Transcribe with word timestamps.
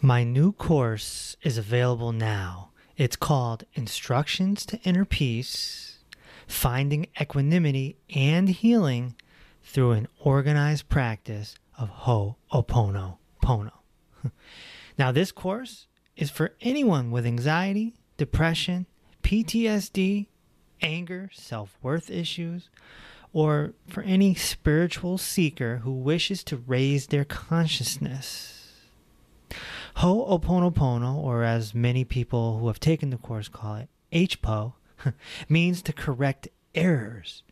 My 0.00 0.22
new 0.22 0.52
course 0.52 1.36
is 1.42 1.58
available 1.58 2.12
now. 2.12 2.70
It's 2.96 3.16
called 3.16 3.64
Instructions 3.74 4.64
to 4.66 4.78
Inner 4.82 5.04
Peace 5.04 5.98
Finding 6.46 7.08
Equanimity 7.20 7.96
and 8.14 8.48
Healing 8.48 9.16
Through 9.64 9.92
an 9.92 10.06
Organized 10.20 10.88
Practice 10.88 11.56
of 11.76 11.90
Ho'oponopono. 11.90 13.72
now, 14.98 15.10
this 15.10 15.32
course 15.32 15.88
is 16.16 16.30
for 16.30 16.54
anyone 16.60 17.10
with 17.10 17.26
anxiety, 17.26 17.94
depression, 18.16 18.86
PTSD, 19.24 20.28
anger, 20.80 21.28
self 21.32 21.76
worth 21.82 22.08
issues, 22.08 22.70
or 23.32 23.74
for 23.88 24.04
any 24.04 24.36
spiritual 24.36 25.18
seeker 25.18 25.78
who 25.78 25.90
wishes 25.90 26.44
to 26.44 26.56
raise 26.56 27.08
their 27.08 27.24
consciousness. 27.24 28.57
Ho'oponopono, 29.98 31.16
or 31.16 31.42
as 31.42 31.74
many 31.74 32.04
people 32.04 32.58
who 32.58 32.68
have 32.68 32.78
taken 32.78 33.10
the 33.10 33.16
course 33.16 33.48
call 33.48 33.74
it, 33.74 33.88
HPO, 34.12 34.74
means 35.48 35.82
to 35.82 35.92
correct 35.92 36.46
errors. 36.72 37.42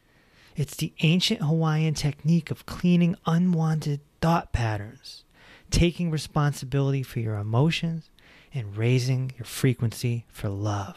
It's 0.54 0.76
the 0.76 0.92
ancient 1.00 1.42
Hawaiian 1.42 1.94
technique 1.94 2.52
of 2.52 2.64
cleaning 2.64 3.16
unwanted 3.26 3.98
thought 4.20 4.52
patterns, 4.52 5.24
taking 5.72 6.12
responsibility 6.12 7.02
for 7.02 7.18
your 7.18 7.36
emotions, 7.36 8.10
and 8.54 8.76
raising 8.76 9.32
your 9.36 9.44
frequency 9.44 10.24
for 10.28 10.48
love. 10.48 10.96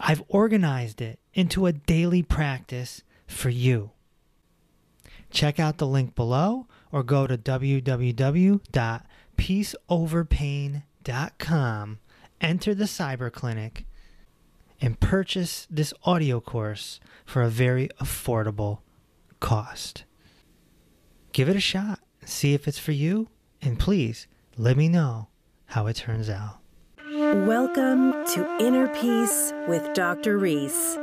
I've 0.00 0.24
organized 0.28 1.02
it 1.02 1.18
into 1.34 1.66
a 1.66 1.72
daily 1.72 2.22
practice 2.22 3.02
for 3.26 3.50
you. 3.50 3.90
Check 5.30 5.60
out 5.60 5.76
the 5.76 5.86
link 5.86 6.14
below 6.14 6.66
or 6.90 7.02
go 7.02 7.26
to 7.26 7.36
www 7.36 8.60
peaceoverpain.com, 9.36 11.98
enter 12.40 12.74
the 12.74 12.84
cyber 12.84 13.32
clinic, 13.32 13.86
and 14.80 14.98
purchase 15.00 15.66
this 15.70 15.92
audio 16.04 16.40
course 16.40 17.00
for 17.24 17.42
a 17.42 17.48
very 17.48 17.88
affordable 18.00 18.80
cost. 19.40 20.04
Give 21.32 21.48
it 21.48 21.56
a 21.56 21.60
shot, 21.60 22.00
see 22.24 22.54
if 22.54 22.66
it's 22.66 22.78
for 22.78 22.92
you, 22.92 23.28
and 23.62 23.78
please 23.78 24.26
let 24.56 24.76
me 24.76 24.88
know 24.88 25.28
how 25.66 25.86
it 25.86 25.96
turns 25.96 26.30
out. 26.30 26.58
Welcome 27.08 28.12
to 28.34 28.56
Inner 28.60 28.88
Peace 28.88 29.52
with 29.68 29.94
Dr. 29.94 30.38
Reese, 30.38 30.96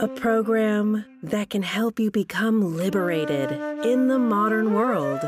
a 0.00 0.08
program 0.16 1.04
that 1.22 1.50
can 1.50 1.62
help 1.62 2.00
you 2.00 2.10
become 2.10 2.76
liberated 2.76 3.52
in 3.84 4.08
the 4.08 4.18
modern 4.18 4.74
world. 4.74 5.20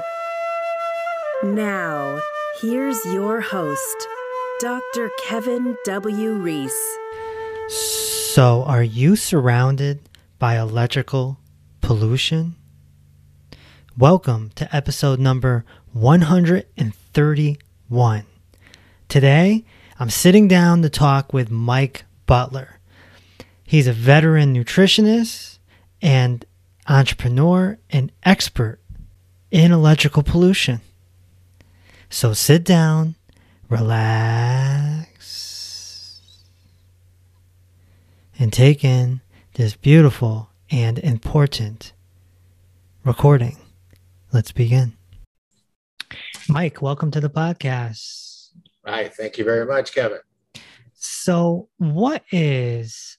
Now, 1.45 2.21
here's 2.61 3.05
your 3.07 3.41
host, 3.41 4.07
Dr. 4.61 5.11
Kevin 5.25 5.77
W. 5.85 6.35
Reese. 6.35 6.99
So, 7.69 8.63
are 8.63 8.85
you 8.85 9.17
surrounded 9.17 10.09
by 10.39 10.57
electrical 10.57 11.41
pollution? 11.81 12.55
Welcome 13.99 14.53
to 14.55 14.73
episode 14.75 15.19
number 15.19 15.65
131. 15.93 18.25
Today, 19.09 19.65
I'm 19.99 20.11
sitting 20.11 20.47
down 20.47 20.83
to 20.83 20.89
talk 20.89 21.33
with 21.33 21.51
Mike 21.51 22.05
Butler. 22.25 22.79
He's 23.65 23.89
a 23.89 23.93
veteran 23.93 24.55
nutritionist 24.55 25.59
and 26.01 26.45
entrepreneur 26.87 27.81
and 27.91 28.13
expert 28.23 28.79
in 29.51 29.73
electrical 29.73 30.23
pollution. 30.23 30.83
So 32.13 32.33
sit 32.35 32.63
down, 32.63 33.17
relax, 33.71 35.11
and 38.39 38.53
take 38.53 38.85
in 38.85 39.23
this 39.55 39.75
beautiful 39.77 40.51
and 40.71 40.99
important 40.99 41.95
recording. 43.03 43.57
Let's 44.31 44.53
begin. 44.53 44.93
Mike, 46.51 46.83
welcome 46.83 47.11
to 47.13 47.21
the 47.21 47.31
podcast. 47.31 48.51
Right. 48.85 49.11
Thank 49.13 49.39
you 49.39 49.45
very 49.45 49.65
much, 49.65 49.95
Kevin. 49.95 50.21
So, 50.93 51.71
what 51.79 52.25
is 52.31 53.17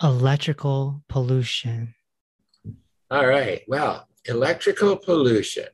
electrical 0.00 1.02
pollution? 1.08 1.96
All 3.10 3.26
right. 3.26 3.62
Well, 3.66 4.06
electrical 4.24 4.96
pollution 4.96 5.66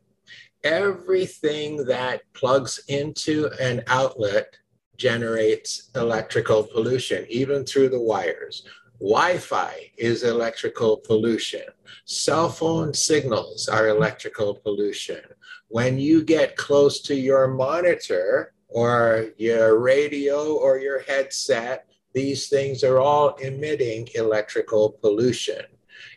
everything 0.64 1.84
that 1.86 2.22
plugs 2.34 2.80
into 2.88 3.50
an 3.60 3.82
outlet 3.86 4.56
generates 4.96 5.90
electrical 5.96 6.62
pollution, 6.64 7.26
even 7.28 7.64
through 7.64 7.88
the 7.88 8.00
wires. 8.00 8.64
Wi 9.00 9.36
Fi 9.38 9.90
is 9.98 10.22
electrical 10.22 10.98
pollution. 10.98 11.64
Cell 12.04 12.48
phone 12.48 12.94
signals 12.94 13.68
are 13.68 13.88
electrical 13.88 14.54
pollution. 14.54 15.20
When 15.68 15.98
you 15.98 16.22
get 16.22 16.56
close 16.56 17.00
to 17.02 17.14
your 17.14 17.48
monitor 17.48 18.52
or 18.68 19.30
your 19.38 19.80
radio 19.80 20.54
or 20.54 20.78
your 20.78 21.00
headset, 21.00 21.86
these 22.14 22.48
things 22.48 22.84
are 22.84 23.00
all 23.00 23.34
emitting 23.36 24.08
electrical 24.14 24.98
pollution. 25.00 25.64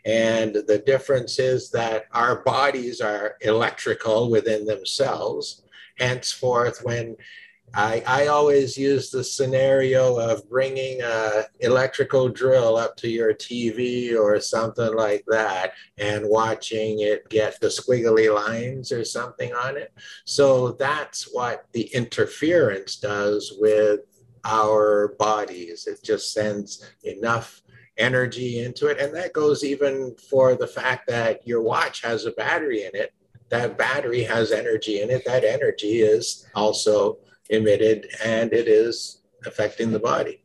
And 0.05 0.55
the 0.67 0.83
difference 0.85 1.39
is 1.39 1.71
that 1.71 2.05
our 2.13 2.43
bodies 2.43 3.01
are 3.01 3.37
electrical 3.41 4.29
within 4.29 4.65
themselves. 4.65 5.63
Henceforth, 5.97 6.83
when 6.83 7.15
I, 7.73 8.03
I 8.07 8.27
always 8.27 8.77
use 8.77 9.09
the 9.09 9.23
scenario 9.23 10.17
of 10.17 10.47
bringing 10.49 11.01
a 11.01 11.45
electrical 11.59 12.29
drill 12.29 12.77
up 12.77 12.95
to 12.97 13.09
your 13.09 13.33
TV 13.33 14.17
or 14.17 14.39
something 14.39 14.95
like 14.95 15.25
that 15.27 15.73
and 15.97 16.29
watching 16.29 17.01
it 17.01 17.27
get 17.29 17.59
the 17.59 17.67
squiggly 17.67 18.33
lines 18.33 18.91
or 18.91 19.03
something 19.03 19.53
on 19.53 19.75
it. 19.75 19.91
So 20.23 20.71
that's 20.73 21.27
what 21.33 21.65
the 21.73 21.93
interference 21.93 22.97
does 22.97 23.53
with 23.59 24.01
our 24.45 25.15
bodies. 25.19 25.87
It 25.87 26.01
just 26.03 26.31
sends 26.31 26.85
enough 27.03 27.61
energy 27.97 28.63
into 28.63 28.87
it. 28.87 28.99
And 28.99 29.15
that 29.15 29.33
goes 29.33 29.63
even 29.63 30.15
for 30.29 30.55
the 30.55 30.67
fact 30.67 31.07
that 31.07 31.45
your 31.47 31.61
watch 31.61 32.01
has 32.01 32.25
a 32.25 32.31
battery 32.31 32.83
in 32.83 32.91
it. 32.93 33.13
That 33.49 33.77
battery 33.77 34.23
has 34.23 34.51
energy 34.51 35.01
in 35.01 35.09
it. 35.09 35.23
That 35.25 35.43
energy 35.43 36.01
is 36.01 36.47
also 36.55 37.19
emitted 37.49 38.07
and 38.23 38.51
it 38.53 38.67
is 38.67 39.21
affecting 39.45 39.91
the 39.91 39.99
body. 39.99 40.41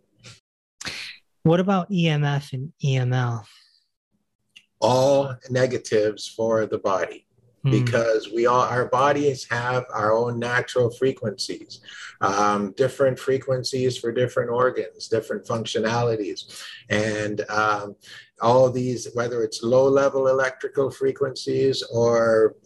What 1.43 1.61
about 1.61 1.91
EMF 1.91 2.53
and 2.53 2.73
EML? 2.85 3.45
All 4.81 5.35
negatives 5.49 6.29
for 6.29 6.67
the 6.67 6.79
body. 6.79 7.27
Hmm. 7.63 7.71
because 7.71 8.31
we 8.35 8.47
all 8.47 8.63
our 8.63 8.87
bodies 8.87 9.47
have 9.51 9.85
our 9.93 10.13
own 10.13 10.39
natural 10.39 10.91
frequencies 10.91 11.81
um, 12.23 12.73
different 12.73 13.19
frequencies 13.19 13.99
for 13.99 14.13
different 14.13 14.51
organs 14.51 15.09
different 15.09 15.45
functionalities 15.45 16.65
and 16.89 17.43
um, 17.51 17.97
all 18.41 18.71
these 18.71 19.09
whether 19.13 19.43
it's 19.43 19.63
low 19.63 19.89
level 19.89 20.29
electrical 20.29 20.91
frequencies 20.91 21.83
or 21.93 22.57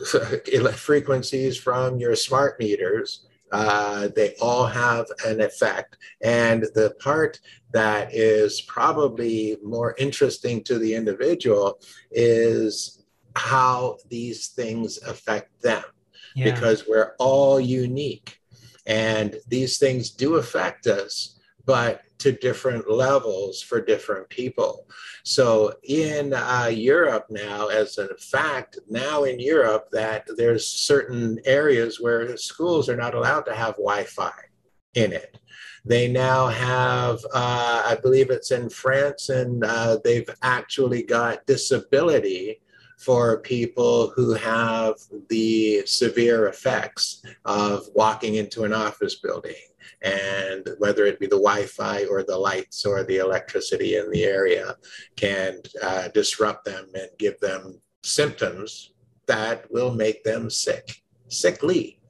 frequencies 0.74 1.56
from 1.56 1.98
your 1.98 2.16
smart 2.16 2.58
meters 2.58 3.26
uh, 3.52 4.08
they 4.14 4.34
all 4.40 4.66
have 4.66 5.06
an 5.26 5.40
effect. 5.40 5.96
And 6.22 6.62
the 6.74 6.94
part 7.00 7.40
that 7.72 8.14
is 8.14 8.60
probably 8.62 9.56
more 9.62 9.94
interesting 9.98 10.62
to 10.64 10.78
the 10.78 10.94
individual 10.94 11.80
is 12.12 12.99
how 13.40 13.96
these 14.08 14.48
things 14.48 14.98
affect 15.02 15.62
them. 15.62 15.82
Yeah. 16.36 16.54
because 16.54 16.84
we're 16.86 17.14
all 17.18 17.58
unique 17.58 18.38
and 18.86 19.36
these 19.48 19.78
things 19.78 20.10
do 20.10 20.36
affect 20.36 20.86
us 20.86 21.40
but 21.66 22.02
to 22.18 22.30
different 22.32 22.90
levels 22.90 23.60
for 23.62 23.80
different 23.80 24.28
people. 24.28 24.86
So 25.24 25.74
in 25.82 26.32
uh, 26.32 26.70
europe 26.70 27.26
now 27.30 27.66
as 27.68 27.98
a 27.98 28.14
fact 28.16 28.78
now 28.88 29.24
in 29.24 29.40
europe 29.40 29.88
that 29.90 30.22
there's 30.36 30.66
certain 30.66 31.40
areas 31.44 32.00
where 32.00 32.36
schools 32.36 32.88
are 32.88 32.96
not 33.04 33.14
allowed 33.14 33.46
to 33.46 33.54
have 33.54 33.74
wi-fi 33.74 34.38
in 34.94 35.12
it. 35.12 35.36
They 35.84 36.06
now 36.06 36.46
have 36.46 37.18
uh, 37.34 37.82
i 37.90 37.96
believe 38.04 38.30
it's 38.30 38.52
in 38.52 38.68
france 38.70 39.30
and 39.30 39.64
uh, 39.64 39.98
they've 40.04 40.30
actually 40.42 41.02
got 41.02 41.46
disability 41.46 42.60
for 43.00 43.40
people 43.40 44.12
who 44.14 44.34
have 44.34 44.94
the 45.28 45.82
severe 45.86 46.48
effects 46.48 47.22
of 47.44 47.84
walking 47.94 48.34
into 48.34 48.64
an 48.64 48.72
office 48.72 49.16
building 49.16 49.54
and 50.02 50.68
whether 50.78 51.06
it 51.06 51.18
be 51.18 51.26
the 51.26 51.36
Wi-Fi 51.36 52.04
or 52.04 52.22
the 52.22 52.36
lights 52.36 52.84
or 52.84 53.02
the 53.02 53.16
electricity 53.16 53.96
in 53.96 54.10
the 54.10 54.24
area 54.24 54.76
can 55.16 55.58
uh, 55.82 56.08
disrupt 56.08 56.64
them 56.64 56.86
and 56.94 57.08
give 57.18 57.38
them 57.40 57.80
symptoms 58.02 58.92
that 59.26 59.70
will 59.70 59.94
make 59.94 60.24
them 60.24 60.50
sick, 60.50 61.02
sickly. 61.28 62.00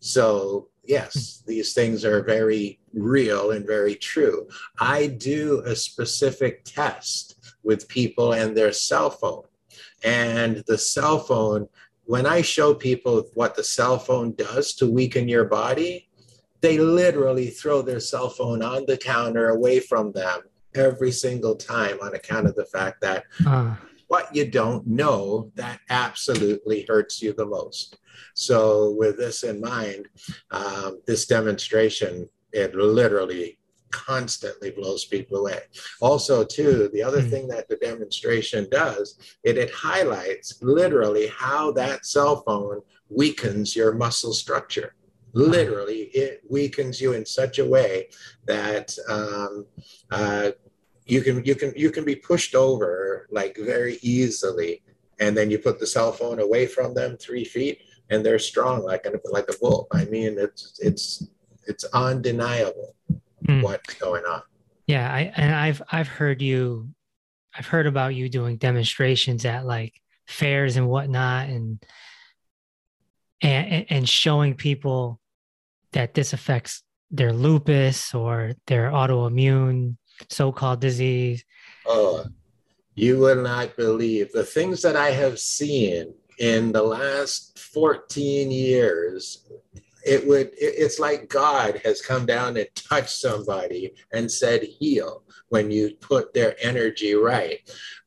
So 0.00 0.68
yes, 0.84 1.42
these 1.46 1.72
things 1.74 2.04
are 2.04 2.22
very 2.22 2.80
real 2.92 3.52
and 3.52 3.66
very 3.66 3.94
true. 3.94 4.48
I 4.80 5.06
do 5.06 5.62
a 5.64 5.76
specific 5.76 6.64
test 6.64 7.54
with 7.62 7.88
people 7.88 8.32
and 8.32 8.56
their 8.56 8.72
cell 8.72 9.10
phone. 9.10 9.44
And 10.02 10.64
the 10.66 10.78
cell 10.78 11.18
phone, 11.18 11.68
when 12.04 12.26
I 12.26 12.42
show 12.42 12.74
people 12.74 13.28
what 13.34 13.54
the 13.54 13.64
cell 13.64 13.98
phone 13.98 14.34
does 14.34 14.74
to 14.74 14.90
weaken 14.90 15.28
your 15.28 15.44
body, 15.44 16.08
they 16.60 16.78
literally 16.78 17.48
throw 17.48 17.82
their 17.82 18.00
cell 18.00 18.28
phone 18.28 18.62
on 18.62 18.84
the 18.86 18.96
counter 18.96 19.48
away 19.48 19.80
from 19.80 20.12
them 20.12 20.40
every 20.74 21.10
single 21.10 21.56
time 21.56 21.98
on 22.02 22.14
account 22.14 22.46
of 22.46 22.54
the 22.54 22.66
fact 22.66 23.00
that 23.00 23.24
uh. 23.46 23.74
what 24.08 24.34
you 24.34 24.48
don't 24.48 24.86
know 24.86 25.50
that 25.54 25.80
absolutely 25.88 26.84
hurts 26.88 27.22
you 27.22 27.32
the 27.32 27.46
most. 27.46 27.98
So, 28.34 28.94
with 28.98 29.16
this 29.16 29.42
in 29.42 29.60
mind, 29.60 30.08
um, 30.50 31.00
this 31.06 31.26
demonstration, 31.26 32.28
it 32.52 32.74
literally 32.74 33.58
constantly 33.90 34.70
blows 34.70 35.04
people 35.04 35.38
away. 35.38 35.60
Also, 36.00 36.44
too, 36.44 36.90
the 36.92 37.02
other 37.02 37.22
mm. 37.22 37.30
thing 37.30 37.48
that 37.48 37.68
the 37.68 37.76
demonstration 37.76 38.68
does, 38.70 39.18
it, 39.44 39.56
it 39.56 39.70
highlights 39.70 40.58
literally 40.62 41.28
how 41.28 41.70
that 41.72 42.06
cell 42.06 42.42
phone 42.46 42.80
weakens 43.08 43.74
your 43.74 43.92
muscle 43.92 44.32
structure. 44.32 44.94
Literally, 45.32 46.10
it 46.12 46.42
weakens 46.48 47.00
you 47.00 47.12
in 47.12 47.24
such 47.24 47.58
a 47.58 47.64
way 47.64 48.08
that 48.46 48.96
um, 49.08 49.66
uh, 50.10 50.50
you 51.06 51.22
can 51.22 51.44
you 51.44 51.54
can 51.54 51.72
you 51.76 51.90
can 51.90 52.04
be 52.04 52.16
pushed 52.16 52.56
over 52.56 53.28
like 53.30 53.56
very 53.56 53.98
easily, 54.02 54.82
and 55.20 55.36
then 55.36 55.48
you 55.48 55.58
put 55.58 55.78
the 55.78 55.86
cell 55.86 56.10
phone 56.10 56.40
away 56.40 56.66
from 56.66 56.94
them 56.94 57.16
three 57.16 57.44
feet, 57.44 57.82
and 58.10 58.26
they're 58.26 58.40
strong 58.40 58.82
like 58.82 59.06
a 59.06 59.12
like 59.30 59.48
a 59.48 59.58
bull. 59.60 59.86
I 59.92 60.04
mean, 60.06 60.36
it's 60.36 60.80
it's 60.82 61.28
it's 61.68 61.84
undeniable 61.84 62.96
mm. 63.50 63.62
what's 63.62 63.94
going 63.94 64.24
on. 64.24 64.42
Yeah, 64.86 65.12
I 65.12 65.32
and 65.36 65.54
I've 65.54 65.82
I've 65.90 66.08
heard 66.08 66.42
you, 66.42 66.90
I've 67.56 67.66
heard 67.66 67.86
about 67.86 68.14
you 68.14 68.28
doing 68.28 68.56
demonstrations 68.56 69.44
at 69.44 69.66
like 69.66 69.94
fairs 70.26 70.76
and 70.76 70.88
whatnot, 70.88 71.48
and 71.48 71.82
and 73.42 73.86
and 73.88 74.08
showing 74.08 74.54
people 74.54 75.20
that 75.92 76.14
this 76.14 76.32
affects 76.32 76.82
their 77.10 77.32
lupus 77.32 78.14
or 78.14 78.52
their 78.66 78.90
autoimmune 78.90 79.96
so-called 80.28 80.80
disease. 80.80 81.44
Oh, 81.86 82.26
you 82.94 83.18
will 83.18 83.42
not 83.42 83.76
believe 83.76 84.32
the 84.32 84.44
things 84.44 84.82
that 84.82 84.96
I 84.96 85.10
have 85.10 85.38
seen 85.38 86.14
in 86.38 86.72
the 86.72 86.82
last 86.82 87.58
14 87.58 88.50
years 88.50 89.46
it 90.04 90.26
would 90.26 90.50
it's 90.56 90.98
like 90.98 91.28
god 91.28 91.80
has 91.84 92.00
come 92.00 92.26
down 92.26 92.56
and 92.56 92.68
touched 92.74 93.20
somebody 93.20 93.92
and 94.12 94.30
said 94.30 94.62
heal 94.62 95.22
when 95.48 95.70
you 95.70 95.92
put 96.00 96.32
their 96.32 96.54
energy 96.60 97.14
right. 97.14 97.58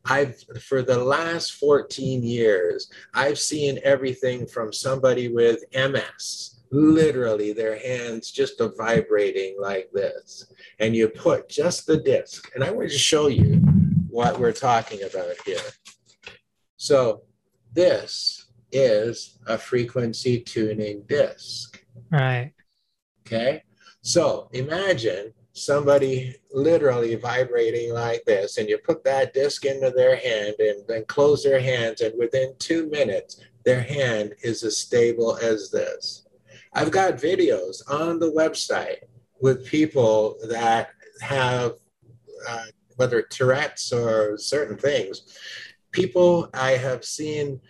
I've 0.05 0.41
for 0.61 0.81
the 0.81 1.03
last 1.03 1.53
14 1.53 2.23
years 2.23 2.91
i've 3.13 3.39
seen 3.39 3.79
everything 3.83 4.45
from 4.45 4.73
somebody 4.73 5.29
with 5.29 5.63
ms 5.73 6.61
literally 6.71 7.53
their 7.53 7.77
hands 7.77 8.31
just 8.31 8.59
are 8.59 8.73
vibrating 8.75 9.55
like 9.61 9.89
this 9.93 10.51
and 10.79 10.95
you 10.95 11.07
put 11.07 11.47
just 11.47 11.85
the 11.85 11.97
disc 11.97 12.51
and 12.53 12.63
i 12.65 12.71
want 12.71 12.89
to 12.89 12.97
show 12.97 13.27
you 13.27 13.61
what 14.13 14.39
we're 14.39 14.51
talking 14.51 15.01
about 15.01 15.35
here. 15.43 15.57
So 16.77 17.23
this 17.73 18.45
is 18.71 19.39
a 19.47 19.57
frequency 19.57 20.39
tuning 20.39 21.01
disc 21.07 21.72
Right. 22.11 22.53
Okay. 23.25 23.63
So 24.01 24.49
imagine 24.51 25.33
somebody 25.53 26.35
literally 26.51 27.15
vibrating 27.15 27.93
like 27.93 28.23
this, 28.25 28.57
and 28.57 28.67
you 28.67 28.77
put 28.77 29.03
that 29.03 29.33
disc 29.33 29.65
into 29.65 29.91
their 29.91 30.15
hand 30.15 30.55
and 30.59 30.83
then 30.87 31.05
close 31.05 31.43
their 31.43 31.59
hands, 31.59 32.01
and 32.01 32.17
within 32.17 32.53
two 32.59 32.89
minutes, 32.89 33.39
their 33.63 33.81
hand 33.81 34.33
is 34.43 34.63
as 34.63 34.77
stable 34.77 35.37
as 35.37 35.69
this. 35.69 36.27
I've 36.73 36.91
got 36.91 37.13
videos 37.13 37.81
on 37.89 38.19
the 38.19 38.31
website 38.31 39.03
with 39.41 39.65
people 39.65 40.37
that 40.49 40.89
have, 41.21 41.73
uh, 42.49 42.65
whether 42.95 43.21
Tourette's 43.21 43.93
or 43.93 44.37
certain 44.37 44.77
things, 44.77 45.37
people 45.91 46.49
I 46.53 46.71
have 46.71 47.05
seen 47.05 47.61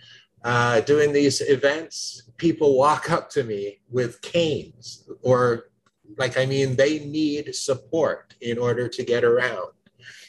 uh, 0.44 0.82
doing 0.82 1.14
these 1.14 1.42
events, 1.42 2.24
people 2.44 2.78
walk 2.78 3.10
up 3.10 3.30
to 3.30 3.42
me 3.42 3.80
with 3.90 4.22
canes 4.22 5.08
or 5.22 5.70
like, 6.18 6.38
I 6.38 6.46
mean, 6.46 6.76
they 6.76 7.00
need 7.00 7.56
support 7.56 8.36
in 8.42 8.58
order 8.58 8.90
to 8.90 9.02
get 9.02 9.24
around. 9.24 9.72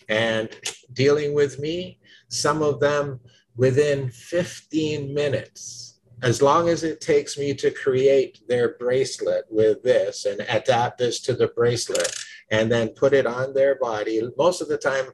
And 0.09 0.49
dealing 0.93 1.35
with 1.35 1.59
me, 1.59 1.99
some 2.29 2.63
of 2.63 2.79
them 2.79 3.19
within 3.57 4.11
15 4.11 5.13
minutes, 5.13 5.99
as 6.23 6.41
long 6.41 6.69
as 6.69 6.85
it 6.85 7.01
takes 7.01 7.37
me 7.37 7.53
to 7.55 7.73
create 7.73 8.47
their 8.47 8.77
bracelet 8.79 9.47
with 9.51 9.83
this 9.83 10.25
and 10.25 10.41
adapt 10.49 10.99
this 10.99 11.19
to 11.23 11.33
the 11.35 11.49
bracelet 11.49 12.15
and 12.53 12.71
then 12.71 12.91
put 12.91 13.13
it 13.13 13.27
on 13.27 13.55
their 13.55 13.75
body, 13.75 14.23
most 14.39 14.61
of 14.61 14.69
the 14.69 14.79
time 14.79 15.07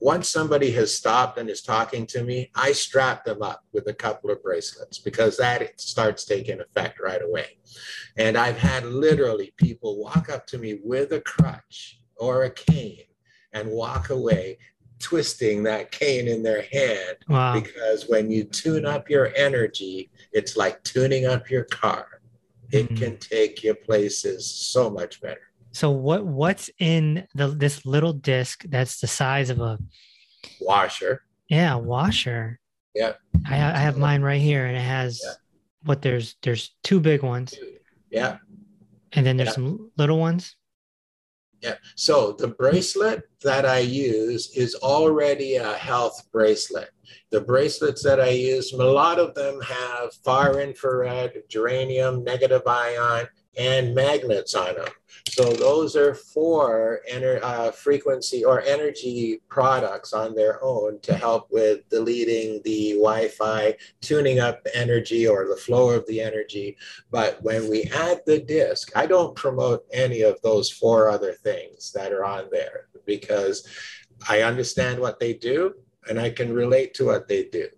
once 0.00 0.28
somebody 0.28 0.70
has 0.72 0.94
stopped 0.94 1.38
and 1.38 1.48
is 1.48 1.62
talking 1.62 2.06
to 2.06 2.22
me, 2.22 2.50
I 2.54 2.72
strap 2.72 3.24
them 3.24 3.42
up 3.42 3.64
with 3.72 3.86
a 3.88 3.94
couple 3.94 4.30
of 4.30 4.42
bracelets 4.42 4.98
because 4.98 5.36
that 5.36 5.80
starts 5.80 6.24
taking 6.24 6.60
effect 6.60 7.00
right 7.00 7.22
away. 7.22 7.58
And 8.16 8.36
I've 8.36 8.58
had 8.58 8.84
literally 8.84 9.52
people 9.56 9.98
walk 9.98 10.28
up 10.28 10.46
to 10.48 10.58
me 10.58 10.80
with 10.82 11.12
a 11.12 11.20
crutch 11.20 12.00
or 12.16 12.44
a 12.44 12.50
cane 12.50 13.04
and 13.52 13.70
walk 13.70 14.10
away 14.10 14.58
twisting 14.98 15.62
that 15.62 15.90
cane 15.90 16.26
in 16.26 16.42
their 16.42 16.62
hand 16.72 17.16
wow. 17.28 17.54
because 17.54 18.06
when 18.08 18.30
you 18.30 18.44
tune 18.44 18.86
up 18.86 19.10
your 19.10 19.32
energy, 19.36 20.10
it's 20.32 20.56
like 20.56 20.82
tuning 20.84 21.26
up 21.26 21.50
your 21.50 21.64
car. 21.64 22.06
It 22.72 22.86
mm-hmm. 22.86 22.96
can 22.96 23.16
take 23.18 23.62
you 23.62 23.74
places 23.74 24.50
so 24.50 24.90
much 24.90 25.20
better. 25.20 25.40
So 25.76 25.90
what 25.90 26.24
what's 26.24 26.70
in 26.78 27.28
the 27.34 27.48
this 27.48 27.84
little 27.84 28.14
disc 28.14 28.64
that's 28.66 28.98
the 28.98 29.06
size 29.06 29.50
of 29.50 29.60
a 29.60 29.78
washer? 30.58 31.20
Yeah, 31.50 31.74
washer. 31.74 32.58
Yeah. 32.94 33.12
I, 33.46 33.56
I 33.56 33.76
have 33.76 33.98
mine 33.98 34.22
right 34.22 34.40
here, 34.40 34.64
and 34.64 34.74
it 34.74 34.80
has 34.80 35.20
yeah. 35.22 35.32
what 35.82 36.00
there's 36.00 36.36
there's 36.42 36.74
two 36.82 36.98
big 36.98 37.22
ones. 37.22 37.52
Yeah. 38.10 38.38
And 39.12 39.26
then 39.26 39.36
there's 39.36 39.50
yeah. 39.50 39.54
some 39.56 39.90
little 39.98 40.18
ones. 40.18 40.56
Yeah. 41.60 41.74
So 41.94 42.32
the 42.32 42.48
bracelet 42.48 43.24
that 43.42 43.66
I 43.66 43.80
use 43.80 44.56
is 44.56 44.76
already 44.76 45.56
a 45.56 45.74
health 45.74 46.26
bracelet. 46.32 46.88
The 47.30 47.42
bracelets 47.42 48.02
that 48.02 48.18
I 48.18 48.30
use, 48.30 48.72
a 48.72 48.76
lot 48.78 49.18
of 49.18 49.34
them 49.34 49.60
have 49.60 50.14
far 50.24 50.58
infrared, 50.58 51.34
germanium, 51.50 52.24
negative 52.24 52.62
ion, 52.66 53.28
and 53.56 53.94
magnets 53.94 54.54
on 54.54 54.74
them. 54.74 54.88
So 55.28 55.52
those 55.52 55.96
are 55.96 56.14
four 56.14 57.00
uh, 57.42 57.70
frequency 57.70 58.44
or 58.44 58.62
energy 58.62 59.40
products 59.48 60.12
on 60.12 60.34
their 60.34 60.62
own 60.62 61.00
to 61.00 61.14
help 61.14 61.48
with 61.50 61.88
deleting 61.88 62.60
the 62.64 62.92
Wi-Fi, 62.92 63.74
tuning 64.00 64.38
up 64.38 64.66
energy 64.74 65.26
or 65.26 65.46
the 65.46 65.56
flow 65.56 65.90
of 65.90 66.06
the 66.06 66.20
energy. 66.20 66.76
But 67.10 67.42
when 67.42 67.68
we 67.68 67.84
add 67.84 68.22
the 68.24 68.38
disk, 68.38 68.92
I 68.96 69.06
don't 69.06 69.34
promote 69.34 69.84
any 69.92 70.22
of 70.22 70.40
those 70.42 70.70
four 70.70 71.10
other 71.10 71.32
things 71.32 71.92
that 71.92 72.12
are 72.12 72.24
on 72.24 72.46
there 72.50 72.88
because 73.04 73.66
I 74.28 74.42
understand 74.42 75.00
what 75.00 75.20
they 75.20 75.34
do 75.34 75.74
and 76.08 76.20
I 76.20 76.30
can 76.30 76.52
relate 76.52 76.94
to 76.94 77.06
what 77.06 77.28
they 77.28 77.44
do. 77.44 77.68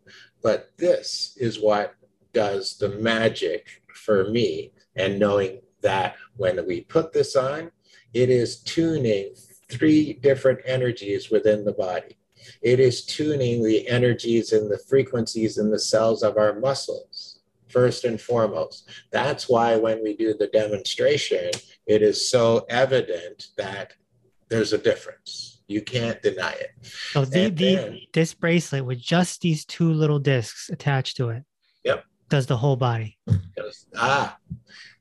But 0.43 0.71
this 0.77 1.37
is 1.37 1.61
what 1.61 1.95
does 2.33 2.77
the 2.79 2.91
magic 2.91 3.83
for 3.95 4.31
me 4.31 4.73
and 4.95 5.19
knowing 5.19 5.61
that 5.83 6.17
when 6.37 6.67
we 6.67 6.83
put 6.83 7.13
this 7.13 7.37
on, 7.37 7.71
it 8.15 8.31
is 8.31 8.61
tuning 8.61 9.35
three 9.71 10.15
different 10.15 10.61
energies 10.65 11.31
within 11.31 11.65
the 11.65 11.73
body. 11.73 12.17
It 12.63 12.81
is 12.81 13.05
tuning 13.05 13.63
the 13.63 13.87
energies 13.89 14.53
and 14.53 14.71
the 14.71 14.79
frequencies 14.79 15.59
in 15.59 15.71
the 15.71 15.79
cells 15.79 16.23
of 16.23 16.37
our 16.37 16.59
muscles, 16.59 17.41
first 17.69 18.05
and 18.05 18.21
foremost. 18.21 18.89
That's 19.11 19.49
why 19.49 19.77
when 19.77 20.03
we 20.03 20.17
do 20.17 20.35
the 20.35 20.47
demonstration, 20.49 21.51
it 21.87 22.03
is 22.03 22.31
so 22.31 22.65
evident 22.69 23.49
that 23.57 23.93
there's 24.49 24.73
a 24.73 24.79
difference. 24.79 25.61
You 25.69 25.83
can't 25.83 26.21
deny 26.23 26.53
it. 26.53 26.71
So 27.13 27.27
the, 27.27 27.51
the 27.51 27.75
then, 27.75 27.99
this 28.15 28.33
bracelet 28.33 28.87
with 28.87 29.01
just 29.01 29.43
these 29.43 29.67
two 29.67 29.93
little 29.93 30.19
discs 30.19 30.71
attached 30.71 31.19
to 31.19 31.29
it. 31.29 31.45
Yep. 31.85 32.05
Does 32.31 32.47
the 32.47 32.57
whole 32.57 32.77
body. 32.77 33.19
Ah, 33.97 34.39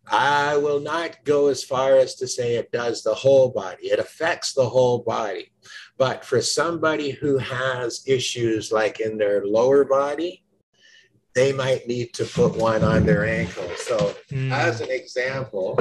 I 0.09 0.57
will 0.57 0.79
not 0.79 1.23
go 1.25 1.47
as 1.47 1.63
far 1.63 1.97
as 1.97 2.15
to 2.15 2.27
say 2.27 2.55
it 2.55 2.71
does 2.71 3.03
the 3.03 3.13
whole 3.13 3.49
body. 3.49 3.87
It 3.87 3.99
affects 3.99 4.53
the 4.53 4.67
whole 4.67 4.99
body. 4.99 5.51
But 5.97 6.23
for 6.23 6.41
somebody 6.41 7.11
who 7.11 7.37
has 7.37 8.03
issues 8.07 8.71
like 8.71 8.99
in 8.99 9.17
their 9.17 9.45
lower 9.45 9.83
body, 9.83 10.45
they 11.35 11.51
might 11.51 11.87
need 11.87 12.13
to 12.13 12.25
put 12.25 12.55
one 12.55 12.83
on 12.83 13.05
their 13.05 13.25
ankle. 13.25 13.69
So, 13.75 14.15
mm. 14.31 14.51
as 14.51 14.81
an 14.81 14.89
example, 14.89 15.77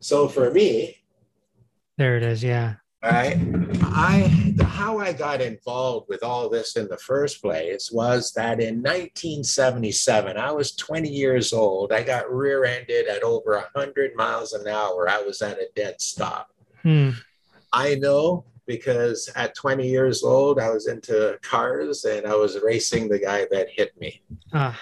So 0.00 0.26
for 0.26 0.50
me, 0.50 0.96
there 1.96 2.16
it 2.16 2.24
is. 2.24 2.42
Yeah. 2.42 2.74
Right. 3.02 3.36
I 3.82 4.54
how 4.64 4.98
I 4.98 5.12
got 5.12 5.40
involved 5.40 6.08
with 6.08 6.22
all 6.22 6.48
this 6.48 6.76
in 6.76 6.86
the 6.88 6.96
first 6.96 7.42
place 7.42 7.90
was 7.90 8.32
that 8.32 8.60
in 8.60 8.76
1977, 8.76 10.36
I 10.36 10.52
was 10.52 10.76
20 10.76 11.08
years 11.08 11.52
old. 11.52 11.92
I 11.92 12.02
got 12.04 12.32
rear-ended 12.32 13.08
at 13.08 13.22
over 13.22 13.54
100 13.74 14.14
miles 14.14 14.52
an 14.52 14.68
hour. 14.68 15.08
I 15.08 15.20
was 15.20 15.42
at 15.42 15.58
a 15.58 15.68
dead 15.74 16.00
stop. 16.00 16.50
Hmm. 16.82 17.10
I 17.72 17.96
know 17.96 18.44
because 18.66 19.28
at 19.34 19.56
20 19.56 19.88
years 19.88 20.22
old, 20.22 20.60
I 20.60 20.70
was 20.70 20.86
into 20.86 21.38
cars 21.42 22.04
and 22.04 22.26
I 22.26 22.34
was 22.34 22.58
racing 22.62 23.08
the 23.08 23.18
guy 23.18 23.46
that 23.50 23.68
hit 23.68 23.98
me. 24.00 24.22
Ah. 24.52 24.78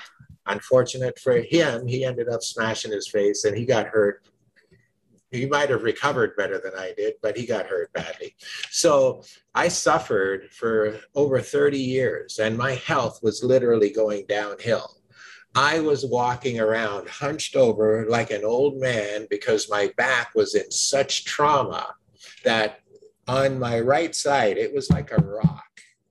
Unfortunate 0.47 1.19
for 1.19 1.37
him, 1.41 1.87
he 1.87 2.05
ended 2.05 2.29
up 2.29 2.43
smashing 2.43 2.93
his 2.93 3.09
face 3.09 3.45
and 3.45 3.57
he 3.57 3.65
got 3.65 3.87
hurt 3.87 4.25
he 5.31 5.47
might 5.47 5.71
have 5.71 5.83
recovered 5.83 6.37
better 6.37 6.59
than 6.59 6.75
I 6.77 6.93
did, 6.97 7.15
but 7.23 7.37
he 7.37 7.47
got 7.47 7.67
hurt 7.67 7.93
badly. 7.93 8.35
So 8.71 9.23
I 9.55 9.69
suffered 9.69 10.51
for 10.51 10.99
over 11.15 11.41
30 11.41 11.79
years, 11.79 12.39
and 12.39 12.57
my 12.57 12.75
health 12.75 13.21
was 13.23 13.45
literally 13.45 13.91
going 13.91 14.27
downhill. 14.27 14.97
I 15.55 15.81
was 15.81 16.07
walking 16.07 16.61
around 16.61 17.09
hunched 17.09 17.57
over 17.57 18.07
like 18.09 18.31
an 18.31 18.45
old 18.45 18.79
man 18.79 19.27
because 19.31 19.69
my 19.69 19.93
back 19.97 20.35
was 20.35 20.55
in 20.55 20.71
such 20.71 21.25
trauma 21.25 21.95
that 22.45 22.81
on 23.27 23.59
my 23.59 23.81
right 23.81 24.15
side, 24.15 24.59
it 24.59 24.73
was 24.73 24.91
like 24.91 25.11
a 25.11 25.23
rock 25.23 25.65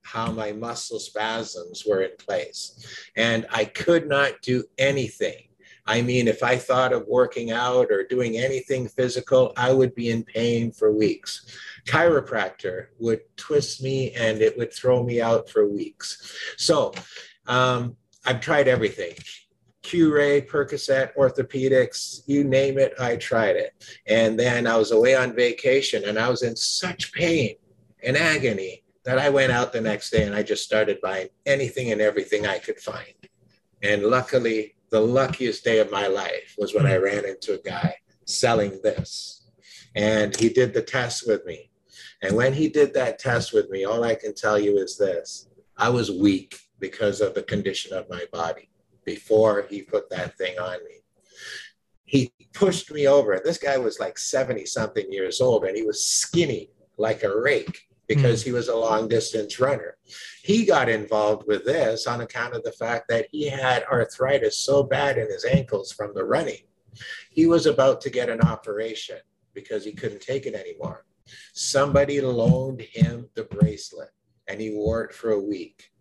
how 0.09 0.31
my 0.31 0.51
muscle 0.51 0.99
spasms 0.99 1.83
were 1.85 2.01
in 2.01 2.15
place. 2.17 2.83
And 3.15 3.45
I 3.51 3.65
could 3.65 4.07
not 4.07 4.41
do 4.41 4.63
anything 4.79 5.48
I 5.89 6.03
mean, 6.03 6.27
if 6.27 6.43
I 6.43 6.55
thought 6.55 6.93
of 6.93 7.07
working 7.07 7.49
out 7.49 7.87
or 7.89 8.03
doing 8.03 8.37
anything 8.37 8.87
physical, 8.87 9.53
I 9.57 9.73
would 9.73 9.95
be 9.95 10.11
in 10.11 10.23
pain 10.23 10.71
for 10.71 10.93
weeks. 10.93 11.47
Chiropractor 11.87 12.89
would 12.99 13.21
twist 13.37 13.81
me 13.81 14.11
and 14.11 14.39
it 14.39 14.55
would 14.55 14.71
throw 14.71 15.01
me 15.03 15.19
out 15.19 15.49
for 15.49 15.67
weeks. 15.67 16.37
So 16.57 16.93
um, 17.47 17.95
I've 18.23 18.39
tried 18.39 18.67
everything. 18.67 19.15
Q-ray, 19.81 20.41
Percocet, 20.41 21.15
orthopedics, 21.15 22.21
you 22.27 22.43
name 22.43 22.77
it, 22.77 22.93
I 22.99 23.15
tried 23.15 23.55
it. 23.55 23.73
And 24.05 24.39
then 24.39 24.67
I 24.67 24.77
was 24.77 24.91
away 24.91 25.15
on 25.15 25.35
vacation 25.35 26.03
and 26.05 26.19
I 26.19 26.29
was 26.29 26.43
in 26.43 26.55
such 26.55 27.11
pain 27.13 27.55
and 28.03 28.15
agony 28.15 28.83
that 29.05 29.17
I 29.17 29.29
went 29.29 29.51
out 29.51 29.73
the 29.73 29.81
next 29.81 30.11
day 30.11 30.21
and 30.21 30.35
I 30.35 30.43
just 30.43 30.63
started 30.63 31.01
buying 31.01 31.29
anything 31.47 31.91
and 31.91 31.99
everything 31.99 32.45
I 32.45 32.59
could 32.59 32.79
find. 32.79 33.15
And 33.81 34.03
luckily, 34.03 34.75
the 34.91 34.99
luckiest 34.99 35.63
day 35.63 35.79
of 35.79 35.91
my 35.91 36.07
life 36.07 36.55
was 36.57 36.73
when 36.73 36.85
I 36.85 36.97
hmm. 36.97 37.03
ran 37.03 37.25
into 37.25 37.53
a 37.53 37.61
guy 37.61 37.95
selling 38.25 38.79
this. 38.83 39.49
And 39.95 40.35
he 40.35 40.49
did 40.49 40.73
the 40.73 40.81
test 40.81 41.27
with 41.27 41.45
me. 41.45 41.71
And 42.21 42.35
when 42.35 42.53
he 42.53 42.69
did 42.69 42.93
that 42.93 43.17
test 43.17 43.53
with 43.53 43.69
me, 43.69 43.85
all 43.85 44.03
I 44.03 44.15
can 44.15 44.35
tell 44.35 44.59
you 44.59 44.77
is 44.77 44.97
this 44.97 45.47
I 45.77 45.89
was 45.89 46.11
weak 46.11 46.59
because 46.79 47.21
of 47.21 47.33
the 47.33 47.43
condition 47.43 47.93
of 47.93 48.09
my 48.09 48.23
body 48.31 48.69
before 49.05 49.65
he 49.69 49.81
put 49.81 50.09
that 50.09 50.37
thing 50.37 50.59
on 50.59 50.83
me. 50.85 50.97
He 52.05 52.33
pushed 52.53 52.91
me 52.91 53.07
over. 53.07 53.39
This 53.43 53.57
guy 53.57 53.77
was 53.77 53.99
like 53.99 54.17
70 54.17 54.65
something 54.65 55.11
years 55.11 55.41
old 55.41 55.63
and 55.65 55.75
he 55.75 55.83
was 55.83 56.03
skinny 56.03 56.71
like 56.97 57.23
a 57.23 57.39
rake 57.39 57.88
because 58.09 58.41
mm. 58.41 58.45
he 58.47 58.51
was 58.51 58.67
a 58.67 58.75
long 58.75 59.07
distance 59.07 59.59
runner. 59.59 59.95
He 60.43 60.65
got 60.65 60.89
involved 60.89 61.47
with 61.47 61.63
this 61.63 62.07
on 62.07 62.19
account 62.19 62.55
of 62.55 62.63
the 62.63 62.73
fact 62.73 63.07
that 63.07 63.27
he 63.31 63.47
had 63.47 63.83
arthritis 63.83 64.57
so 64.57 64.83
bad 64.83 65.17
in 65.17 65.27
his 65.27 65.45
ankles 65.45 65.93
from 65.93 66.13
the 66.13 66.25
running. 66.25 66.63
He 67.29 67.45
was 67.45 67.67
about 67.67 68.01
to 68.01 68.09
get 68.09 68.29
an 68.29 68.41
operation 68.41 69.19
because 69.53 69.85
he 69.85 69.93
couldn't 69.93 70.21
take 70.21 70.47
it 70.47 70.55
anymore. 70.55 71.05
Somebody 71.53 72.19
loaned 72.19 72.81
him 72.81 73.29
the 73.35 73.43
bracelet 73.43 74.09
and 74.47 74.59
he 74.59 74.71
wore 74.71 75.03
it 75.03 75.13
for 75.13 75.31
a 75.31 75.39
week. 75.39 75.91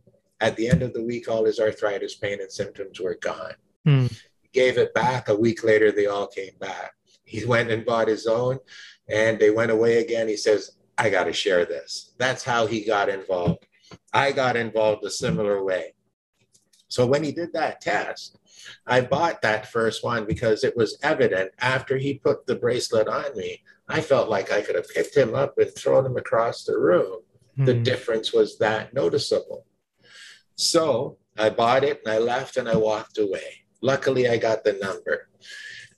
At 0.40 0.56
the 0.56 0.68
end 0.68 0.82
of 0.82 0.94
the 0.94 1.02
week, 1.02 1.28
all 1.28 1.44
his 1.44 1.60
arthritis 1.60 2.14
pain 2.14 2.40
and 2.40 2.50
symptoms 2.50 2.98
were 2.98 3.18
gone. 3.20 3.52
Mm. 3.86 4.10
He 4.40 4.48
gave 4.54 4.78
it 4.78 4.94
back. 4.94 5.28
A 5.28 5.36
week 5.36 5.62
later, 5.62 5.92
they 5.92 6.06
all 6.06 6.26
came 6.26 6.56
back. 6.58 6.92
He 7.24 7.44
went 7.44 7.70
and 7.70 7.84
bought 7.84 8.08
his 8.08 8.26
own 8.26 8.60
and 9.10 9.38
they 9.38 9.50
went 9.50 9.70
away 9.70 9.98
again. 9.98 10.28
He 10.28 10.36
says, 10.38 10.77
I 10.98 11.10
got 11.10 11.24
to 11.24 11.32
share 11.32 11.64
this. 11.64 12.12
That's 12.18 12.42
how 12.42 12.66
he 12.66 12.84
got 12.84 13.08
involved. 13.08 13.66
I 14.12 14.32
got 14.32 14.56
involved 14.56 15.04
a 15.04 15.10
similar 15.10 15.62
way. 15.62 15.94
So 16.88 17.06
when 17.06 17.22
he 17.22 17.32
did 17.32 17.52
that 17.52 17.80
test, 17.80 18.38
I 18.86 19.02
bought 19.02 19.40
that 19.42 19.70
first 19.70 20.02
one 20.02 20.26
because 20.26 20.64
it 20.64 20.76
was 20.76 20.98
evident 21.02 21.52
after 21.60 21.96
he 21.96 22.14
put 22.14 22.46
the 22.46 22.56
bracelet 22.56 23.06
on 23.06 23.36
me, 23.36 23.62
I 23.88 24.00
felt 24.00 24.28
like 24.28 24.50
I 24.50 24.60
could 24.60 24.74
have 24.74 24.88
picked 24.88 25.16
him 25.16 25.34
up 25.34 25.56
and 25.58 25.72
thrown 25.74 26.04
him 26.04 26.16
across 26.16 26.64
the 26.64 26.78
room. 26.78 27.20
Mm. 27.58 27.66
The 27.66 27.74
hmm. 27.74 27.82
difference 27.82 28.32
was 28.32 28.58
that 28.58 28.92
noticeable. 28.92 29.64
So 30.56 31.18
I 31.38 31.50
bought 31.50 31.84
it 31.84 32.02
and 32.04 32.12
I 32.12 32.18
left 32.18 32.56
and 32.56 32.68
I 32.68 32.76
walked 32.76 33.18
away. 33.18 33.64
Luckily, 33.80 34.28
I 34.28 34.36
got 34.36 34.64
the 34.64 34.72
number. 34.74 35.28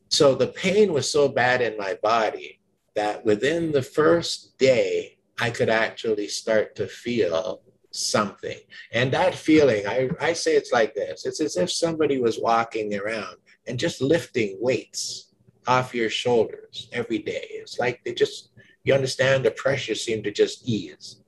So 0.08 0.34
the 0.34 0.48
pain 0.48 0.92
was 0.92 1.10
so 1.10 1.28
bad 1.28 1.62
in 1.62 1.78
my 1.78 1.98
body 2.02 2.59
that 2.94 3.24
within 3.24 3.72
the 3.72 3.82
first 3.82 4.58
day, 4.58 5.18
I 5.38 5.50
could 5.50 5.70
actually 5.70 6.28
start 6.28 6.76
to 6.76 6.86
feel 6.86 7.62
something. 7.92 8.58
And 8.92 9.12
that 9.12 9.34
feeling, 9.34 9.86
I, 9.86 10.10
I 10.20 10.32
say 10.32 10.54
it's 10.54 10.72
like 10.72 10.94
this 10.94 11.26
it's 11.26 11.40
as 11.40 11.56
if 11.56 11.70
somebody 11.72 12.20
was 12.20 12.38
walking 12.38 12.94
around 12.94 13.36
and 13.66 13.78
just 13.78 14.00
lifting 14.00 14.56
weights 14.60 15.32
off 15.66 15.94
your 15.94 16.10
shoulders 16.10 16.88
every 16.92 17.18
day. 17.18 17.46
It's 17.50 17.78
like 17.78 18.02
they 18.04 18.12
just, 18.12 18.50
you 18.84 18.94
understand, 18.94 19.44
the 19.44 19.50
pressure 19.52 19.94
seemed 19.94 20.24
to 20.24 20.32
just 20.32 20.66
ease. 20.68 21.20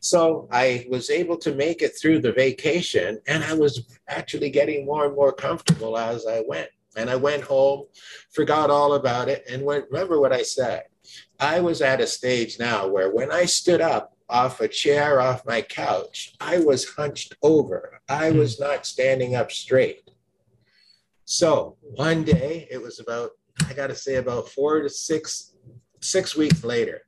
So 0.00 0.48
I 0.50 0.86
was 0.88 1.10
able 1.10 1.36
to 1.38 1.54
make 1.54 1.82
it 1.82 1.92
through 2.00 2.20
the 2.20 2.32
vacation 2.32 3.20
and 3.26 3.42
I 3.42 3.54
was 3.54 3.98
actually 4.08 4.50
getting 4.50 4.86
more 4.86 5.06
and 5.06 5.14
more 5.14 5.32
comfortable 5.32 5.98
as 5.98 6.26
I 6.26 6.42
went. 6.46 6.70
And 6.96 7.08
I 7.08 7.16
went 7.16 7.42
home, 7.42 7.86
forgot 8.30 8.70
all 8.70 8.94
about 8.94 9.28
it, 9.28 9.44
and 9.48 9.64
went, 9.64 9.86
remember 9.90 10.20
what 10.20 10.32
I 10.32 10.42
said. 10.42 10.84
I 11.40 11.60
was 11.60 11.80
at 11.80 12.00
a 12.00 12.06
stage 12.06 12.58
now 12.58 12.86
where 12.86 13.10
when 13.10 13.32
I 13.32 13.46
stood 13.46 13.80
up 13.80 14.16
off 14.28 14.60
a 14.60 14.68
chair 14.68 15.20
off 15.20 15.46
my 15.46 15.60
couch, 15.62 16.34
I 16.40 16.58
was 16.58 16.88
hunched 16.88 17.34
over. 17.42 18.00
I 18.08 18.30
hmm. 18.30 18.38
was 18.38 18.58
not 18.58 18.86
standing 18.86 19.34
up 19.34 19.50
straight. 19.52 20.10
So 21.24 21.76
one 21.80 22.24
day, 22.24 22.66
it 22.70 22.80
was 22.80 22.98
about, 22.98 23.30
I 23.68 23.74
got 23.74 23.88
to 23.88 23.94
say, 23.94 24.16
about 24.16 24.48
four 24.48 24.82
to 24.82 24.88
six, 24.88 25.54
six 26.00 26.36
weeks 26.36 26.64
later, 26.64 27.02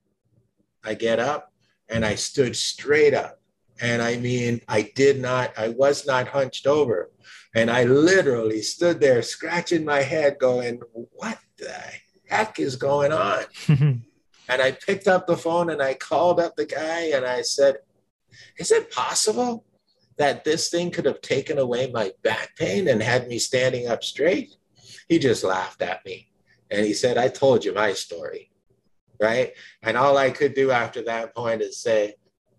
I 0.85 0.95
get 0.95 1.19
up 1.19 1.53
and 1.89 2.05
I 2.05 2.15
stood 2.15 2.57
straight 2.57 3.15
up. 3.15 3.41
And 3.81 4.03
I 4.03 4.17
mean, 4.17 4.61
I 4.69 4.93
did 4.95 5.21
not, 5.21 5.53
I 5.59 5.69
was 5.69 6.07
not 6.07 6.29
hunched 6.29 6.67
over. 6.67 7.11
And 7.55 7.71
I 7.71 7.85
literally 7.85 8.63
stood 8.63 9.01
there 9.01 9.23
scratching 9.23 9.85
my 9.85 10.03
head, 10.03 10.39
going, 10.39 10.81
What 10.93 11.39
the 11.57 11.75
heck 12.29 12.59
is 12.59 12.77
going 12.77 13.13
on? 13.13 13.45
and 13.69 14.03
I 14.49 14.73
picked 14.73 15.09
up 15.09 15.27
the 15.27 15.37
phone 15.37 15.71
and 15.71 15.83
I 15.83 15.95
called 15.95 16.41
up 16.41 16.57
the 16.57 16.67
guy 16.67 17.11
and 17.15 17.25
I 17.25 17.43
said, 17.43 17.77
Is 18.59 18.71
it 18.71 18.93
possible 18.93 19.65
that 20.17 20.45
this 20.45 20.69
thing 20.69 20.91
could 20.91 21.05
have 21.07 21.21
taken 21.21 21.59
away 21.59 21.91
my 21.91 22.13
back 22.23 22.57
pain 22.57 22.89
and 22.89 23.03
had 23.03 23.29
me 23.29 23.39
standing 23.39 23.89
up 23.89 24.03
straight? 24.03 24.55
He 25.09 25.19
just 25.19 25.45
laughed 25.45 25.83
at 25.83 26.05
me 26.05 26.29
and 26.71 26.85
he 26.85 26.95
said, 26.95 27.19
I 27.19 27.29
told 27.29 27.65
you 27.65 27.73
my 27.73 27.93
story. 27.93 28.51
Right. 29.21 29.53
And 29.83 29.97
all 29.97 30.19
I 30.19 30.31
could 30.31 30.55
do 30.55 30.73
after 30.73 31.03
that 31.03 31.37
point 31.37 31.63
is 31.63 31.79
say, 31.79 32.17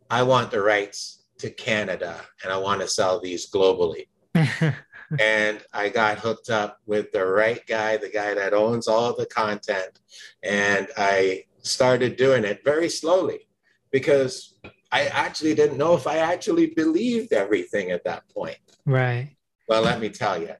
I 0.10 0.24
want 0.24 0.52
the 0.52 0.62
rights 0.62 1.26
to 1.40 1.50
Canada 1.50 2.22
and 2.44 2.52
I 2.52 2.58
want 2.58 2.82
to 2.82 2.88
sell 2.88 3.20
these 3.20 3.50
globally. 3.50 4.08
and 5.20 5.64
I 5.74 5.90
got 5.90 6.20
hooked 6.20 6.50
up 6.50 6.80
with 6.86 7.12
the 7.12 7.26
right 7.26 7.66
guy, 7.68 7.98
the 7.98 8.10
guy 8.10 8.34
that 8.34 8.54
owns 8.54 8.88
all 8.88 9.16
the 9.16 9.26
content. 9.26 10.00
And 10.44 10.88
I 10.98 11.44
started 11.62 12.16
doing 12.16 12.44
it 12.44 12.62
very 12.64 12.90
slowly 12.90 13.48
because 13.92 14.60
I 14.92 15.06
actually 15.06 15.56
didn't 15.56 15.78
know 15.78 15.96
if 15.96 16.08
I 16.08 16.18
actually 16.18 16.68
believed 16.68 17.34
everything 17.34 17.92
at 17.92 18.04
that 18.06 18.28
point. 18.30 18.58
Right. 18.86 19.36
Well, 19.68 19.82
let 19.82 20.00
me 20.00 20.10
tell 20.10 20.40
you. 20.40 20.54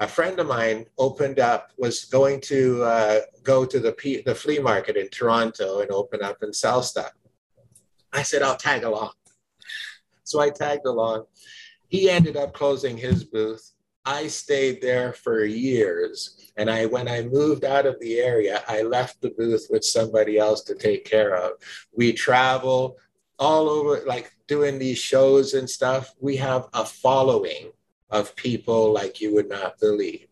A 0.00 0.08
friend 0.08 0.38
of 0.38 0.46
mine 0.46 0.86
opened 0.98 1.38
up, 1.38 1.70
was 1.78 2.04
going 2.04 2.40
to 2.42 2.82
uh, 2.82 3.20
go 3.42 3.64
to 3.64 3.78
the, 3.78 3.92
P- 3.92 4.22
the 4.22 4.34
flea 4.34 4.58
market 4.58 4.96
in 4.96 5.08
Toronto 5.08 5.80
and 5.80 5.90
open 5.90 6.22
up 6.22 6.42
and 6.42 6.54
sell 6.54 6.82
stuff. 6.82 7.12
I 8.14 8.22
said, 8.22 8.42
I'll 8.42 8.56
tag 8.56 8.84
along. 8.84 9.12
So 10.22 10.40
I 10.40 10.50
tagged 10.50 10.86
along. 10.86 11.26
He 11.88 12.08
ended 12.08 12.36
up 12.36 12.54
closing 12.54 12.96
his 12.96 13.24
booth. 13.24 13.72
I 14.06 14.28
stayed 14.28 14.80
there 14.80 15.12
for 15.12 15.44
years. 15.44 16.52
And 16.56 16.70
I, 16.70 16.86
when 16.86 17.08
I 17.08 17.22
moved 17.22 17.64
out 17.64 17.86
of 17.86 17.98
the 18.00 18.18
area, 18.20 18.62
I 18.68 18.82
left 18.82 19.20
the 19.20 19.30
booth 19.30 19.66
with 19.70 19.84
somebody 19.84 20.38
else 20.38 20.62
to 20.64 20.74
take 20.74 21.04
care 21.04 21.36
of. 21.36 21.52
We 21.92 22.12
travel 22.12 22.96
all 23.38 23.68
over, 23.68 24.02
like 24.06 24.32
doing 24.46 24.78
these 24.78 24.98
shows 24.98 25.54
and 25.54 25.68
stuff. 25.68 26.14
We 26.20 26.36
have 26.36 26.68
a 26.72 26.84
following 26.84 27.72
of 28.10 28.36
people 28.36 28.92
like 28.92 29.20
you 29.20 29.34
would 29.34 29.48
not 29.48 29.78
believe. 29.80 30.28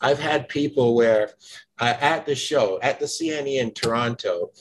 I've 0.00 0.20
had 0.20 0.48
people 0.48 0.94
where 0.94 1.30
uh, 1.80 1.94
at 2.00 2.26
the 2.26 2.34
show, 2.34 2.78
at 2.82 3.00
the 3.00 3.06
CNE 3.06 3.60
in 3.60 3.72
Toronto, 3.72 4.52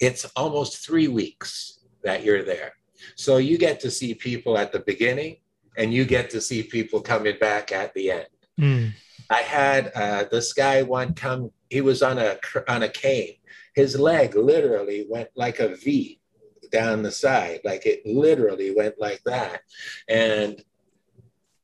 it's 0.00 0.24
almost 0.36 0.84
three 0.84 1.08
weeks 1.08 1.80
that 2.02 2.24
you're 2.24 2.44
there. 2.44 2.72
So 3.14 3.38
you 3.38 3.58
get 3.58 3.80
to 3.80 3.90
see 3.90 4.14
people 4.14 4.58
at 4.58 4.72
the 4.72 4.80
beginning 4.80 5.36
and 5.76 5.92
you 5.92 6.04
get 6.04 6.30
to 6.30 6.40
see 6.40 6.62
people 6.62 7.00
coming 7.00 7.36
back 7.38 7.72
at 7.72 7.92
the 7.94 8.10
end. 8.10 8.26
Mm. 8.60 8.92
I 9.28 9.42
had 9.42 9.92
uh, 9.94 10.24
this 10.30 10.52
guy 10.52 10.82
one 10.82 11.14
come, 11.14 11.50
he 11.68 11.80
was 11.80 12.02
on 12.02 12.18
a, 12.18 12.38
on 12.68 12.82
a 12.82 12.88
cane. 12.88 13.34
His 13.74 13.98
leg 13.98 14.34
literally 14.36 15.06
went 15.08 15.28
like 15.34 15.58
a 15.58 15.76
V 15.76 16.20
down 16.70 17.02
the 17.02 17.10
side, 17.10 17.60
like 17.64 17.86
it 17.86 18.04
literally 18.06 18.74
went 18.74 18.94
like 18.98 19.22
that. 19.24 19.60
And 20.08 20.62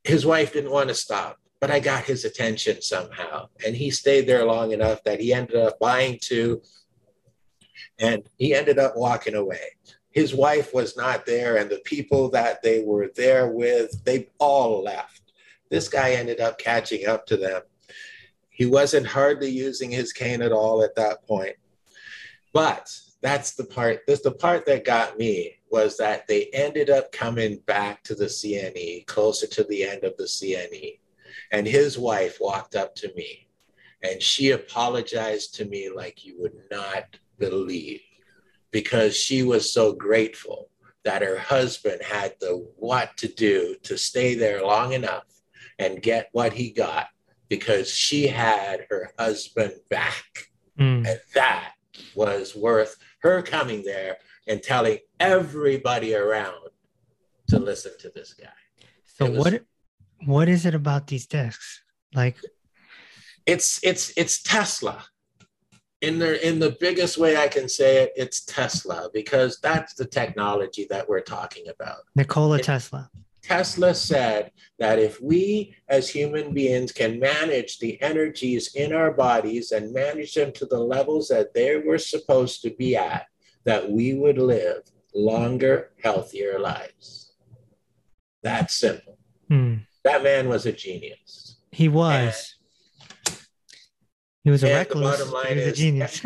his 0.04 0.26
wife 0.26 0.52
didn't 0.52 0.70
want 0.70 0.88
to 0.88 0.94
stop, 0.94 1.38
but 1.60 1.70
I 1.70 1.80
got 1.80 2.04
his 2.04 2.24
attention 2.24 2.82
somehow. 2.82 3.48
And 3.64 3.74
he 3.74 3.90
stayed 3.90 4.26
there 4.26 4.44
long 4.44 4.72
enough 4.72 5.02
that 5.04 5.20
he 5.20 5.32
ended 5.32 5.56
up 5.56 5.78
buying 5.78 6.18
two 6.20 6.62
and 7.98 8.22
he 8.38 8.54
ended 8.54 8.78
up 8.78 8.96
walking 8.96 9.34
away. 9.34 9.76
His 10.10 10.34
wife 10.34 10.74
was 10.74 10.96
not 10.96 11.24
there, 11.24 11.56
and 11.56 11.70
the 11.70 11.80
people 11.84 12.30
that 12.30 12.62
they 12.62 12.82
were 12.84 13.10
there 13.16 13.48
with, 13.48 14.04
they 14.04 14.28
all 14.38 14.82
left. 14.82 15.32
This 15.70 15.88
guy 15.88 16.12
ended 16.12 16.40
up 16.40 16.58
catching 16.58 17.06
up 17.06 17.26
to 17.26 17.36
them. 17.36 17.62
He 18.50 18.66
wasn't 18.66 19.06
hardly 19.06 19.50
using 19.50 19.90
his 19.90 20.12
cane 20.12 20.42
at 20.42 20.52
all 20.52 20.82
at 20.82 20.94
that 20.96 21.26
point. 21.26 21.56
But 22.52 22.94
that's 23.22 23.52
the 23.52 23.64
part, 23.64 24.00
that's 24.06 24.20
the 24.20 24.32
part 24.32 24.66
that 24.66 24.84
got 24.84 25.18
me 25.18 25.56
was 25.70 25.96
that 25.96 26.28
they 26.28 26.50
ended 26.52 26.90
up 26.90 27.10
coming 27.12 27.56
back 27.66 28.02
to 28.04 28.14
the 28.14 28.26
CNE, 28.26 29.06
closer 29.06 29.46
to 29.46 29.64
the 29.64 29.84
end 29.84 30.04
of 30.04 30.14
the 30.18 30.24
CNE. 30.24 30.98
And 31.50 31.66
his 31.66 31.98
wife 31.98 32.36
walked 32.40 32.76
up 32.76 32.94
to 32.96 33.12
me 33.14 33.48
and 34.02 34.20
she 34.22 34.50
apologized 34.50 35.54
to 35.54 35.64
me 35.64 35.90
like 35.94 36.24
you 36.24 36.34
would 36.40 36.56
not 36.70 37.04
believe 37.38 38.00
because 38.70 39.16
she 39.16 39.42
was 39.42 39.72
so 39.72 39.92
grateful 39.92 40.70
that 41.04 41.22
her 41.22 41.38
husband 41.38 42.00
had 42.02 42.34
the 42.40 42.66
what 42.76 43.16
to 43.16 43.28
do 43.28 43.76
to 43.82 43.98
stay 43.98 44.34
there 44.34 44.62
long 44.64 44.92
enough 44.92 45.24
and 45.78 46.02
get 46.02 46.28
what 46.32 46.52
he 46.52 46.70
got 46.70 47.08
because 47.48 47.92
she 47.92 48.26
had 48.26 48.86
her 48.88 49.12
husband 49.18 49.72
back. 49.90 50.24
Mm. 50.78 51.06
And 51.06 51.20
that 51.34 51.72
was 52.14 52.54
worth 52.54 52.96
her 53.20 53.42
coming 53.42 53.82
there 53.82 54.16
and 54.48 54.62
telling 54.62 54.98
everybody 55.20 56.14
around 56.14 56.68
to 57.48 57.58
listen 57.58 57.92
to 58.00 58.10
this 58.14 58.32
guy. 58.34 58.48
So 59.04 59.30
was- 59.30 59.38
what 59.38 59.62
what 60.24 60.48
is 60.48 60.66
it 60.66 60.74
about 60.74 61.08
these 61.08 61.26
discs? 61.26 61.82
Like 62.14 62.36
It's 63.44 63.80
it's 63.82 64.12
it's 64.16 64.42
Tesla. 64.42 65.04
In 66.02 66.18
the 66.18 66.46
in 66.46 66.58
the 66.58 66.76
biggest 66.80 67.16
way 67.16 67.36
I 67.36 67.48
can 67.48 67.68
say 67.68 68.02
it, 68.02 68.12
it's 68.16 68.44
Tesla 68.44 69.08
because 69.14 69.58
that's 69.62 69.94
the 69.94 70.04
technology 70.04 70.86
that 70.90 71.08
we're 71.08 71.20
talking 71.20 71.68
about. 71.68 71.98
Nikola 72.16 72.58
It- 72.58 72.64
Tesla. 72.64 73.10
Tesla 73.42 73.92
said 73.92 74.52
that 74.78 75.00
if 75.00 75.20
we 75.20 75.74
as 75.88 76.08
human 76.08 76.54
beings 76.54 76.92
can 76.92 77.18
manage 77.18 77.80
the 77.80 78.00
energies 78.00 78.74
in 78.76 78.92
our 78.92 79.10
bodies 79.10 79.72
and 79.72 79.92
manage 79.92 80.34
them 80.34 80.52
to 80.52 80.66
the 80.66 80.78
levels 80.78 81.26
that 81.28 81.52
they 81.52 81.76
were 81.76 81.98
supposed 81.98 82.62
to 82.62 82.70
be 82.70 82.94
at, 82.96 83.26
that 83.64 83.90
we 83.90 84.14
would 84.14 84.38
live 84.38 84.82
longer, 85.12 85.90
healthier 86.02 86.58
lives. 86.60 87.32
That 88.44 88.70
simple. 88.70 89.18
Mm. 89.50 89.86
That 90.04 90.22
man 90.22 90.48
was 90.48 90.66
a 90.66 90.72
genius. 90.72 91.56
He 91.72 91.88
was. 91.88 92.54
He 94.44 94.50
was 94.50 94.64
a 94.64 94.66
and 94.66 94.74
the 94.74 94.78
recluse. 94.80 95.18
bottom 95.18 95.32
line 95.32 95.46
He 95.48 95.54
was 95.56 95.64
a 95.66 95.70
is- 95.70 95.78
genius. 95.78 96.22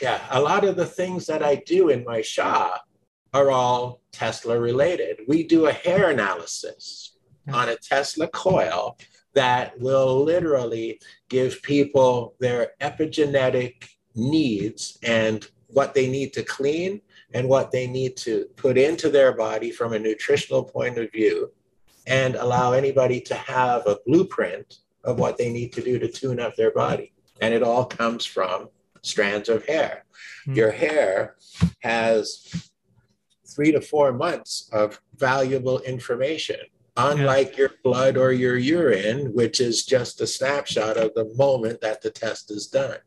Yeah, 0.00 0.20
a 0.30 0.40
lot 0.40 0.64
of 0.64 0.76
the 0.76 0.86
things 0.86 1.26
that 1.26 1.42
I 1.42 1.56
do 1.56 1.88
in 1.88 2.04
my 2.04 2.22
shop 2.22 2.84
are 3.32 3.50
all 3.50 4.00
Tesla 4.12 4.58
related. 4.58 5.20
We 5.28 5.44
do 5.44 5.66
a 5.66 5.72
hair 5.72 6.10
analysis 6.10 7.16
on 7.52 7.68
a 7.68 7.76
Tesla 7.76 8.28
coil 8.28 8.98
that 9.34 9.78
will 9.80 10.22
literally 10.24 11.00
give 11.28 11.62
people 11.62 12.34
their 12.40 12.72
epigenetic 12.80 13.88
needs 14.14 14.98
and 15.02 15.46
what 15.68 15.94
they 15.94 16.08
need 16.08 16.32
to 16.34 16.42
clean 16.42 17.00
and 17.32 17.48
what 17.48 17.70
they 17.70 17.86
need 17.86 18.16
to 18.18 18.46
put 18.56 18.76
into 18.76 19.08
their 19.08 19.32
body 19.34 19.70
from 19.70 19.92
a 19.94 19.98
nutritional 19.98 20.62
point 20.62 20.98
of 20.98 21.10
view 21.12 21.50
and 22.06 22.34
allow 22.34 22.72
anybody 22.72 23.20
to 23.20 23.34
have 23.34 23.86
a 23.86 23.98
blueprint 24.06 24.78
of 25.04 25.18
what 25.18 25.38
they 25.38 25.50
need 25.50 25.72
to 25.72 25.80
do 25.80 25.98
to 25.98 26.08
tune 26.08 26.38
up 26.38 26.54
their 26.56 26.72
body. 26.72 27.12
And 27.42 27.52
it 27.52 27.62
all 27.62 27.84
comes 27.84 28.24
from 28.24 28.68
strands 29.02 29.48
of 29.48 29.66
hair. 29.66 30.04
Hmm. 30.46 30.54
Your 30.54 30.70
hair 30.70 31.36
has 31.80 32.70
three 33.54 33.72
to 33.72 33.80
four 33.80 34.12
months 34.12 34.70
of 34.72 35.00
valuable 35.16 35.80
information, 35.80 36.60
unlike 36.96 37.58
your 37.58 37.72
blood 37.84 38.16
or 38.16 38.32
your 38.32 38.56
urine, 38.56 39.34
which 39.34 39.60
is 39.60 39.84
just 39.84 40.20
a 40.20 40.26
snapshot 40.26 40.96
of 40.96 41.12
the 41.14 41.32
moment 41.36 41.80
that 41.82 42.00
the 42.00 42.10
test 42.10 42.50
is 42.50 42.66
done. 42.66 42.98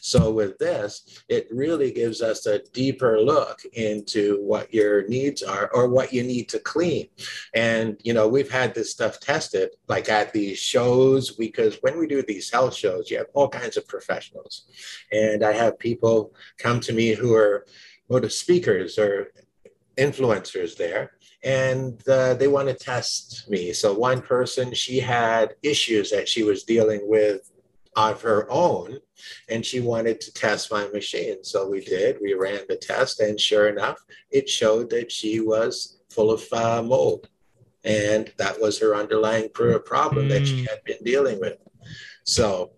So, 0.00 0.30
with 0.30 0.58
this, 0.58 1.22
it 1.28 1.48
really 1.50 1.92
gives 1.92 2.22
us 2.22 2.46
a 2.46 2.60
deeper 2.72 3.20
look 3.20 3.60
into 3.72 4.42
what 4.42 4.72
your 4.72 5.06
needs 5.08 5.42
are 5.42 5.70
or 5.72 5.88
what 5.88 6.12
you 6.12 6.22
need 6.22 6.48
to 6.50 6.58
clean. 6.58 7.08
And, 7.54 8.00
you 8.02 8.12
know, 8.12 8.28
we've 8.28 8.50
had 8.50 8.74
this 8.74 8.90
stuff 8.90 9.20
tested 9.20 9.70
like 9.88 10.08
at 10.08 10.32
these 10.32 10.58
shows 10.58 11.32
because 11.32 11.78
when 11.80 11.98
we 11.98 12.06
do 12.06 12.22
these 12.22 12.50
health 12.50 12.74
shows, 12.74 13.10
you 13.10 13.18
have 13.18 13.28
all 13.34 13.48
kinds 13.48 13.76
of 13.76 13.88
professionals. 13.88 14.64
And 15.12 15.44
I 15.44 15.52
have 15.52 15.78
people 15.78 16.34
come 16.58 16.80
to 16.80 16.92
me 16.92 17.14
who 17.14 17.34
are 17.34 17.66
motive 18.08 18.32
speakers 18.32 18.98
or 18.98 19.32
influencers 19.96 20.76
there 20.76 21.12
and 21.44 22.06
uh, 22.08 22.34
they 22.34 22.48
want 22.48 22.68
to 22.68 22.74
test 22.74 23.48
me 23.48 23.72
so 23.72 23.92
one 23.92 24.20
person 24.20 24.72
she 24.72 24.98
had 24.98 25.54
issues 25.62 26.10
that 26.10 26.28
she 26.28 26.42
was 26.42 26.64
dealing 26.64 27.00
with 27.04 27.50
of 27.96 28.20
her 28.22 28.50
own 28.50 28.98
and 29.48 29.64
she 29.64 29.80
wanted 29.80 30.20
to 30.22 30.32
test 30.32 30.70
my 30.70 30.88
machine. 30.88 31.42
So 31.44 31.68
we 31.68 31.80
did. 31.80 32.18
We 32.20 32.34
ran 32.34 32.60
the 32.68 32.76
test 32.76 33.20
and 33.20 33.38
sure 33.40 33.68
enough 33.68 34.04
it 34.30 34.48
showed 34.48 34.90
that 34.90 35.10
she 35.12 35.40
was 35.40 35.98
full 36.10 36.30
of 36.30 36.42
uh, 36.52 36.82
mold. 36.82 37.28
And 37.84 38.32
that 38.38 38.60
was 38.60 38.78
her 38.80 38.94
underlying 38.94 39.48
pr- 39.54 39.78
problem 39.78 40.28
that 40.28 40.46
she 40.46 40.62
Mm. 40.62 40.68
had 40.68 40.84
been 40.84 41.02
dealing 41.04 41.40
with. 41.40 41.58
So 42.24 42.72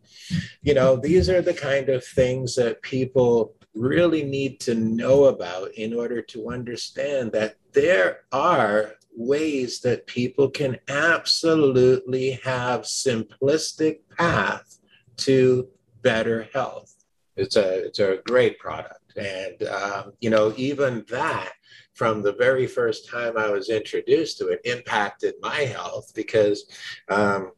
you 0.62 0.74
know 0.74 0.94
these 0.96 1.28
are 1.28 1.42
the 1.42 1.54
kind 1.54 1.88
of 1.88 2.04
things 2.04 2.54
that 2.54 2.82
people 2.82 3.54
really 3.74 4.22
need 4.22 4.60
to 4.60 4.74
know 4.74 5.24
about 5.24 5.72
in 5.74 5.92
order 5.94 6.20
to 6.22 6.50
understand 6.50 7.32
that 7.32 7.56
there 7.72 8.20
are 8.32 8.94
ways 9.16 9.80
that 9.80 10.06
people 10.06 10.48
can 10.48 10.78
absolutely 10.88 12.32
have 12.44 12.82
simplistic 12.82 14.00
path 14.16 14.78
to 15.16 15.68
better 16.02 16.48
health. 16.52 16.94
It's 17.36 17.56
a 17.56 17.86
it's 17.86 17.98
a 17.98 18.18
great 18.26 18.58
product. 18.58 19.16
And 19.16 19.62
um, 19.68 20.12
you 20.20 20.30
know 20.30 20.52
even 20.56 21.04
that 21.10 21.52
from 21.94 22.22
the 22.22 22.32
very 22.32 22.66
first 22.66 23.08
time 23.10 23.36
i 23.36 23.50
was 23.50 23.68
introduced 23.68 24.38
to 24.38 24.46
it 24.46 24.60
impacted 24.64 25.34
my 25.42 25.56
health 25.56 26.12
because 26.14 26.64
um, 27.08 27.50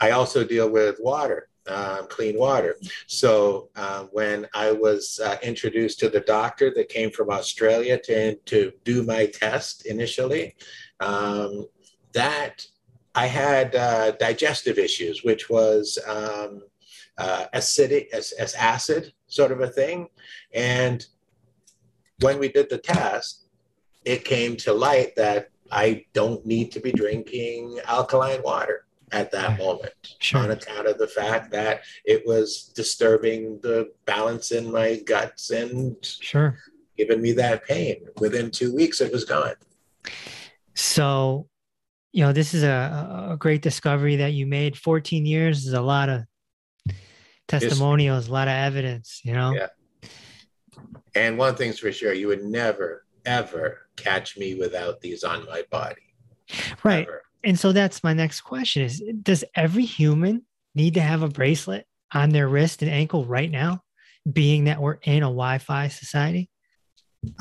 i 0.00 0.10
also 0.10 0.42
deal 0.44 0.68
with 0.68 0.96
water 1.00 1.48
um, 1.68 2.06
clean 2.08 2.38
water. 2.38 2.76
So 3.06 3.70
um, 3.76 4.08
when 4.12 4.46
I 4.54 4.72
was 4.72 5.20
uh, 5.24 5.36
introduced 5.42 5.98
to 6.00 6.08
the 6.08 6.20
doctor 6.20 6.72
that 6.74 6.88
came 6.88 7.10
from 7.10 7.30
Australia 7.30 7.98
to, 8.04 8.36
to 8.36 8.72
do 8.84 9.02
my 9.02 9.26
test 9.26 9.86
initially, 9.86 10.54
um, 11.00 11.66
that 12.12 12.66
I 13.14 13.26
had 13.26 13.74
uh, 13.74 14.12
digestive 14.12 14.78
issues, 14.78 15.24
which 15.24 15.48
was 15.48 15.98
um, 16.06 16.62
uh, 17.18 17.46
acidic, 17.54 18.08
as, 18.12 18.32
as 18.32 18.54
acid 18.54 19.12
sort 19.26 19.52
of 19.52 19.60
a 19.60 19.68
thing. 19.68 20.08
And 20.54 21.04
when 22.20 22.38
we 22.38 22.48
did 22.48 22.68
the 22.70 22.78
test, 22.78 23.46
it 24.04 24.24
came 24.24 24.56
to 24.58 24.72
light 24.72 25.16
that 25.16 25.48
I 25.70 26.04
don't 26.12 26.44
need 26.46 26.70
to 26.72 26.80
be 26.80 26.92
drinking 26.92 27.80
alkaline 27.86 28.42
water 28.42 28.84
at 29.12 29.30
that 29.32 29.58
moment 29.58 30.16
Sure. 30.20 30.40
on 30.40 30.50
account 30.50 30.86
of 30.86 30.98
the 30.98 31.06
fact 31.08 31.50
that 31.52 31.82
it 32.04 32.26
was 32.26 32.72
disturbing 32.74 33.58
the 33.62 33.92
balance 34.04 34.50
in 34.52 34.70
my 34.70 34.96
guts 34.96 35.50
and 35.50 35.96
Sure. 36.02 36.58
giving 36.96 37.20
me 37.22 37.32
that 37.32 37.64
pain. 37.64 38.06
Within 38.18 38.50
two 38.50 38.74
weeks, 38.74 39.00
it 39.00 39.12
was 39.12 39.24
gone. 39.24 39.54
So, 40.74 41.48
you 42.12 42.24
know, 42.24 42.32
this 42.32 42.54
is 42.54 42.62
a, 42.62 43.28
a 43.32 43.36
great 43.36 43.62
discovery 43.62 44.16
that 44.16 44.32
you 44.32 44.46
made. 44.46 44.76
14 44.76 45.26
years 45.26 45.66
is 45.66 45.72
a 45.72 45.80
lot 45.80 46.08
of 46.08 46.24
testimonials, 47.48 48.28
a 48.28 48.32
lot 48.32 48.48
of 48.48 48.54
evidence, 48.54 49.20
you 49.24 49.32
know? 49.32 49.52
Yeah. 49.54 49.68
And 51.14 51.38
one 51.38 51.54
thing's 51.54 51.78
for 51.78 51.92
sure, 51.92 52.12
you 52.12 52.28
would 52.28 52.44
never, 52.44 53.06
ever 53.24 53.88
catch 53.96 54.36
me 54.36 54.54
without 54.54 55.00
these 55.00 55.24
on 55.24 55.46
my 55.46 55.64
body. 55.70 56.02
Right. 56.84 57.06
Ever. 57.06 57.22
And 57.44 57.58
so 57.58 57.72
that's 57.72 58.04
my 58.04 58.12
next 58.12 58.42
question 58.42 58.82
is 58.82 59.02
does 59.22 59.44
every 59.54 59.84
human 59.84 60.42
need 60.74 60.94
to 60.94 61.00
have 61.00 61.22
a 61.22 61.28
bracelet 61.28 61.86
on 62.12 62.30
their 62.30 62.48
wrist 62.48 62.82
and 62.82 62.90
ankle 62.90 63.24
right 63.24 63.50
now, 63.50 63.82
being 64.30 64.64
that 64.64 64.80
we're 64.80 64.98
in 65.02 65.22
a 65.22 65.26
Wi 65.26 65.58
Fi 65.58 65.88
society? 65.88 66.50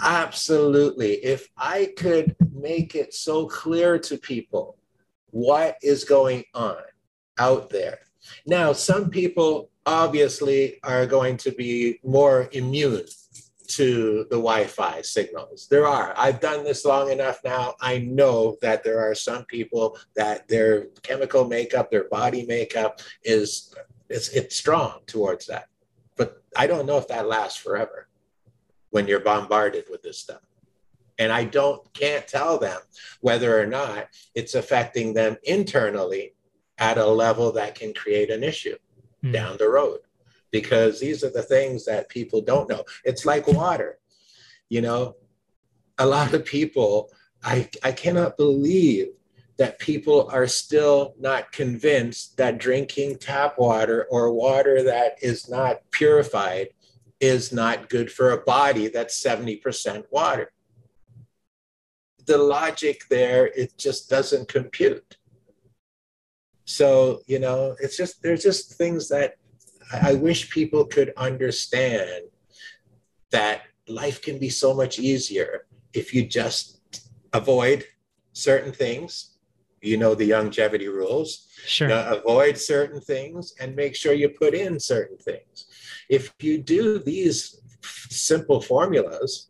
Absolutely. 0.02 1.13
If 1.15 1.48
I 1.58 1.94
could 1.98 2.36
make 2.54 2.96
it 2.96 3.13
so 3.13 3.48
clear 3.48 4.00
to 4.00 4.18
people 4.18 4.78
what 5.32 5.78
is 5.82 6.04
going 6.04 6.44
on 6.54 6.78
out 7.38 7.70
there. 7.70 8.00
Now, 8.48 8.74
some 8.74 9.10
people 9.10 9.70
obviously 9.86 10.80
are 10.84 11.06
going 11.06 11.38
to 11.38 11.52
be 11.52 12.00
more 12.04 12.50
immune 12.52 13.06
to 13.67 14.26
the 14.30 14.36
Wi 14.36 14.65
Fi 14.65 15.02
signals. 15.02 15.67
There 15.69 15.88
are. 15.88 16.13
I've 16.17 16.39
done 16.39 16.63
this 16.63 16.86
long 16.86 17.12
enough 17.12 17.39
now. 17.43 17.76
I 17.82 18.00
know 18.00 18.58
that 18.62 18.84
there 18.84 19.00
are 19.00 19.15
some 19.15 19.45
people 19.45 19.98
that 20.15 20.48
their 20.48 20.88
chemical 21.04 21.48
makeup, 21.48 21.89
their 21.89 22.08
body 22.10 22.45
makeup 22.45 23.02
is 23.24 23.74
it's, 24.10 24.30
it's 24.30 24.56
strong 24.56 25.00
towards 25.08 25.48
that. 25.48 25.67
But 26.15 26.43
I 26.56 26.67
don't 26.67 26.86
know 26.86 26.98
if 26.98 27.08
that 27.08 27.28
lasts 27.28 27.60
forever 27.60 28.08
when 28.91 29.08
you're 29.08 29.19
bombarded 29.19 29.86
with 29.89 30.04
this 30.04 30.19
stuff. 30.19 30.41
And 31.17 31.32
I 31.32 31.45
don't 31.45 31.82
can't 31.93 32.28
tell 32.28 32.58
them 32.60 32.80
whether 33.21 33.60
or 33.60 33.65
not 33.65 34.08
it's 34.36 34.54
affecting 34.54 35.13
them 35.13 35.38
internally 35.43 36.34
at 36.78 36.98
a 36.98 37.06
level 37.06 37.52
that 37.54 37.76
can 37.76 37.93
create 37.93 38.30
an 38.30 38.43
issue 38.43 38.76
mm. 39.25 39.33
down 39.33 39.57
the 39.57 39.69
road 39.69 39.99
because 40.51 40.99
these 40.99 41.23
are 41.23 41.29
the 41.29 41.41
things 41.41 41.85
that 41.85 42.09
people 42.09 42.41
don't 42.41 42.69
know. 42.69 42.83
It's 43.03 43.25
like 43.25 43.47
water. 43.47 43.99
You 44.69 44.81
know, 44.81 45.15
a 45.97 46.05
lot 46.05 46.33
of 46.33 46.45
people, 46.45 47.11
I, 47.43 47.69
I 47.83 47.91
cannot 47.91 48.38
believe 48.38 49.07
that 49.57 49.79
people 49.79 50.29
are 50.31 50.47
still 50.47 51.13
not 51.19 51.51
convinced 51.51 52.38
that 52.38 52.57
drinking 52.57 53.17
tap 53.19 53.57
water 53.57 54.05
or 54.09 54.33
water 54.33 54.83
that 54.83 55.15
is 55.21 55.49
not 55.49 55.79
purified 55.91 56.69
is 57.19 57.53
not 57.53 57.89
good 57.89 58.11
for 58.11 58.31
a 58.31 58.43
body 58.43 58.89
that's 58.89 59.21
70% 59.23 60.03
water. 60.11 60.51
The 62.25 62.38
logic 62.38 63.03
there, 63.09 63.47
it 63.47 63.77
just 63.77 64.09
doesn't 64.09 64.49
compute. 64.49 65.17
So, 66.65 67.21
you 67.28 67.39
know, 67.39 67.75
it's 67.80 67.95
just, 67.95 68.21
there's 68.21 68.43
just 68.43 68.73
things 68.73 69.08
that 69.10 69.36
I 69.91 70.15
wish 70.15 70.49
people 70.49 70.86
could 70.86 71.13
understand 71.15 72.25
that 73.32 73.62
life 73.88 74.21
can 74.21 74.39
be 74.39 74.49
so 74.49 74.73
much 74.73 74.97
easier 74.97 75.67
if 75.93 76.13
you 76.13 76.25
just 76.25 76.80
avoid 77.34 77.86
certain 78.34 78.71
things. 78.71 79.38
You 79.82 79.97
know 79.97 80.15
the 80.15 80.34
longevity 80.34 80.88
rules. 80.88 81.47
Sure. 81.65 81.91
Uh, 81.91 82.15
avoid 82.15 82.58
certain 82.58 82.99
things 82.99 83.54
and 83.60 83.75
make 83.75 83.95
sure 83.95 84.13
you 84.13 84.30
put 84.30 84.56
in 84.56 84.80
certain 84.80 85.17
things. 85.17 85.67
If 86.10 86.34
you 86.39 86.58
do 86.58 86.97
these 86.97 87.62
simple 88.10 88.62
formulas, 88.62 89.49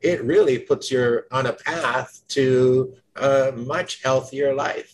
it 0.00 0.22
really 0.24 0.58
puts 0.58 0.90
you 0.90 1.22
on 1.30 1.46
a 1.46 1.52
path 1.52 2.22
to 2.28 2.94
a 3.16 3.52
much 3.52 4.02
healthier 4.02 4.54
life. 4.54 4.93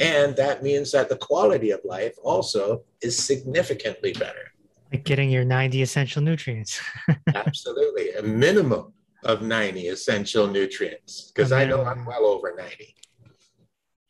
And 0.00 0.34
that 0.36 0.62
means 0.62 0.92
that 0.92 1.10
the 1.10 1.16
quality 1.16 1.70
of 1.72 1.80
life 1.84 2.14
also 2.22 2.84
is 3.02 3.18
significantly 3.18 4.12
better. 4.14 4.52
Like 4.90 5.04
getting 5.04 5.30
your 5.30 5.44
90 5.44 5.82
essential 5.82 6.22
nutrients. 6.22 6.80
Absolutely. 7.34 8.12
A 8.14 8.22
minimum 8.22 8.94
of 9.24 9.42
90 9.42 9.88
essential 9.88 10.46
nutrients 10.46 11.30
because 11.30 11.52
I 11.52 11.66
know 11.66 11.84
I'm 11.84 12.06
well 12.06 12.24
over 12.24 12.54
90. 12.56 12.96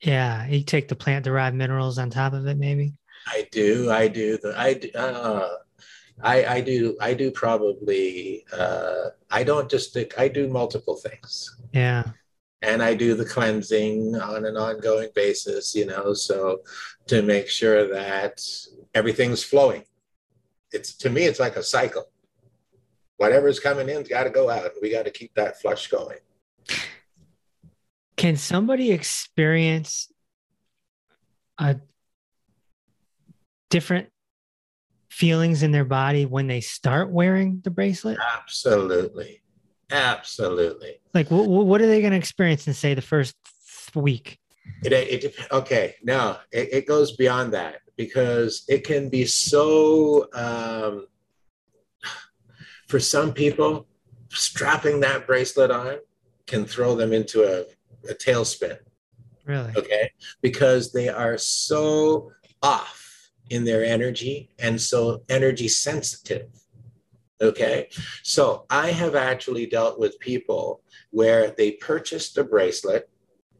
Yeah. 0.02 0.46
You 0.46 0.62
take 0.62 0.88
the 0.88 0.94
plant 0.94 1.24
derived 1.24 1.56
minerals 1.56 1.98
on 1.98 2.08
top 2.08 2.34
of 2.34 2.46
it, 2.46 2.56
maybe? 2.56 2.94
I 3.26 3.48
do. 3.50 3.90
I 3.90 4.06
do. 4.06 4.38
The, 4.38 4.58
I, 4.58 4.74
do, 4.74 4.90
uh, 4.94 5.48
I, 6.22 6.44
I 6.44 6.60
do. 6.60 6.96
I 7.00 7.14
do 7.14 7.30
probably. 7.32 8.46
Uh, 8.50 9.10
I 9.30 9.42
don't 9.42 9.68
just. 9.68 9.94
I 10.16 10.28
do 10.28 10.48
multiple 10.48 10.96
things. 10.96 11.54
Yeah 11.72 12.04
and 12.62 12.82
I 12.82 12.94
do 12.94 13.14
the 13.14 13.24
cleansing 13.24 14.16
on 14.16 14.44
an 14.44 14.56
ongoing 14.56 15.08
basis, 15.14 15.74
you 15.74 15.86
know, 15.86 16.12
so 16.12 16.60
to 17.06 17.22
make 17.22 17.48
sure 17.48 17.88
that 17.88 18.42
everything's 18.94 19.42
flowing. 19.42 19.84
It's 20.72 20.94
to 20.98 21.10
me, 21.10 21.24
it's 21.24 21.40
like 21.40 21.56
a 21.56 21.62
cycle. 21.62 22.10
Whatever's 23.16 23.60
coming 23.60 23.88
in's 23.88 24.08
got 24.08 24.24
to 24.24 24.30
go 24.30 24.48
out. 24.48 24.70
We 24.80 24.90
got 24.90 25.04
to 25.04 25.10
keep 25.10 25.34
that 25.34 25.60
flush 25.60 25.88
going. 25.88 26.18
Can 28.16 28.36
somebody 28.36 28.92
experience 28.92 30.12
a 31.58 31.76
different 33.70 34.08
feelings 35.08 35.62
in 35.62 35.72
their 35.72 35.84
body 35.84 36.26
when 36.26 36.46
they 36.46 36.60
start 36.60 37.10
wearing 37.10 37.60
the 37.64 37.70
bracelet? 37.70 38.18
Absolutely. 38.38 39.42
Absolutely. 39.90 41.00
Like, 41.14 41.30
what, 41.30 41.48
what 41.48 41.80
are 41.80 41.86
they 41.86 42.00
going 42.00 42.12
to 42.12 42.18
experience 42.18 42.66
in, 42.66 42.74
say, 42.74 42.94
the 42.94 43.02
first 43.02 43.34
week? 43.94 44.38
It, 44.82 44.92
it, 44.92 45.34
okay, 45.50 45.96
no, 46.02 46.36
it, 46.52 46.68
it 46.72 46.86
goes 46.86 47.16
beyond 47.16 47.52
that 47.54 47.80
because 47.96 48.64
it 48.68 48.84
can 48.84 49.08
be 49.08 49.24
so, 49.26 50.28
um, 50.32 51.06
for 52.88 53.00
some 53.00 53.32
people, 53.32 53.86
strapping 54.30 55.00
that 55.00 55.26
bracelet 55.26 55.70
on 55.70 55.96
can 56.46 56.64
throw 56.64 56.94
them 56.94 57.12
into 57.12 57.42
a, 57.42 57.64
a 58.08 58.14
tailspin. 58.14 58.78
Really? 59.44 59.72
Okay. 59.76 60.10
Because 60.40 60.92
they 60.92 61.08
are 61.08 61.36
so 61.36 62.30
off 62.62 63.30
in 63.50 63.64
their 63.64 63.84
energy 63.84 64.50
and 64.58 64.80
so 64.80 65.22
energy 65.28 65.66
sensitive 65.66 66.48
Okay. 67.42 67.88
So 68.22 68.66
I 68.68 68.90
have 68.90 69.14
actually 69.14 69.66
dealt 69.66 69.98
with 69.98 70.20
people 70.20 70.82
where 71.10 71.50
they 71.50 71.72
purchased 71.72 72.36
a 72.38 72.44
bracelet 72.44 73.08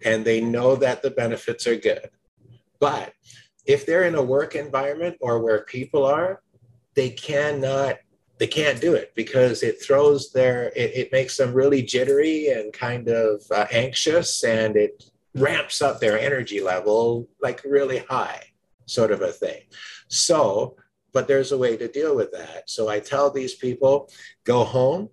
and 0.05 0.25
they 0.25 0.41
know 0.41 0.77
that 0.77 1.03
the 1.03 1.11
benefits 1.11 1.67
are 1.67 1.77
good. 1.77 2.11
But 2.79 3.13
if 3.67 3.87
they're 3.87 4.05
in 4.05 4.15
a 4.15 4.23
work 4.23 4.55
environment 4.55 5.17
or 5.21 5.43
where 5.43 5.65
people 5.65 6.05
are, 6.05 6.43
they 6.95 7.11
cannot 7.11 7.97
they 8.39 8.47
can't 8.47 8.81
do 8.81 8.95
it 8.95 9.13
because 9.15 9.63
it 9.63 9.83
throws 9.83 10.33
their 10.33 10.69
it, 10.75 10.93
it 10.95 11.13
makes 11.13 11.37
them 11.37 11.53
really 11.53 11.83
jittery 11.83 12.49
and 12.49 12.73
kind 12.73 13.09
of 13.09 13.43
uh, 13.51 13.67
anxious 13.71 14.43
and 14.43 14.77
it 14.77 15.05
ramps 15.35 15.81
up 15.83 16.01
their 16.01 16.19
energy 16.19 16.61
level 16.61 17.29
like 17.41 17.63
really 17.65 17.99
high 17.99 18.43
sort 18.87 19.13
of 19.13 19.21
a 19.21 19.31
thing 19.31 19.61
so 20.09 20.75
but 21.13 21.29
there's 21.29 21.53
a 21.53 21.59
way 21.59 21.77
to 21.77 21.89
deal 21.89 22.17
with 22.17 22.33
that. 22.33 22.69
So 22.69 22.89
I 22.89 23.01
tell 23.01 23.31
these 23.31 23.55
people 23.55 24.11
go 24.45 24.65
home, 24.65 25.09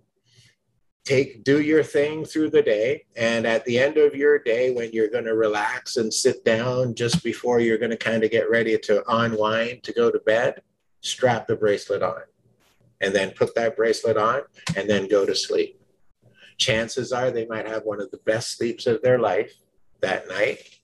take 1.03 1.43
do 1.43 1.61
your 1.61 1.83
thing 1.83 2.25
through 2.25 2.49
the 2.49 2.61
day. 2.61 3.05
And 3.15 3.47
at 3.47 3.65
the 3.65 3.79
end 3.79 3.97
of 3.97 4.15
your 4.15 4.39
day 4.39 4.71
when 4.71 4.91
you're 4.91 5.09
going 5.09 5.25
to 5.25 5.35
relax 5.35 5.97
and 5.97 6.13
sit 6.13 6.43
down 6.43 6.95
just 6.95 7.23
before 7.23 7.59
you're 7.59 7.77
going 7.77 7.91
to 7.91 7.97
kind 7.97 8.23
of 8.23 8.31
get 8.31 8.49
ready 8.49 8.77
to 8.77 9.03
unwind 9.07 9.83
to 9.83 9.93
go 9.93 10.11
to 10.11 10.19
bed 10.19 10.61
strap 11.01 11.47
the 11.47 11.55
bracelet 11.55 12.03
on. 12.03 12.21
And 12.99 13.13
then 13.13 13.31
put 13.31 13.53
that 13.55 13.77
bracelet 13.77 14.17
on 14.17 14.41
and 14.75 14.89
then 14.89 15.07
go 15.07 15.25
to 15.25 15.35
sleep. 15.35 15.79
Chances 16.57 17.13
are 17.13 17.29
they 17.29 17.45
might 17.45 17.67
have 17.67 17.83
one 17.83 18.01
of 18.01 18.09
the 18.09 18.17
best 18.25 18.57
sleeps 18.57 18.87
of 18.87 19.01
their 19.03 19.19
life 19.19 19.53
that 20.01 20.27
night 20.27 20.76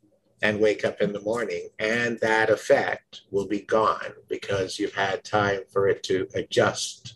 and 0.44 0.60
wake 0.60 0.84
up 0.84 1.02
in 1.02 1.14
the 1.14 1.22
morning. 1.22 1.70
And 1.80 2.20
that 2.20 2.50
effect 2.50 3.22
will 3.32 3.48
be 3.48 3.62
gone 3.62 4.14
because 4.28 4.78
you've 4.78 4.94
had 4.94 5.24
time 5.24 5.62
for 5.72 5.88
it 5.88 6.04
to 6.04 6.28
adjust 6.36 7.16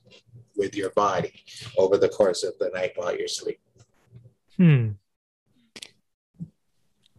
with 0.56 0.76
your 0.76 0.90
body 0.92 1.44
over 1.78 1.98
the 1.98 2.08
course 2.08 2.44
of 2.44 2.58
the 2.58 2.70
night 2.74 2.94
while 2.96 3.16
you're 3.16 3.28
sleeping. 3.28 3.62
Hmm. 4.56 4.90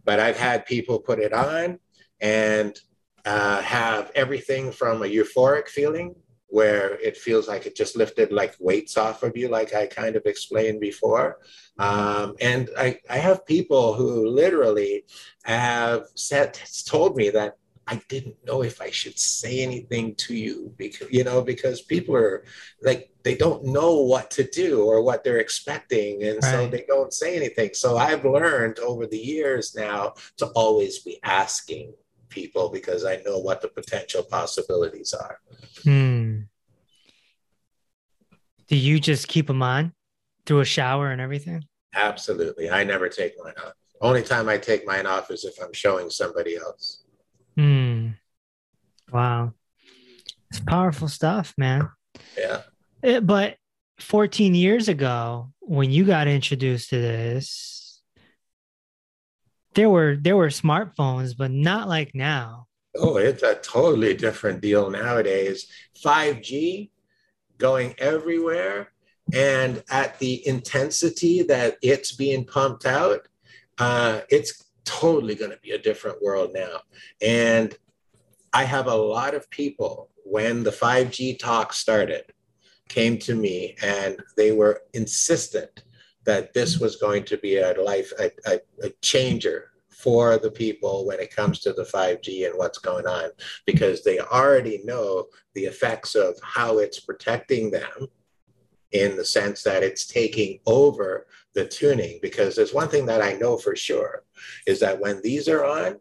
But 0.03 0.19
I've 0.19 0.37
had 0.37 0.65
people 0.65 0.99
put 0.99 1.19
it 1.19 1.31
on 1.31 1.79
and 2.19 2.77
uh, 3.23 3.61
have 3.61 4.11
everything 4.15 4.71
from 4.71 5.03
a 5.03 5.05
euphoric 5.05 5.67
feeling 5.67 6.15
where 6.49 6.99
it 6.99 7.15
feels 7.15 7.47
like 7.47 7.65
it 7.65 7.75
just 7.75 7.95
lifted 7.95 8.31
like 8.31 8.55
weights 8.59 8.97
off 8.97 9.23
of 9.23 9.37
you, 9.37 9.47
like 9.47 9.73
I 9.73 9.85
kind 9.85 10.15
of 10.15 10.25
explained 10.25 10.79
before. 10.79 11.37
Um, 11.77 12.35
and 12.41 12.69
I, 12.77 12.99
I 13.09 13.17
have 13.17 13.45
people 13.45 13.93
who 13.93 14.27
literally 14.27 15.05
have 15.43 16.07
said, 16.15 16.59
told 16.85 17.15
me 17.15 17.29
that 17.29 17.55
I 17.87 18.01
didn't 18.07 18.35
know 18.45 18.61
if 18.61 18.81
I 18.81 18.91
should 18.91 19.17
say 19.17 19.61
anything 19.61 20.13
to 20.15 20.35
you 20.35 20.73
because, 20.77 21.07
you 21.09 21.23
know, 21.23 21.41
because 21.41 21.81
people 21.81 22.15
are 22.15 22.43
like, 22.83 23.11
they 23.23 23.35
don't 23.35 23.65
know 23.65 23.95
what 23.95 24.29
to 24.31 24.43
do 24.43 24.83
or 24.83 25.01
what 25.01 25.23
they're 25.23 25.39
expecting. 25.39 26.23
And 26.23 26.35
right. 26.43 26.51
so 26.51 26.67
they 26.67 26.85
don't 26.87 27.13
say 27.13 27.35
anything. 27.35 27.71
So 27.73 27.97
I've 27.97 28.25
learned 28.25 28.77
over 28.79 29.07
the 29.07 29.17
years 29.17 29.75
now 29.75 30.13
to 30.37 30.47
always 30.47 30.99
be 30.99 31.19
asking 31.23 31.93
people 32.29 32.69
because 32.69 33.05
I 33.05 33.17
know 33.25 33.39
what 33.39 33.61
the 33.61 33.67
potential 33.67 34.23
possibilities 34.23 35.13
are. 35.13 35.39
Hmm. 35.83 36.28
Do 38.69 38.75
you 38.77 38.99
just 38.99 39.27
keep 39.27 39.47
them 39.47 39.61
on 39.61 39.93
through 40.45 40.61
a 40.61 40.65
shower 40.65 41.11
and 41.11 41.19
everything? 41.19 41.65
Absolutely. 41.93 42.69
I 42.69 42.83
never 42.83 43.09
take 43.09 43.33
mine 43.43 43.53
off. 43.65 43.73
Only 44.01 44.23
time 44.23 44.47
I 44.47 44.57
take 44.57 44.85
mine 44.87 45.05
off 45.05 45.29
is 45.31 45.43
if 45.43 45.61
I'm 45.61 45.73
showing 45.73 46.09
somebody 46.09 46.55
else. 46.55 47.03
Hmm. 47.57 48.09
Wow. 49.11 49.53
It's 50.51 50.59
powerful 50.61 51.07
stuff, 51.07 51.53
man. 51.57 51.89
Yeah. 52.37 52.61
It- 53.03 53.25
but 53.25 53.57
14 53.99 54.55
years 54.55 54.87
ago, 54.87 55.51
when 55.59 55.91
you 55.91 56.05
got 56.05 56.27
introduced 56.27 56.89
to 56.91 57.01
this, 57.01 58.01
there 59.75 59.89
were 59.89 60.15
there 60.19 60.37
were 60.37 60.47
smartphones, 60.47 61.35
but 61.37 61.51
not 61.51 61.87
like 61.87 62.15
now. 62.15 62.67
Oh, 62.97 63.17
it's 63.17 63.43
a 63.43 63.55
totally 63.55 64.13
different 64.15 64.61
deal 64.61 64.89
nowadays. 64.89 65.67
5G 66.03 66.89
going 67.59 67.93
everywhere 67.99 68.91
and 69.33 69.83
at 69.91 70.17
the 70.19 70.45
intensity 70.47 71.43
that 71.43 71.77
it's 71.83 72.13
being 72.13 72.45
pumped 72.45 72.85
out, 72.85 73.27
uh, 73.77 74.21
it's 74.29 74.71
totally 74.85 75.35
going 75.35 75.51
to 75.51 75.59
be 75.61 75.71
a 75.71 75.77
different 75.77 76.21
world 76.21 76.51
now. 76.53 76.79
And 77.21 77.77
I 78.53 78.63
have 78.63 78.87
a 78.87 78.95
lot 78.95 79.35
of 79.35 79.49
people 79.51 80.09
when 80.23 80.63
the 80.63 80.71
5G 80.71 81.37
talk 81.37 81.73
started 81.73 82.23
came 82.87 83.19
to 83.19 83.35
me 83.35 83.75
and 83.83 84.17
they 84.35 84.51
were 84.51 84.81
insistent 84.93 85.83
that 86.23 86.53
this 86.53 86.79
was 86.79 86.95
going 86.95 87.23
to 87.25 87.37
be 87.37 87.57
a 87.57 87.73
life 87.81 88.11
a, 88.19 88.31
a, 88.45 88.59
a 88.83 88.89
changer 89.01 89.71
for 90.01 90.37
the 90.37 90.51
people 90.51 91.05
when 91.05 91.19
it 91.19 91.35
comes 91.35 91.59
to 91.59 91.73
the 91.73 91.83
5G 91.83 92.45
and 92.47 92.57
what's 92.57 92.77
going 92.77 93.05
on 93.05 93.29
because 93.65 94.03
they 94.03 94.19
already 94.19 94.81
know 94.85 95.25
the 95.55 95.65
effects 95.65 96.15
of 96.15 96.39
how 96.41 96.77
it's 96.77 97.01
protecting 97.01 97.69
them 97.69 98.07
in 98.93 99.17
the 99.17 99.25
sense 99.25 99.61
that 99.63 99.83
it's 99.83 100.07
taking 100.07 100.59
over 100.65 101.27
the 101.53 101.67
tuning 101.67 102.17
because 102.21 102.55
there's 102.55 102.73
one 102.73 102.87
thing 102.87 103.05
that 103.05 103.21
I 103.21 103.33
know 103.33 103.57
for 103.57 103.75
sure 103.75 104.23
is 104.65 104.79
that 104.79 104.99
when 104.99 105.21
these 105.21 105.49
are 105.49 105.65
on 105.65 105.99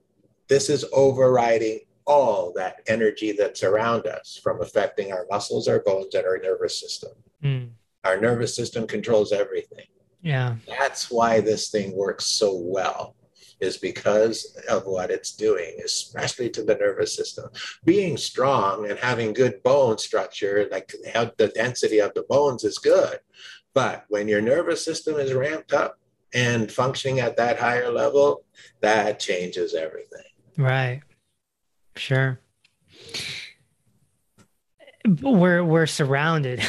this 0.48 0.70
is 0.70 0.84
overriding 0.92 1.80
all 2.06 2.52
that 2.54 2.76
energy 2.86 3.32
that's 3.32 3.62
around 3.62 4.06
us 4.06 4.40
from 4.42 4.62
affecting 4.62 5.12
our 5.12 5.26
muscles, 5.30 5.68
our 5.68 5.80
bones, 5.80 6.14
and 6.14 6.24
our 6.24 6.38
nervous 6.38 6.80
system. 6.80 7.10
Mm, 7.44 7.68
Our 8.04 8.18
nervous 8.18 8.56
system 8.56 8.86
controls 8.86 9.30
everything. 9.32 9.84
yeah. 10.22 10.56
That's 10.66 11.10
why 11.10 11.40
this 11.40 11.68
thing 11.68 11.94
works 11.94 12.24
so 12.24 12.56
well, 12.56 13.14
is 13.60 13.76
because 13.76 14.56
of 14.68 14.86
what 14.86 15.10
it's 15.10 15.34
doing, 15.34 15.78
especially 15.84 16.50
to 16.50 16.62
the 16.62 16.76
nervous 16.76 17.14
system. 17.14 17.50
Being 17.84 18.16
strong 18.16 18.88
and 18.88 18.98
having 18.98 19.32
good 19.32 19.62
bone 19.62 19.98
structure, 19.98 20.68
like 20.70 20.92
how 21.12 21.32
the 21.36 21.48
density 21.48 21.98
of 21.98 22.14
the 22.14 22.24
bones 22.28 22.64
is 22.64 22.78
good. 22.78 23.18
But 23.74 24.04
when 24.08 24.28
your 24.28 24.40
nervous 24.40 24.84
system 24.84 25.16
is 25.16 25.32
ramped 25.32 25.72
up 25.72 25.98
and 26.34 26.70
functioning 26.70 27.20
at 27.20 27.36
that 27.36 27.58
higher 27.58 27.90
level, 27.90 28.44
that 28.80 29.20
changes 29.20 29.74
everything. 29.74 30.24
Right. 30.56 31.02
Sure. 31.96 32.40
We're 35.06 35.64
we're 35.64 35.86
surrounded. 35.86 36.62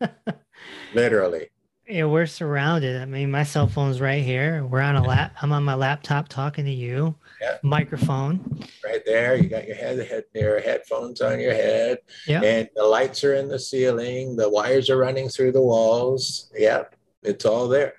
Literally. 0.94 1.49
Yeah, 1.90 2.04
we're 2.04 2.26
surrounded. 2.26 3.00
I 3.00 3.04
mean, 3.04 3.30
my 3.30 3.42
cell 3.42 3.66
phone's 3.66 4.00
right 4.00 4.22
here. 4.22 4.64
We're 4.64 4.80
on 4.80 4.96
a 4.96 5.02
lap. 5.02 5.34
I'm 5.42 5.52
on 5.52 5.64
my 5.64 5.74
laptop 5.74 6.28
talking 6.28 6.64
to 6.64 6.70
you. 6.70 7.14
Yeah. 7.40 7.56
Microphone. 7.62 8.64
right 8.84 9.02
there. 9.06 9.36
You 9.36 9.48
got 9.48 9.66
your 9.66 9.76
head, 9.76 9.98
head 10.06 10.24
your 10.34 10.60
headphones 10.60 11.20
on 11.20 11.40
your 11.40 11.54
head, 11.54 11.98
Yeah. 12.26 12.42
and 12.42 12.68
the 12.76 12.84
lights 12.84 13.24
are 13.24 13.34
in 13.34 13.48
the 13.48 13.58
ceiling. 13.58 14.36
The 14.36 14.48
wires 14.48 14.90
are 14.90 14.98
running 14.98 15.28
through 15.28 15.52
the 15.52 15.62
walls. 15.62 16.50
Yep, 16.56 16.94
it's 17.22 17.44
all 17.44 17.66
there. 17.68 17.94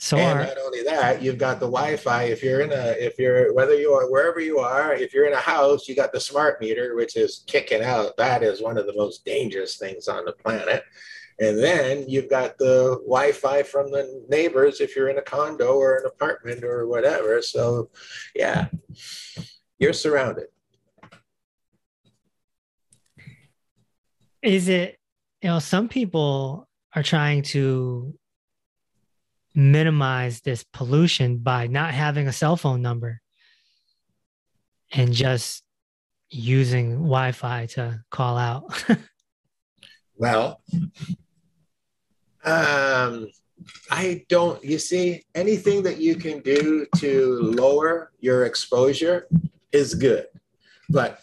So 0.00 0.16
and 0.16 0.38
our, 0.38 0.44
not 0.46 0.58
only 0.64 0.84
that, 0.84 1.20
you've 1.22 1.38
got 1.38 1.58
the 1.58 1.66
Wi-Fi. 1.66 2.22
If 2.24 2.42
you're 2.44 2.60
in 2.60 2.70
a, 2.70 2.94
if 3.04 3.18
you're 3.18 3.52
whether 3.52 3.74
you 3.74 3.92
are 3.92 4.08
wherever 4.08 4.38
you 4.38 4.60
are, 4.60 4.94
if 4.94 5.12
you're 5.12 5.26
in 5.26 5.32
a 5.32 5.36
house, 5.36 5.88
you 5.88 5.96
got 5.96 6.12
the 6.12 6.20
smart 6.20 6.60
meter, 6.60 6.94
which 6.94 7.16
is 7.16 7.42
kicking 7.48 7.82
out. 7.82 8.16
That 8.16 8.44
is 8.44 8.62
one 8.62 8.78
of 8.78 8.86
the 8.86 8.94
most 8.94 9.24
dangerous 9.24 9.76
things 9.76 10.06
on 10.06 10.24
the 10.24 10.32
planet. 10.32 10.84
And 11.40 11.58
then 11.58 12.04
you've 12.08 12.28
got 12.28 12.58
the 12.58 12.96
Wi-Fi 13.06 13.62
from 13.62 13.90
the 13.90 14.24
neighbors 14.28 14.80
if 14.80 14.96
you're 14.96 15.08
in 15.08 15.18
a 15.18 15.22
condo 15.22 15.74
or 15.74 15.98
an 15.98 16.06
apartment 16.06 16.64
or 16.64 16.86
whatever. 16.88 17.40
So, 17.42 17.90
yeah, 18.34 18.66
you're 19.78 19.92
surrounded. 19.92 20.46
is 24.42 24.68
it 24.68 24.98
you 25.42 25.48
know 25.48 25.58
some 25.58 25.88
people 25.88 26.68
are 26.94 27.02
trying 27.02 27.42
to 27.42 28.14
minimize 29.54 30.40
this 30.40 30.64
pollution 30.72 31.38
by 31.38 31.66
not 31.66 31.92
having 31.92 32.28
a 32.28 32.32
cell 32.32 32.56
phone 32.56 32.80
number 32.80 33.20
and 34.92 35.12
just 35.12 35.64
using 36.30 36.92
wi-fi 36.98 37.66
to 37.66 38.00
call 38.10 38.38
out 38.38 38.84
Well, 40.20 40.60
um, 42.48 43.28
I 43.90 44.24
don't, 44.28 44.62
you 44.64 44.78
see, 44.78 45.24
anything 45.34 45.82
that 45.82 45.98
you 45.98 46.16
can 46.16 46.40
do 46.40 46.86
to 46.96 47.40
lower 47.42 48.12
your 48.20 48.46
exposure 48.46 49.28
is 49.72 49.94
good. 49.94 50.26
But 50.88 51.22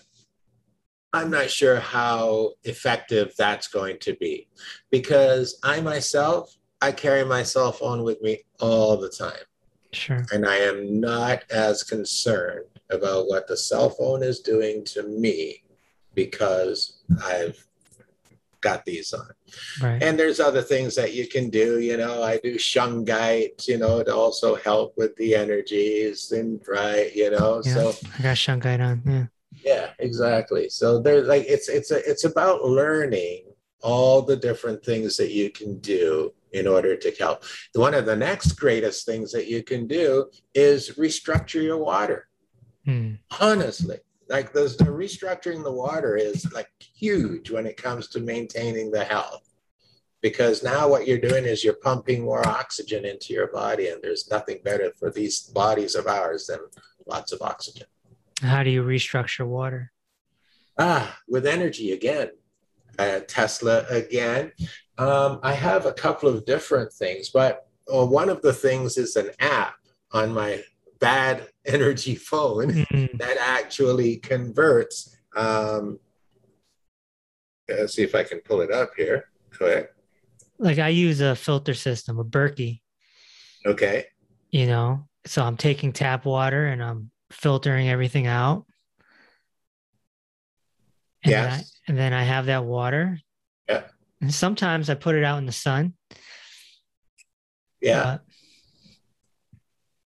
I'm 1.14 1.32
not 1.32 1.50
sure 1.50 1.80
how 1.80 2.52
effective 2.64 3.34
that's 3.38 3.68
going 3.68 3.98
to 4.00 4.16
be 4.16 4.48
because 4.92 5.60
I 5.64 5.82
myself, 5.82 6.56
I 6.82 6.92
carry 6.92 7.24
my 7.26 7.42
cell 7.42 7.72
phone 7.72 8.04
with 8.04 8.22
me 8.22 8.40
all 8.60 8.98
the 8.98 9.10
time. 9.10 9.46
sure 9.94 10.26
And 10.32 10.46
I 10.46 10.58
am 10.58 11.00
not 11.00 11.44
as 11.50 11.84
concerned 11.84 12.66
about 12.92 13.28
what 13.28 13.48
the 13.48 13.58
cell 13.58 13.90
phone 13.90 14.22
is 14.22 14.42
doing 14.42 14.84
to 14.86 15.04
me 15.04 15.64
because 16.14 17.02
I've 17.24 17.65
got 18.70 18.86
these 18.86 19.14
on. 19.14 19.30
right 19.82 20.02
And 20.04 20.14
there's 20.20 20.40
other 20.40 20.62
things 20.62 20.96
that 20.96 21.14
you 21.14 21.26
can 21.28 21.50
do. 21.50 21.80
You 21.80 21.98
know, 22.02 22.24
I 22.24 22.38
do 22.38 22.56
shungite, 22.56 23.68
you 23.68 23.78
know, 23.78 24.04
to 24.04 24.14
also 24.24 24.56
help 24.56 24.90
with 24.98 25.16
the 25.16 25.36
energies 25.36 26.32
and 26.32 26.60
right, 26.68 27.10
you 27.16 27.30
know. 27.32 27.62
Yeah. 27.64 27.74
So 27.74 27.82
i 28.18 28.22
got 28.30 28.38
shungite 28.46 28.84
on 28.90 29.02
yeah 29.06 29.28
yeah, 29.66 29.90
exactly. 30.00 30.70
So 30.70 31.02
there's 31.02 31.28
like 31.28 31.46
it's 31.48 31.70
it's 31.70 31.92
a, 31.92 31.98
it's 32.10 32.24
about 32.24 32.64
learning 32.64 33.46
all 33.82 34.22
the 34.22 34.36
different 34.36 34.84
things 34.84 35.18
that 35.18 35.32
you 35.32 35.50
can 35.50 35.80
do 35.80 36.34
in 36.54 36.68
order 36.68 36.96
to 36.96 37.12
help. 37.20 37.44
One 37.74 37.94
of 37.94 38.06
the 38.06 38.16
next 38.16 38.54
greatest 38.54 39.06
things 39.06 39.32
that 39.34 39.48
you 39.48 39.64
can 39.64 39.88
do 39.88 40.30
is 40.54 40.92
restructure 40.92 41.62
your 41.62 41.78
water. 41.78 42.28
Hmm. 42.86 43.16
Honestly, 43.40 43.98
like 44.30 44.54
those 44.54 44.76
the 44.78 44.86
restructuring 44.86 45.64
the 45.64 45.72
water 45.72 46.16
is 46.16 46.52
like 46.54 46.70
huge 46.80 47.52
when 47.52 47.66
it 47.66 47.78
comes 47.78 48.08
to 48.10 48.20
maintaining 48.20 48.92
the 48.92 49.04
health. 49.04 49.44
Because 50.22 50.64
now 50.64 50.88
what 50.88 51.08
you're 51.08 51.20
doing 51.20 51.46
is 51.46 51.64
you're 51.64 51.74
pumping 51.76 52.24
more 52.24 52.48
oxygen 52.48 53.06
into 53.06 53.32
your 53.34 53.48
body, 53.48 53.90
and 53.90 54.02
there's 54.02 54.28
nothing 54.32 54.60
better 54.64 54.92
for 54.98 55.12
these 55.12 55.42
bodies 55.42 55.94
of 55.94 56.08
ours 56.08 56.48
than 56.48 56.60
lots 57.06 57.32
of 57.32 57.42
oxygen. 57.42 57.86
how 58.42 58.64
do 58.64 58.70
you 58.72 58.84
restructure 58.84 59.46
water 59.48 59.92
Ah, 60.78 61.18
with 61.30 61.46
energy 61.46 61.94
again, 61.94 62.32
uh, 63.00 63.20
Tesla 63.28 63.86
again. 63.90 64.52
Um, 64.98 65.40
I 65.44 65.54
have 65.54 65.86
a 65.86 65.94
couple 65.94 66.28
of 66.28 66.46
different 66.46 66.92
things, 66.92 67.30
but 67.30 67.68
uh, 67.94 68.06
one 68.06 68.28
of 68.30 68.42
the 68.42 68.52
things 68.52 68.98
is 68.98 69.16
an 69.16 69.30
app 69.40 69.76
on 70.12 70.34
my 70.34 70.64
bad 71.00 71.48
energy 71.66 72.16
phone 72.16 72.86
Hmm. 72.86 73.06
that 73.18 73.38
actually 73.40 74.18
converts. 74.18 75.16
Um, 75.36 76.00
let's 77.68 77.94
see 77.96 78.04
if 78.04 78.14
I 78.16 78.24
can 78.24 78.40
pull 78.40 78.62
it 78.62 78.72
up 78.72 78.92
here. 78.96 79.30
Quick. 79.58 79.92
like 80.60 80.80
i 80.80 80.90
use 80.90 81.22
a 81.22 81.34
filter 81.36 81.74
system 81.74 82.20
a 82.20 82.24
berkey 82.26 82.82
Okay. 83.66 84.06
you 84.52 84.66
know 84.68 85.08
so 85.26 85.44
i'm 85.44 85.56
taking 85.58 85.92
tap 85.94 86.26
water 86.26 86.66
and 86.68 86.84
i'm 86.84 87.10
filtering 87.32 87.88
everything 87.90 88.28
out 88.28 88.66
and 91.24 91.34
then 91.34 91.46
I, 91.52 91.56
Yes. 91.58 91.80
and 91.88 91.98
then 91.98 92.14
i 92.14 92.24
have 92.24 92.46
that 92.48 92.66
water 92.66 93.18
Yeah. 93.70 93.84
and 94.22 94.34
sometimes 94.34 94.90
i 94.90 94.96
put 94.96 95.16
it 95.16 95.24
out 95.24 95.38
in 95.40 95.46
the 95.46 95.52
sun 95.52 95.94
Yeah. 97.82 98.18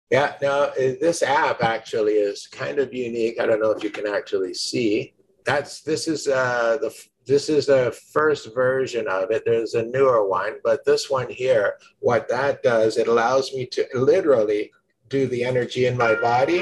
Yeah, 0.10 0.36
no, 0.42 0.64
uh, 0.64 0.74
this 0.76 1.22
app 1.22 1.62
actually 1.62 2.14
is 2.14 2.48
kind 2.48 2.80
of 2.80 2.94
unique. 2.94 3.42
I 3.42 3.46
don't 3.46 3.60
know 3.60 3.72
if 3.72 3.84
you 3.84 3.90
can 3.90 4.08
actually 4.08 4.54
see. 4.54 5.14
That's 5.46 5.82
this 5.82 6.08
is 6.08 6.28
uh 6.28 6.78
the 6.80 6.94
this 7.26 7.50
is 7.50 7.66
the 7.66 7.98
first 8.14 8.54
version 8.54 9.06
of 9.10 9.32
it. 9.32 9.44
There's 9.46 9.74
a 9.74 9.84
newer 9.84 10.28
one, 10.28 10.60
but 10.64 10.86
this 10.86 11.10
one 11.10 11.30
here, 11.30 11.74
what 12.00 12.30
that 12.30 12.64
does, 12.64 12.96
it 12.96 13.10
allows 13.10 13.54
me 13.54 13.66
to 13.68 13.86
literally 13.94 14.72
do 15.10 15.28
the 15.28 15.44
energy 15.44 15.88
in 15.88 15.98
my 15.98 16.16
body, 16.16 16.60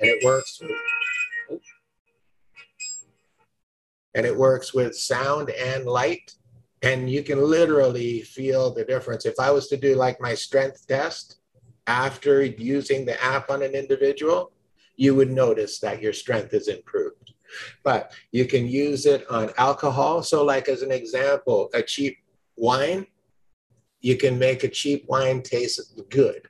and 0.00 0.08
it 0.08 0.24
works 0.24 0.60
with 0.60 0.70
and 4.14 4.24
it 4.24 4.36
works 4.36 4.72
with 4.72 4.96
sound 4.96 5.50
and 5.50 5.84
light 5.84 6.34
and 6.82 7.10
you 7.10 7.22
can 7.22 7.40
literally 7.42 8.22
feel 8.22 8.72
the 8.72 8.84
difference. 8.84 9.26
If 9.26 9.38
I 9.40 9.50
was 9.50 9.68
to 9.68 9.76
do 9.76 9.94
like 9.94 10.20
my 10.20 10.34
strength 10.34 10.86
test 10.86 11.38
after 11.86 12.44
using 12.44 13.04
the 13.04 13.22
app 13.22 13.50
on 13.50 13.62
an 13.62 13.74
individual, 13.74 14.52
you 14.96 15.14
would 15.14 15.30
notice 15.30 15.78
that 15.80 16.02
your 16.02 16.12
strength 16.12 16.54
is 16.54 16.68
improved. 16.68 17.32
But 17.82 18.12
you 18.30 18.44
can 18.44 18.66
use 18.66 19.06
it 19.06 19.28
on 19.30 19.50
alcohol. 19.56 20.22
So, 20.22 20.44
like 20.44 20.68
as 20.68 20.82
an 20.82 20.92
example, 20.92 21.70
a 21.72 21.82
cheap 21.82 22.18
wine, 22.56 23.06
you 24.00 24.16
can 24.16 24.38
make 24.38 24.64
a 24.64 24.68
cheap 24.68 25.04
wine 25.08 25.42
taste 25.42 26.00
good 26.10 26.48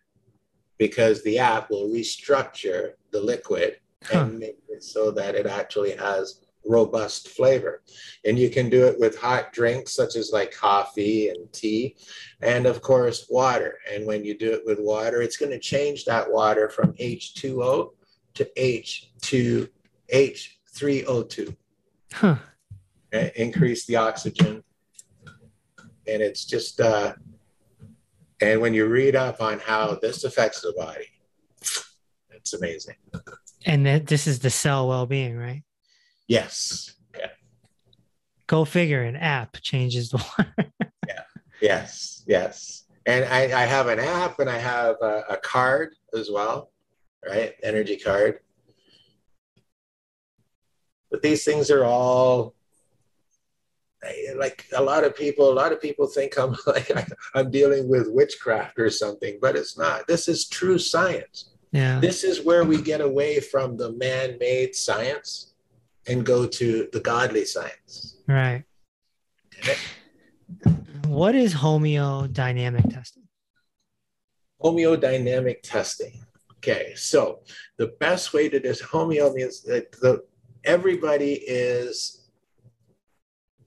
because 0.77 1.23
the 1.23 1.38
app 1.38 1.71
will 1.71 1.88
restructure 1.88 2.93
the 3.12 3.21
liquid 3.21 3.79
huh. 4.05 4.21
and 4.21 4.38
make 4.38 4.59
it 4.69 4.83
so 4.83 5.11
that 5.12 5.35
it 5.35 5.47
actually 5.47 5.93
has 5.93 6.43
robust 6.64 7.29
flavor. 7.29 7.83
And 8.25 8.38
you 8.38 8.51
can 8.51 8.68
do 8.68 8.87
it 8.87 8.99
with 8.99 9.18
hot 9.18 9.53
drinks 9.53 9.94
such 9.94 10.16
as 10.16 10.31
like 10.33 10.53
coffee 10.53 11.29
and 11.29 11.53
tea, 11.53 11.97
and 12.42 12.66
of 12.66 12.83
course, 12.83 13.27
water. 13.31 13.79
And 13.92 14.07
when 14.07 14.25
you 14.25 14.37
do 14.37 14.53
it 14.53 14.62
with 14.66 14.79
water, 14.81 15.23
it's 15.23 15.37
going 15.37 15.53
to 15.53 15.59
change 15.59 16.05
that 16.05 16.31
water 16.31 16.68
from 16.68 16.92
H2O 16.94 17.90
to 18.35 18.49
H2 18.57 19.68
H3O2. 20.12 21.57
Huh. 22.12 22.37
Okay? 23.14 23.33
Increase 23.37 23.87
the 23.87 23.97
oxygen. 23.97 24.62
And 26.07 26.23
it's 26.23 26.44
just, 26.44 26.81
uh, 26.81 27.14
and 28.40 28.61
when 28.61 28.73
you 28.73 28.87
read 28.87 29.14
up 29.14 29.42
on 29.42 29.59
how 29.59 29.99
this 30.01 30.25
affects 30.25 30.62
the 30.62 30.73
body, 30.77 31.07
it's 32.31 32.55
amazing. 32.55 32.94
And 33.66 33.85
that 33.85 34.07
this 34.07 34.27
is 34.27 34.38
the 34.38 34.51
cell 34.51 34.88
well-being, 34.88 35.37
right? 35.37 35.62
Yes. 36.29 36.95
Yeah. 37.19 37.31
Go 38.47 38.64
figure. 38.64 39.03
An 39.03 39.17
app 39.17 39.57
changes 39.62 40.11
the 40.11 40.19
water. 40.38 40.73
yeah. 41.07 41.23
Yes. 41.61 42.23
Yes. 42.27 42.85
And 43.07 43.25
I, 43.25 43.45
I 43.62 43.64
have 43.64 43.88
an 43.88 43.99
app 43.99 44.38
and 44.38 44.51
I 44.51 44.59
have 44.59 44.97
a, 45.01 45.25
a 45.31 45.37
card 45.38 45.95
as 46.14 46.31
well, 46.31 46.71
right? 47.27 47.55
Energy 47.62 47.97
card. 47.97 48.41
But 51.11 51.23
these 51.23 51.43
things 51.43 51.71
are 51.71 51.85
all 51.85 52.55
like 54.37 54.67
a 54.77 54.83
lot 54.83 55.05
of 55.05 55.17
people 55.17 55.51
a 55.51 55.53
lot 55.53 55.73
of 55.73 55.81
people 55.81 56.07
think 56.07 56.38
i'm 56.38 56.57
like 56.67 56.91
i'm 57.35 57.51
dealing 57.51 57.88
with 57.88 58.07
witchcraft 58.09 58.79
or 58.79 58.91
something 58.91 59.38
but 59.41 59.57
it's 59.57 59.77
not 59.77 60.07
this 60.07 60.29
is 60.29 60.49
true 60.49 60.79
science 60.79 61.51
yeah 61.73 61.99
this 61.99 62.23
is 62.23 62.45
where 62.45 62.64
we 62.64 62.81
get 62.81 63.01
away 63.01 63.41
from 63.41 63.77
the 63.77 63.93
man-made 63.93 64.75
science 64.75 65.55
and 66.09 66.25
go 66.25 66.47
to 66.47 66.88
the 66.92 67.01
godly 67.01 67.44
science 67.44 68.18
right 68.27 68.64
what 71.07 71.35
is 71.35 71.55
homeodynamic 71.55 72.92
testing 72.92 73.25
homeodynamic 74.62 75.57
testing 75.62 76.25
okay 76.53 76.92
so 76.94 77.40
the 77.77 77.88
best 78.01 78.33
way 78.33 78.49
to 78.49 78.59
do 78.59 78.71
homeo 78.71 79.33
means 79.35 79.62
that 79.62 79.92
the 79.92 80.23
everybody 80.64 81.35
is 81.35 82.18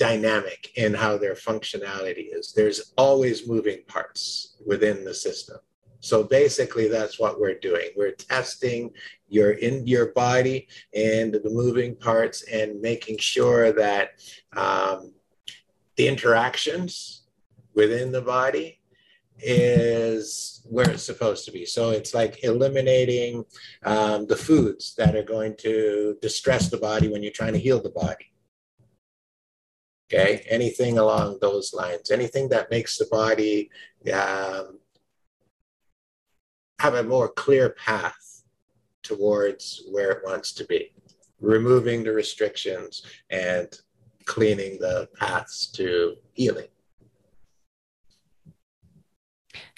dynamic 0.02 0.72
in 0.78 0.96
how 0.96 1.16
their 1.16 1.36
functionality 1.36 2.26
is. 2.36 2.54
There's 2.54 2.92
always 2.98 3.48
moving 3.48 3.84
parts 3.88 4.56
within 4.66 5.06
the 5.06 5.14
system. 5.14 5.58
So 6.00 6.24
basically, 6.24 6.88
that's 6.88 7.20
what 7.20 7.40
we're 7.40 7.60
doing. 7.60 7.90
We're 7.96 8.14
testing 8.14 8.90
your 9.32 9.52
in 9.52 9.88
your 9.88 10.08
body 10.08 10.68
and 10.94 11.34
the 11.34 11.50
moving 11.50 11.96
parts 11.96 12.44
and 12.44 12.82
making 12.82 13.18
sure 13.18 13.72
that 13.72 14.22
um, 14.56 15.14
the 15.96 16.08
interactions 16.08 17.24
within 17.74 18.12
the 18.12 18.22
body 18.22 18.80
is 19.40 20.62
where 20.70 20.90
it's 20.90 21.04
supposed 21.04 21.46
to 21.46 21.52
be. 21.52 21.66
So 21.66 21.90
it's 21.92 22.14
like 22.14 22.44
eliminating 22.44 23.44
um, 23.84 24.28
the 24.28 24.36
foods 24.36 24.94
that 24.96 25.16
are 25.16 25.24
going 25.24 25.56
to 25.60 26.18
distress 26.22 26.70
the 26.70 26.78
body 26.78 27.08
when 27.08 27.24
you're 27.24 27.32
trying 27.32 27.54
to 27.54 27.60
heal 27.60 27.82
the 27.82 27.90
body. 27.90 28.28
Okay, 30.14 30.46
anything 30.50 30.98
along 30.98 31.38
those 31.40 31.74
lines, 31.74 32.12
anything 32.12 32.50
that 32.50 32.70
makes 32.70 32.98
the 32.98 33.06
body 33.06 33.72
um, 34.14 34.80
have 36.80 36.96
a 36.96 37.04
more 37.04 37.30
clear 37.30 37.70
path 37.70 38.31
towards 39.04 39.84
where 39.92 40.12
it 40.12 40.24
wants 40.24 40.54
to 40.54 40.66
be, 40.66 40.94
removing 41.40 42.04
the 42.04 42.12
restrictions 42.12 43.04
and 43.30 43.80
cleaning 44.26 44.80
the 44.80 45.08
paths 45.18 45.68
to 45.72 46.16
healing. 46.34 46.68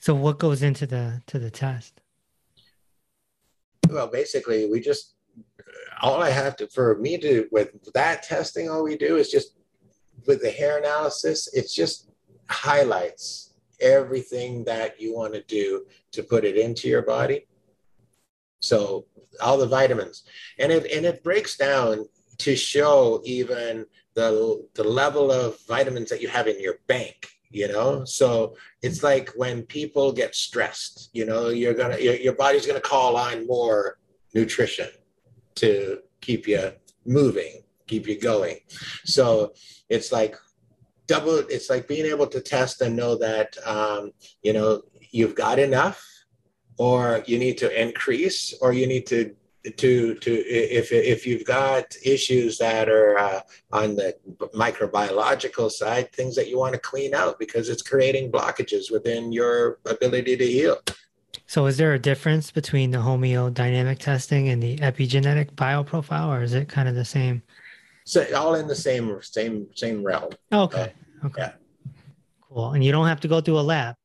So 0.02 0.14
what 0.14 0.38
goes 0.38 0.64
into 0.64 0.86
the 0.86 1.22
to 1.28 1.40
the 1.40 1.50
test? 1.50 2.02
Well, 3.90 4.08
basically, 4.08 4.70
we 4.70 4.82
just 4.82 5.16
all 6.02 6.22
I 6.22 6.30
have 6.30 6.58
to 6.58 6.68
for 6.68 6.98
me 6.98 7.18
to 7.20 7.48
with 7.52 7.72
that 7.94 8.24
testing, 8.24 8.70
all 8.70 8.84
we 8.84 8.98
do 8.98 9.16
is 9.16 9.32
just 9.32 9.56
with 10.28 10.42
the 10.42 10.52
hair 10.52 10.78
analysis, 10.78 11.50
it's 11.54 11.74
just 11.74 12.10
highlights 12.50 13.54
everything 13.80 14.64
that 14.66 15.00
you 15.00 15.16
want 15.16 15.34
to 15.34 15.44
do 15.44 15.86
to 16.12 16.24
put 16.24 16.46
it 16.46 16.58
into 16.58 16.88
your 16.88 17.02
body. 17.02 17.48
So 18.64 19.06
all 19.42 19.58
the 19.58 19.68
vitamins, 19.68 20.24
and 20.60 20.72
it 20.72 20.92
and 20.92 21.06
it 21.06 21.24
breaks 21.24 21.58
down 21.58 22.06
to 22.40 22.56
show 22.56 23.22
even 23.24 23.86
the 24.14 24.66
the 24.76 24.84
level 24.84 25.32
of 25.32 25.58
vitamins 25.68 26.10
that 26.10 26.22
you 26.22 26.28
have 26.30 26.48
in 26.48 26.60
your 26.60 26.78
bank. 26.88 27.28
You 27.50 27.68
know, 27.68 28.04
so 28.04 28.56
it's 28.82 29.04
like 29.04 29.30
when 29.36 29.64
people 29.64 30.12
get 30.12 30.34
stressed. 30.34 31.10
You 31.14 31.26
know, 31.26 31.50
you're 31.50 31.76
gonna 31.76 32.00
your, 32.00 32.16
your 32.16 32.36
body's 32.36 32.66
gonna 32.66 32.80
call 32.80 33.16
on 33.16 33.46
more 33.46 34.00
nutrition 34.34 34.90
to 35.56 36.00
keep 36.22 36.48
you 36.48 36.72
moving 37.06 37.64
keep 37.88 38.08
you 38.08 38.20
going. 38.20 38.58
So 39.06 39.54
it's 39.90 40.12
like 40.12 40.36
double, 41.08 41.38
it's 41.50 41.70
like 41.70 41.88
being 41.88 42.06
able 42.06 42.28
to 42.28 42.42
test 42.42 42.82
and 42.82 42.96
know 42.96 43.18
that, 43.18 43.56
um, 43.66 44.12
you 44.42 44.54
know, 44.54 44.82
you've 45.12 45.36
got 45.36 45.60
enough 45.60 46.04
or 46.88 47.24
you 47.26 47.38
need 47.38 47.58
to 47.58 47.70
increase 47.86 48.40
or 48.62 48.74
you 48.80 48.86
need 48.88 49.06
to 49.14 49.20
to 49.78 50.16
to 50.16 50.32
if 50.32 50.92
if 50.92 51.26
you've 51.26 51.46
got 51.46 51.84
issues 52.04 52.58
that 52.58 52.90
are 52.90 53.18
uh, 53.18 53.40
on 53.72 53.96
the 53.96 54.14
microbiological 54.66 55.72
side 55.72 56.12
things 56.12 56.36
that 56.36 56.50
you 56.50 56.58
want 56.64 56.74
to 56.74 56.80
clean 56.80 57.14
out 57.14 57.40
because 57.40 57.70
it's 57.70 57.82
creating 57.82 58.32
blockages 58.32 58.92
within 58.92 59.32
your 59.32 59.80
ability 59.86 60.36
to 60.36 60.46
heal 60.46 60.78
so 61.48 61.66
is 61.66 61.78
there 61.78 61.94
a 61.94 62.00
difference 62.00 62.52
between 62.52 62.92
the 62.92 62.98
homeodynamic 62.98 64.00
testing 64.00 64.50
and 64.50 64.62
the 64.62 64.76
epigenetic 64.78 65.52
bioprofile 65.56 66.28
or 66.28 66.44
is 66.44 66.54
it 66.54 66.68
kind 66.68 66.90
of 66.90 66.96
the 66.96 67.06
same 67.06 67.42
so 68.06 68.26
all 68.36 68.56
in 68.56 68.68
the 68.68 68.76
same 68.76 69.22
same 69.22 69.68
same 69.74 70.04
realm. 70.04 70.32
Okay. 70.52 70.94
Uh, 71.24 71.28
okay. 71.28 71.42
Yeah. 71.42 71.52
Cool. 72.42 72.72
And 72.74 72.84
you 72.84 72.92
don't 72.92 73.08
have 73.08 73.22
to 73.22 73.28
go 73.28 73.42
through 73.42 73.60
a 73.60 73.62
lab. 73.62 73.96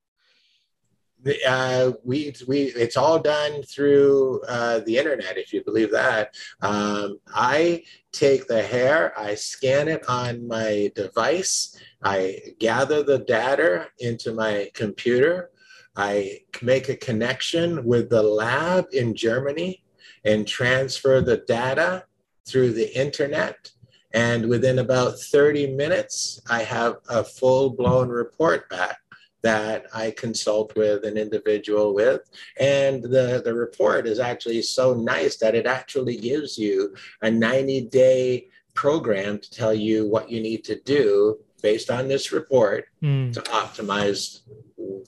Uh, 1.47 1.93
we 2.05 2.33
we 2.47 2.63
it's 2.75 2.97
all 2.97 3.19
done 3.19 3.63
through 3.63 4.41
uh, 4.49 4.81
the 4.81 4.97
internet, 4.97 5.37
if 5.37 5.53
you 5.53 5.63
believe 5.65 5.91
that. 5.91 6.35
Um, 6.63 7.19
I 7.35 7.83
take 8.13 8.47
the 8.47 8.63
hair, 8.63 9.19
I 9.19 9.35
scan 9.35 9.89
it 9.89 10.09
on 10.09 10.47
my 10.47 10.93
device, 10.95 11.77
I 12.03 12.39
gather 12.59 13.03
the 13.03 13.19
data 13.19 13.89
into 13.99 14.33
my 14.33 14.71
computer, 14.75 15.51
I 15.97 16.41
make 16.63 16.89
a 16.89 16.97
connection 16.97 17.85
with 17.85 18.11
the 18.11 18.23
lab 18.23 18.87
in 18.93 19.15
Germany, 19.15 19.83
and 20.25 20.47
transfer 20.47 21.21
the 21.21 21.39
data 21.39 22.05
through 22.47 22.73
the 22.73 22.97
internet 22.99 23.73
and 24.13 24.49
within 24.49 24.79
about 24.79 25.21
30 25.21 25.75
minutes, 25.75 26.41
I 26.49 26.63
have 26.63 26.97
a 27.09 27.23
full 27.23 27.71
blown 27.71 28.09
report 28.09 28.69
back 28.71 28.99
that 29.43 29.87
I 29.95 30.11
consult 30.13 30.75
with 30.77 31.05
an 31.05 31.17
individual 31.17 31.95
with. 31.95 32.23
And 32.59 33.03
the, 33.03 33.41
the 33.45 33.55
report 33.55 34.07
is 34.07 34.19
actually 34.19 34.63
so 34.63 34.95
nice 34.95 35.37
that 35.39 35.55
it 35.55 35.67
actually 35.67 36.17
gives 36.17 36.59
you 36.59 36.95
a 37.23 37.31
90 37.31 37.83
day 37.83 38.49
program 38.75 39.39
to 39.39 39.51
tell 39.51 39.75
you 39.75 40.09
what 40.09 40.31
you 40.31 40.41
need 40.41 40.65
to 40.65 40.81
do 40.81 41.39
based 41.63 41.91
on 41.91 42.09
this 42.09 42.33
report 42.33 42.87
mm. 43.03 43.33
to 43.33 43.41
optimize 43.43 44.41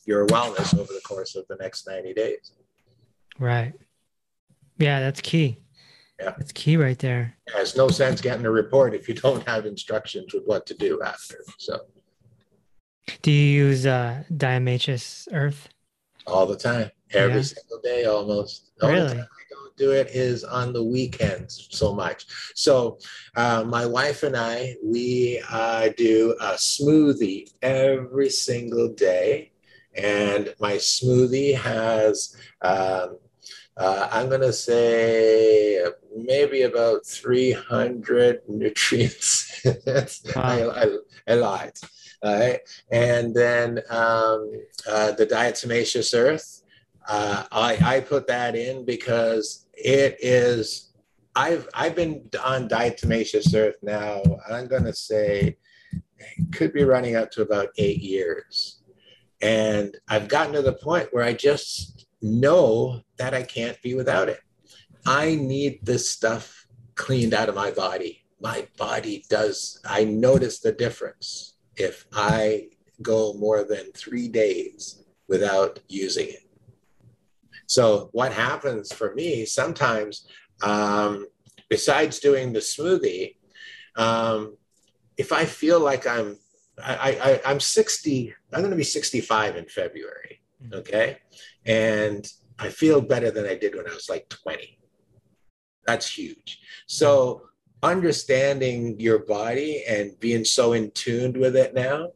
your 0.04 0.26
wellness 0.26 0.76
over 0.78 0.92
the 0.92 1.00
course 1.04 1.36
of 1.36 1.46
the 1.48 1.56
next 1.60 1.86
90 1.86 2.14
days. 2.14 2.52
Right. 3.38 3.72
Yeah, 4.78 5.00
that's 5.00 5.20
key. 5.20 5.58
Yeah. 6.20 6.34
It's 6.38 6.52
key 6.52 6.76
right 6.76 6.98
there. 6.98 7.34
It 7.46 7.56
has 7.56 7.76
no 7.76 7.88
sense 7.88 8.20
getting 8.20 8.44
a 8.44 8.50
report 8.50 8.94
if 8.94 9.08
you 9.08 9.14
don't 9.14 9.46
have 9.48 9.66
instructions 9.66 10.34
with 10.34 10.44
what 10.44 10.66
to 10.66 10.74
do 10.74 11.00
after. 11.02 11.42
So, 11.58 11.80
do 13.22 13.30
you 13.30 13.66
use 13.66 13.86
uh, 13.86 14.24
Diatomaceous 14.32 15.28
Earth? 15.32 15.68
All 16.26 16.46
the 16.46 16.56
time, 16.56 16.90
every 17.12 17.36
yeah. 17.36 17.42
single 17.42 17.80
day 17.82 18.04
almost. 18.04 18.72
The 18.78 18.88
really? 18.88 19.18
I 19.18 19.26
don't 19.50 19.76
do 19.76 19.92
it 19.92 20.08
is 20.08 20.44
on 20.44 20.72
the 20.72 20.82
weekends 20.82 21.68
so 21.70 21.94
much. 21.94 22.26
So, 22.54 22.98
uh, 23.36 23.64
my 23.66 23.86
wife 23.86 24.22
and 24.22 24.36
I, 24.36 24.76
we 24.84 25.42
uh, 25.50 25.90
do 25.96 26.36
a 26.40 26.52
smoothie 26.52 27.52
every 27.62 28.30
single 28.30 28.88
day. 28.88 29.52
And 29.94 30.54
my 30.60 30.74
smoothie 30.74 31.56
has 31.56 32.36
um, 32.62 33.18
uh, 33.80 34.08
I'm 34.12 34.28
going 34.28 34.42
to 34.42 34.52
say 34.52 35.82
maybe 36.14 36.62
about 36.62 37.06
300 37.06 38.42
nutrients. 38.46 39.62
wow. 39.64 39.72
I, 40.36 40.82
I, 40.82 40.86
a 41.28 41.36
lot. 41.36 41.80
Right. 42.22 42.60
And 42.90 43.34
then 43.34 43.78
um, 43.88 44.52
uh, 44.88 45.12
the 45.12 45.26
diatomaceous 45.26 46.14
earth, 46.14 46.62
uh, 47.08 47.44
I, 47.50 47.78
I 47.82 48.00
put 48.00 48.26
that 48.26 48.54
in 48.54 48.84
because 48.84 49.66
it 49.72 50.18
is, 50.20 50.92
I've, 51.34 51.66
I've 51.72 51.96
been 51.96 52.28
on 52.44 52.68
diatomaceous 52.68 53.54
earth 53.54 53.76
now, 53.82 54.22
I'm 54.50 54.66
going 54.66 54.84
to 54.84 54.92
say, 54.92 55.56
could 56.52 56.74
be 56.74 56.84
running 56.84 57.16
up 57.16 57.30
to 57.32 57.42
about 57.42 57.68
eight 57.78 58.00
years. 58.00 58.82
And 59.40 59.96
I've 60.08 60.28
gotten 60.28 60.52
to 60.52 60.62
the 60.62 60.74
point 60.74 61.08
where 61.12 61.24
I 61.24 61.32
just 61.32 62.06
know 62.20 63.00
that 63.16 63.32
I 63.32 63.42
can't 63.42 63.80
be 63.80 63.94
without 63.94 64.28
it. 64.28 64.40
I 65.06 65.36
need 65.36 65.78
this 65.82 66.10
stuff 66.10 66.66
cleaned 66.96 67.32
out 67.32 67.48
of 67.48 67.54
my 67.54 67.70
body. 67.70 68.26
My 68.42 68.68
body 68.76 69.24
does, 69.30 69.80
I 69.88 70.04
notice 70.04 70.58
the 70.58 70.72
difference 70.72 71.54
if 71.76 72.06
I 72.12 72.68
go 73.02 73.32
more 73.34 73.64
than 73.64 73.92
three 73.92 74.28
days 74.28 75.04
without 75.28 75.78
using 75.88 76.28
it. 76.28 76.46
So, 77.66 78.10
what 78.12 78.32
happens 78.32 78.92
for 78.92 79.14
me 79.14 79.44
sometimes, 79.46 80.26
um, 80.62 81.26
besides 81.68 82.18
doing 82.18 82.52
the 82.52 82.58
smoothie, 82.58 83.36
um, 83.96 84.56
if 85.16 85.32
I 85.32 85.44
feel 85.44 85.80
like 85.80 86.06
I'm, 86.06 86.36
I, 86.82 87.40
I, 87.44 87.50
I'm 87.50 87.60
60, 87.60 88.34
I'm 88.52 88.60
going 88.60 88.70
to 88.70 88.76
be 88.76 88.84
65 88.84 89.56
in 89.56 89.66
February. 89.66 90.40
Mm-hmm. 90.62 90.74
Okay. 90.74 91.18
And 91.66 92.26
I 92.58 92.68
feel 92.68 93.00
better 93.00 93.30
than 93.30 93.46
I 93.46 93.54
did 93.54 93.74
when 93.74 93.86
I 93.86 93.94
was 93.94 94.08
like 94.08 94.28
20. 94.28 94.78
That's 95.86 96.10
huge. 96.12 96.60
So 96.86 97.49
understanding 97.82 98.98
your 98.98 99.20
body 99.20 99.84
and 99.88 100.18
being 100.20 100.44
so 100.44 100.72
in 100.72 100.90
tuned 100.92 101.36
with 101.36 101.56
it 101.56 101.74
now, 101.74 102.10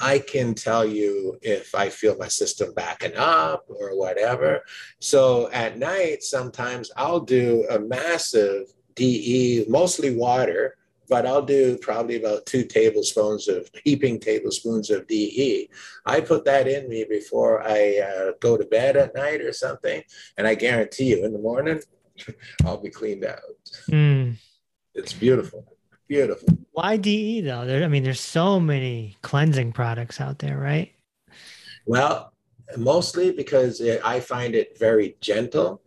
I 0.00 0.18
can 0.18 0.54
tell 0.54 0.84
you 0.84 1.38
if 1.40 1.74
I 1.74 1.88
feel 1.88 2.16
my 2.18 2.28
system 2.28 2.74
backing 2.74 3.16
up 3.16 3.64
or 3.68 3.96
whatever. 3.96 4.62
So 5.00 5.50
at 5.52 5.78
night, 5.78 6.22
sometimes 6.22 6.90
I'll 6.96 7.20
do 7.20 7.66
a 7.70 7.78
massive 7.78 8.72
DE, 8.94 9.64
mostly 9.68 10.14
water, 10.14 10.76
but 11.08 11.24
I'll 11.24 11.42
do 11.44 11.78
probably 11.78 12.16
about 12.16 12.46
two 12.46 12.64
tablespoons 12.64 13.48
of 13.48 13.70
heaping 13.84 14.18
tablespoons 14.18 14.90
of 14.90 15.06
DE. 15.06 15.70
I 16.04 16.20
put 16.20 16.44
that 16.44 16.66
in 16.66 16.88
me 16.88 17.06
before 17.08 17.62
I 17.62 17.98
uh, 17.98 18.32
go 18.40 18.56
to 18.56 18.64
bed 18.64 18.96
at 18.96 19.14
night 19.14 19.40
or 19.40 19.52
something, 19.52 20.02
and 20.36 20.46
I 20.46 20.56
guarantee 20.56 21.10
you, 21.10 21.24
in 21.24 21.32
the 21.32 21.38
morning, 21.38 21.80
I'll 22.64 22.82
be 22.82 22.90
cleaned 22.90 23.24
out. 23.24 23.40
Mm. 23.88 24.36
It's 24.96 25.12
beautiful, 25.12 25.64
beautiful. 26.08 26.48
Why 26.72 26.96
DE 26.96 27.42
though? 27.42 27.64
There, 27.64 27.84
I 27.84 27.88
mean, 27.88 28.02
there's 28.02 28.20
so 28.20 28.58
many 28.58 29.16
cleansing 29.22 29.72
products 29.72 30.20
out 30.20 30.40
there, 30.40 30.58
right? 30.58 30.92
Well, 31.86 32.32
mostly 32.76 33.30
because 33.30 33.80
it, 33.80 34.00
I 34.04 34.18
find 34.18 34.54
it 34.54 34.76
very 34.78 35.16
gentle 35.20 35.82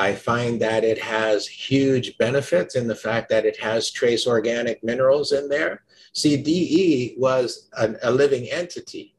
I 0.00 0.14
find 0.14 0.58
that 0.62 0.82
it 0.82 0.98
has 0.98 1.46
huge 1.46 2.16
benefits 2.16 2.74
in 2.74 2.86
the 2.86 2.94
fact 2.94 3.28
that 3.28 3.44
it 3.44 3.58
has 3.60 3.90
trace 3.90 4.26
organic 4.26 4.82
minerals 4.82 5.32
in 5.32 5.48
there. 5.50 5.82
CDE 6.14 7.18
was 7.18 7.68
an, 7.76 7.98
a 8.02 8.10
living 8.10 8.50
entity. 8.50 9.14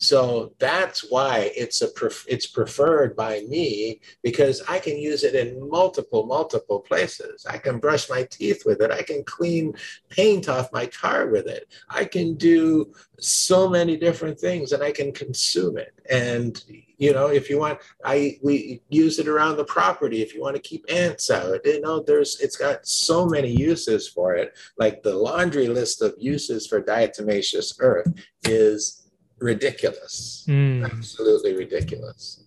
So 0.00 0.54
that's 0.60 1.10
why 1.10 1.50
it's 1.56 1.82
a 1.82 1.88
pref- 1.88 2.24
it's 2.28 2.46
preferred 2.46 3.16
by 3.16 3.40
me 3.48 4.00
because 4.22 4.62
I 4.68 4.78
can 4.78 4.96
use 4.96 5.24
it 5.24 5.34
in 5.34 5.68
multiple 5.68 6.24
multiple 6.24 6.78
places. 6.78 7.44
I 7.46 7.58
can 7.58 7.80
brush 7.80 8.08
my 8.08 8.22
teeth 8.30 8.62
with 8.64 8.80
it. 8.80 8.92
I 8.92 9.02
can 9.02 9.24
clean 9.24 9.74
paint 10.08 10.48
off 10.48 10.72
my 10.72 10.86
car 10.86 11.26
with 11.26 11.48
it. 11.48 11.72
I 11.90 12.04
can 12.04 12.36
do 12.36 12.92
so 13.18 13.68
many 13.68 13.96
different 13.96 14.38
things 14.38 14.70
and 14.70 14.84
I 14.84 14.92
can 14.92 15.10
consume 15.10 15.76
it. 15.76 15.92
And 16.08 16.62
you 16.98 17.12
know, 17.12 17.26
if 17.26 17.50
you 17.50 17.58
want, 17.58 17.80
I 18.04 18.38
we 18.40 18.80
use 18.90 19.18
it 19.18 19.26
around 19.26 19.56
the 19.56 19.64
property 19.64 20.22
if 20.22 20.32
you 20.32 20.40
want 20.40 20.54
to 20.54 20.62
keep 20.62 20.84
ants 20.88 21.28
out. 21.28 21.60
You 21.64 21.80
know, 21.80 22.00
there's 22.00 22.38
it's 22.40 22.56
got 22.56 22.86
so 22.86 23.26
many 23.26 23.50
uses 23.50 24.08
for 24.08 24.36
it. 24.36 24.56
Like 24.78 25.02
the 25.02 25.14
laundry 25.14 25.66
list 25.66 26.02
of 26.02 26.14
uses 26.18 26.68
for 26.68 26.80
diatomaceous 26.80 27.74
earth 27.80 28.12
is 28.44 29.07
ridiculous. 29.40 30.44
Mm. 30.48 30.84
Absolutely 30.84 31.54
ridiculous. 31.54 32.44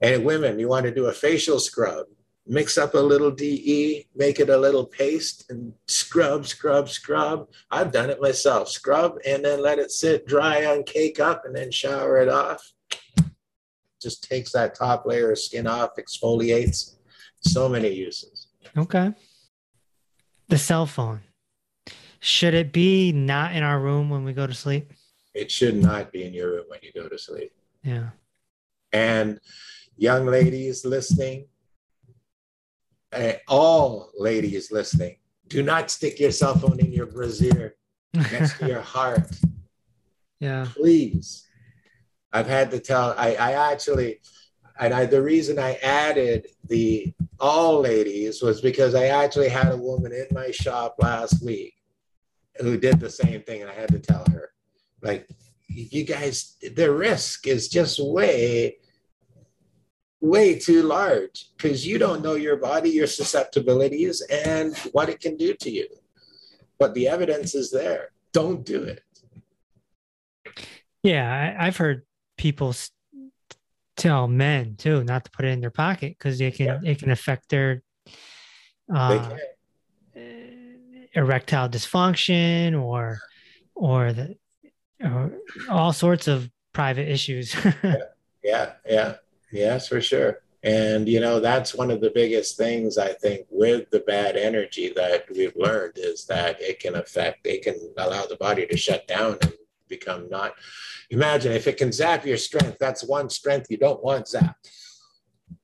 And 0.00 0.24
women, 0.24 0.58
you 0.58 0.68
want 0.68 0.84
to 0.86 0.94
do 0.94 1.06
a 1.06 1.12
facial 1.12 1.60
scrub, 1.60 2.06
mix 2.46 2.76
up 2.76 2.94
a 2.94 2.98
little 2.98 3.30
DE, 3.30 4.08
make 4.16 4.40
it 4.40 4.50
a 4.50 4.56
little 4.56 4.84
paste, 4.84 5.44
and 5.48 5.72
scrub, 5.86 6.46
scrub, 6.46 6.88
scrub. 6.88 7.48
I've 7.70 7.92
done 7.92 8.10
it 8.10 8.20
myself. 8.20 8.68
Scrub 8.68 9.18
and 9.24 9.44
then 9.44 9.62
let 9.62 9.78
it 9.78 9.92
sit 9.92 10.26
dry 10.26 10.66
on 10.66 10.82
cake 10.82 11.20
up 11.20 11.44
and 11.44 11.54
then 11.54 11.70
shower 11.70 12.20
it 12.20 12.28
off. 12.28 12.72
Just 14.00 14.28
takes 14.28 14.50
that 14.52 14.74
top 14.74 15.06
layer 15.06 15.30
of 15.30 15.38
skin 15.38 15.68
off, 15.68 15.90
exfoliates. 15.96 16.96
So 17.40 17.68
many 17.68 17.92
uses. 17.92 18.48
Okay. 18.76 19.12
The 20.48 20.58
cell 20.58 20.86
phone. 20.86 21.20
Should 22.18 22.54
it 22.54 22.72
be 22.72 23.12
not 23.12 23.54
in 23.54 23.62
our 23.62 23.80
room 23.80 24.10
when 24.10 24.24
we 24.24 24.32
go 24.32 24.46
to 24.46 24.54
sleep? 24.54 24.92
It 25.34 25.50
should 25.50 25.76
not 25.76 26.12
be 26.12 26.24
in 26.24 26.34
your 26.34 26.50
room 26.52 26.64
when 26.68 26.80
you 26.82 26.92
go 26.92 27.08
to 27.08 27.18
sleep. 27.18 27.52
Yeah. 27.82 28.10
And 28.92 29.40
young 29.96 30.26
ladies 30.26 30.84
listening, 30.84 31.46
uh, 33.12 33.32
all 33.48 34.10
ladies 34.18 34.70
listening, 34.70 35.16
do 35.48 35.62
not 35.62 35.90
stick 35.90 36.20
your 36.20 36.32
cell 36.32 36.56
phone 36.58 36.80
in 36.80 36.92
your 36.92 37.06
brassiere 37.06 37.76
next 38.14 38.58
to 38.58 38.66
your 38.68 38.82
heart. 38.82 39.30
Yeah. 40.40 40.66
Please. 40.74 41.46
I've 42.32 42.46
had 42.46 42.70
to 42.70 42.80
tell, 42.80 43.14
I, 43.16 43.34
I 43.34 43.72
actually, 43.72 44.20
and 44.78 44.94
I, 44.94 45.04
the 45.06 45.22
reason 45.22 45.58
I 45.58 45.74
added 45.82 46.48
the 46.68 47.12
all 47.38 47.80
ladies 47.80 48.40
was 48.42 48.60
because 48.60 48.94
I 48.94 49.06
actually 49.06 49.48
had 49.48 49.70
a 49.72 49.76
woman 49.76 50.12
in 50.12 50.26
my 50.30 50.50
shop 50.50 50.96
last 50.98 51.44
week 51.44 51.74
who 52.60 52.78
did 52.78 53.00
the 53.00 53.10
same 53.10 53.42
thing, 53.42 53.62
and 53.62 53.70
I 53.70 53.74
had 53.74 53.90
to 53.90 53.98
tell 53.98 54.24
her 54.30 54.50
like 55.02 55.28
you 55.68 56.04
guys 56.04 56.56
the 56.74 56.90
risk 56.92 57.46
is 57.46 57.68
just 57.68 58.02
way 58.02 58.76
way 60.20 60.58
too 60.58 60.82
large 60.82 61.50
because 61.56 61.86
you 61.86 61.98
don't 61.98 62.22
know 62.22 62.34
your 62.34 62.56
body 62.56 62.90
your 62.90 63.06
susceptibilities 63.06 64.20
and 64.22 64.76
what 64.92 65.08
it 65.08 65.20
can 65.20 65.36
do 65.36 65.54
to 65.54 65.70
you. 65.70 65.88
But 66.78 66.94
the 66.94 67.08
evidence 67.08 67.54
is 67.54 67.70
there. 67.70 68.12
Don't 68.32 68.64
do 68.64 68.82
it. 68.84 69.02
Yeah 71.02 71.56
I, 71.58 71.64
have 71.66 71.76
heard 71.76 72.02
people 72.36 72.74
tell 73.96 74.28
men 74.28 74.76
too 74.76 75.02
not 75.04 75.24
to 75.24 75.30
put 75.32 75.44
it 75.44 75.48
in 75.48 75.60
their 75.60 75.70
pocket 75.70 76.16
because 76.18 76.40
it 76.40 76.54
can 76.54 76.66
yeah. 76.66 76.90
it 76.90 76.98
can 76.98 77.10
affect 77.10 77.48
their 77.48 77.82
uh, 78.94 79.36
erectile 81.14 81.68
dysfunction 81.68 82.80
or 82.80 83.18
or 83.74 84.12
the 84.12 84.36
uh, 85.04 85.28
all 85.70 85.92
sorts 85.92 86.28
of 86.28 86.50
private 86.72 87.08
issues. 87.08 87.54
yeah, 87.82 87.96
yeah, 88.42 88.72
yeah, 88.86 89.14
yes, 89.50 89.88
for 89.88 90.00
sure. 90.00 90.40
And 90.62 91.08
you 91.08 91.20
know, 91.20 91.40
that's 91.40 91.74
one 91.74 91.90
of 91.90 92.00
the 92.00 92.12
biggest 92.14 92.56
things 92.56 92.96
I 92.96 93.12
think 93.14 93.46
with 93.50 93.90
the 93.90 94.00
bad 94.00 94.36
energy 94.36 94.92
that 94.94 95.24
we've 95.30 95.56
learned 95.56 95.94
is 95.96 96.24
that 96.26 96.60
it 96.60 96.78
can 96.78 96.94
affect, 96.94 97.46
it 97.46 97.62
can 97.62 97.74
allow 97.98 98.26
the 98.26 98.36
body 98.36 98.66
to 98.66 98.76
shut 98.76 99.08
down 99.08 99.38
and 99.42 99.52
become 99.88 100.28
not. 100.30 100.54
Imagine 101.10 101.52
if 101.52 101.66
it 101.66 101.76
can 101.76 101.92
zap 101.92 102.24
your 102.24 102.36
strength, 102.36 102.78
that's 102.78 103.04
one 103.04 103.28
strength 103.28 103.66
you 103.70 103.76
don't 103.76 104.02
want 104.02 104.26
zapped. 104.26 104.70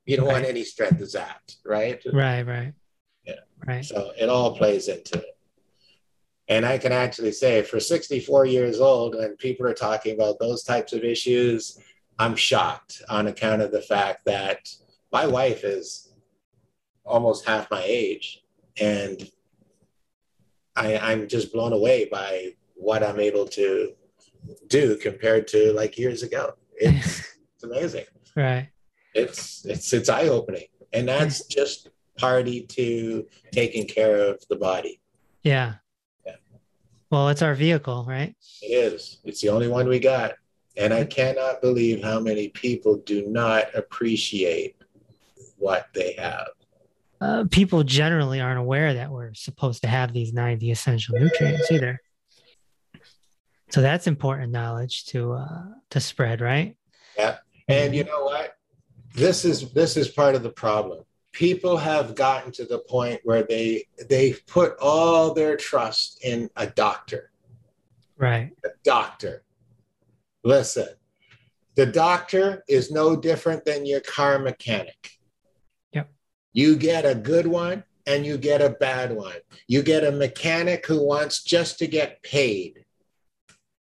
You 0.04 0.16
don't 0.16 0.26
right. 0.26 0.34
want 0.34 0.46
any 0.46 0.64
strength 0.64 1.00
zapped, 1.00 1.56
right? 1.64 2.02
Right, 2.12 2.42
right. 2.42 2.72
Yeah. 3.24 3.34
Right. 3.66 3.84
So 3.84 4.12
it 4.18 4.28
all 4.28 4.56
plays 4.56 4.88
into 4.88 5.18
it. 5.18 5.37
And 6.48 6.64
I 6.64 6.78
can 6.78 6.92
actually 6.92 7.32
say 7.32 7.62
for 7.62 7.78
64 7.78 8.46
years 8.46 8.80
old, 8.80 9.14
when 9.14 9.36
people 9.36 9.66
are 9.66 9.74
talking 9.74 10.14
about 10.14 10.38
those 10.38 10.62
types 10.62 10.92
of 10.92 11.04
issues, 11.04 11.78
I'm 12.18 12.36
shocked 12.36 13.02
on 13.08 13.26
account 13.26 13.62
of 13.62 13.70
the 13.70 13.82
fact 13.82 14.24
that 14.24 14.68
my 15.12 15.26
wife 15.26 15.62
is 15.62 16.12
almost 17.04 17.46
half 17.46 17.70
my 17.70 17.82
age. 17.84 18.42
And 18.80 19.30
I, 20.74 20.96
I'm 20.96 21.28
just 21.28 21.52
blown 21.52 21.72
away 21.72 22.08
by 22.10 22.54
what 22.74 23.02
I'm 23.02 23.20
able 23.20 23.46
to 23.48 23.92
do 24.68 24.96
compared 24.96 25.48
to 25.48 25.72
like 25.72 25.98
years 25.98 26.22
ago. 26.22 26.54
It's, 26.80 27.34
it's 27.56 27.64
amazing. 27.64 28.04
Right. 28.36 28.68
It's 29.12 29.64
it's 29.64 29.92
it's 29.92 30.08
eye 30.08 30.28
opening. 30.28 30.68
And 30.92 31.08
that's 31.08 31.44
just 31.46 31.90
party 32.16 32.62
to 32.62 33.26
taking 33.50 33.88
care 33.88 34.16
of 34.16 34.46
the 34.48 34.54
body. 34.54 35.00
Yeah. 35.42 35.74
Well, 37.10 37.28
it's 37.28 37.42
our 37.42 37.54
vehicle, 37.54 38.04
right? 38.06 38.34
It 38.62 38.66
is. 38.66 39.18
It's 39.24 39.40
the 39.40 39.48
only 39.48 39.68
one 39.68 39.88
we 39.88 39.98
got. 39.98 40.34
And 40.76 40.92
I 40.92 41.04
cannot 41.04 41.60
believe 41.60 42.02
how 42.02 42.20
many 42.20 42.48
people 42.48 42.98
do 42.98 43.26
not 43.28 43.74
appreciate 43.74 44.76
what 45.56 45.88
they 45.94 46.12
have. 46.18 46.48
Uh, 47.20 47.44
people 47.50 47.82
generally 47.82 48.40
aren't 48.40 48.60
aware 48.60 48.94
that 48.94 49.10
we're 49.10 49.34
supposed 49.34 49.82
to 49.82 49.88
have 49.88 50.12
these 50.12 50.32
90 50.32 50.70
essential 50.70 51.18
nutrients 51.18 51.70
either. 51.70 52.00
So 53.70 53.82
that's 53.82 54.06
important 54.06 54.52
knowledge 54.52 55.06
to 55.06 55.32
uh, 55.32 55.64
to 55.90 56.00
spread, 56.00 56.40
right? 56.40 56.76
Yeah. 57.18 57.38
And 57.68 57.94
you 57.94 58.04
know 58.04 58.24
what? 58.24 58.54
This 59.14 59.44
is 59.44 59.72
this 59.72 59.96
is 59.96 60.08
part 60.08 60.34
of 60.34 60.42
the 60.42 60.50
problem. 60.50 61.04
People 61.38 61.76
have 61.76 62.16
gotten 62.16 62.50
to 62.50 62.64
the 62.64 62.80
point 62.80 63.20
where 63.22 63.44
they 63.44 63.84
they've 64.08 64.44
put 64.48 64.76
all 64.80 65.32
their 65.32 65.56
trust 65.56 66.18
in 66.24 66.50
a 66.56 66.66
doctor. 66.66 67.30
Right. 68.16 68.50
A 68.64 68.70
doctor. 68.82 69.44
Listen, 70.42 70.88
the 71.76 71.86
doctor 71.86 72.64
is 72.66 72.90
no 72.90 73.14
different 73.14 73.64
than 73.64 73.86
your 73.86 74.00
car 74.00 74.40
mechanic. 74.40 75.12
Yep. 75.92 76.10
You 76.54 76.74
get 76.74 77.06
a 77.06 77.14
good 77.14 77.46
one 77.46 77.84
and 78.04 78.26
you 78.26 78.36
get 78.36 78.60
a 78.60 78.70
bad 78.70 79.12
one. 79.12 79.36
You 79.68 79.84
get 79.84 80.02
a 80.02 80.10
mechanic 80.10 80.86
who 80.86 81.06
wants 81.06 81.44
just 81.44 81.78
to 81.78 81.86
get 81.86 82.20
paid. 82.24 82.84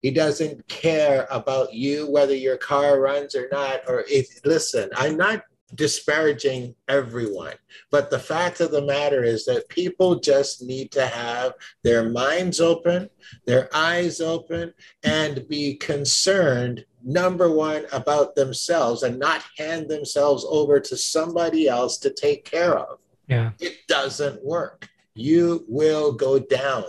He 0.02 0.12
doesn't 0.12 0.68
care 0.68 1.26
about 1.32 1.74
you, 1.74 2.12
whether 2.12 2.36
your 2.36 2.58
car 2.58 3.00
runs 3.00 3.34
or 3.34 3.48
not. 3.50 3.84
Or 3.88 4.04
if, 4.10 4.42
listen, 4.44 4.90
I'm 4.98 5.16
not 5.16 5.44
disparaging 5.76 6.76
everyone, 6.88 7.54
but 7.92 8.10
the 8.10 8.20
fact 8.20 8.62
of 8.62 8.72
the 8.72 8.82
matter 8.82 9.24
is 9.24 9.46
that 9.46 9.70
people 9.70 10.20
just 10.20 10.64
need 10.64 10.92
to 10.92 11.06
have 11.06 11.54
their 11.84 12.10
minds 12.10 12.60
open, 12.60 13.10
their 13.46 13.70
eyes 13.76 14.22
open, 14.22 14.74
and 15.04 15.48
be 15.48 15.76
concerned, 15.76 16.86
number 17.04 17.52
one, 17.52 17.86
about 17.92 18.36
themselves 18.36 19.04
and 19.04 19.20
not 19.20 19.44
hand 19.58 19.90
themselves 19.90 20.46
over 20.50 20.80
to 20.80 20.98
somebody 20.98 21.68
else 21.68 21.98
to 22.00 22.10
take 22.10 22.46
care 22.46 22.78
of. 22.78 23.00
Yeah. 23.28 23.52
It 23.60 23.88
doesn't 23.88 24.44
work. 24.44 24.90
You 25.14 25.66
will 25.68 26.12
go 26.12 26.40
down. 26.40 26.84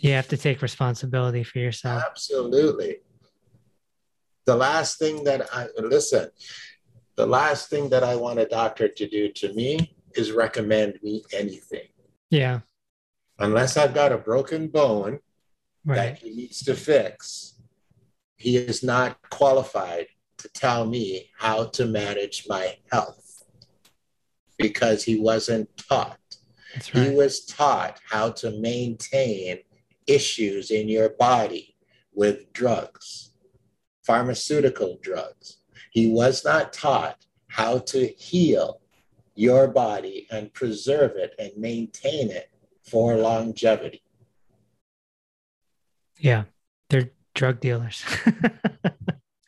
You 0.00 0.12
have 0.12 0.28
to 0.28 0.36
take 0.36 0.62
responsibility 0.62 1.44
for 1.44 1.58
yourself. 1.58 2.02
Absolutely. 2.08 2.96
The 4.46 4.56
last 4.56 4.98
thing 4.98 5.22
that 5.24 5.48
I 5.54 5.68
listen, 5.78 6.28
the 7.16 7.26
last 7.26 7.68
thing 7.68 7.88
that 7.90 8.02
I 8.04 8.16
want 8.16 8.38
a 8.38 8.46
doctor 8.46 8.88
to 8.88 9.08
do 9.08 9.30
to 9.32 9.52
me 9.52 9.94
is 10.14 10.32
recommend 10.32 10.98
me 11.02 11.24
anything. 11.32 11.88
Yeah. 12.30 12.60
Unless 13.38 13.76
I've 13.76 13.94
got 13.94 14.12
a 14.12 14.18
broken 14.18 14.68
bone 14.68 15.20
Right. 15.84 15.96
that 15.96 16.18
he 16.18 16.30
needs 16.34 16.62
to 16.64 16.74
fix, 16.74 17.60
he 18.36 18.56
is 18.56 18.82
not 18.84 19.18
qualified 19.30 20.06
to 20.38 20.48
tell 20.48 20.86
me 20.86 21.30
how 21.36 21.64
to 21.70 21.86
manage 21.86 22.46
my 22.48 22.76
health 22.90 23.42
because 24.58 25.02
he 25.02 25.18
wasn't 25.18 25.76
taught. 25.76 26.18
That's 26.74 26.88
He 26.88 27.10
was 27.10 27.44
taught 27.44 28.00
how 28.08 28.30
to 28.30 28.52
maintain 28.52 29.58
issues 30.06 30.70
in 30.70 30.88
your 30.88 31.10
body 31.10 31.76
with 32.14 32.52
drugs, 32.52 33.32
pharmaceutical 34.04 34.98
drugs. 35.02 35.58
He 35.92 36.08
was 36.08 36.42
not 36.42 36.72
taught 36.72 37.26
how 37.48 37.78
to 37.78 38.06
heal 38.06 38.80
your 39.34 39.68
body 39.68 40.26
and 40.30 40.52
preserve 40.54 41.12
it 41.16 41.34
and 41.38 41.52
maintain 41.58 42.30
it 42.30 42.48
for 42.82 43.16
longevity. 43.16 44.02
Yeah. 46.18 46.44
They're 46.88 47.10
drug 47.34 47.60
dealers. 47.60 48.04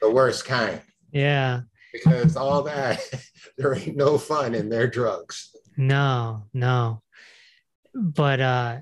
The 0.02 0.10
worst 0.10 0.44
kind, 0.44 0.82
yeah. 1.12 1.62
because 1.90 2.36
all 2.36 2.60
that, 2.64 3.00
there 3.56 3.74
ain't 3.74 3.96
no 3.96 4.18
fun 4.18 4.54
in 4.54 4.68
their 4.68 4.86
drugs. 4.86 5.56
No, 5.78 6.42
no. 6.52 7.00
But 7.94 8.40
uh 8.40 8.78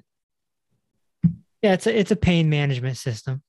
yeah, 1.62 1.74
it's 1.74 1.86
a 1.86 1.96
it's 1.96 2.10
a 2.10 2.16
pain 2.16 2.50
management 2.50 2.96
system. 2.96 3.40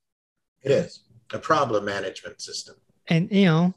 It 0.61 0.71
is 0.71 0.99
a 1.33 1.39
problem 1.39 1.85
management 1.85 2.41
system. 2.41 2.75
And 3.07 3.31
you 3.31 3.45
know, 3.45 3.73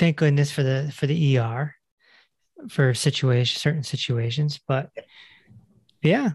thank 0.00 0.16
goodness 0.16 0.50
for 0.50 0.64
the 0.64 0.90
for 0.92 1.06
the 1.06 1.38
ER 1.38 1.74
for 2.68 2.92
situation 2.94 3.58
certain 3.58 3.84
situations. 3.84 4.58
But 4.66 4.90
yeah, 6.02 6.30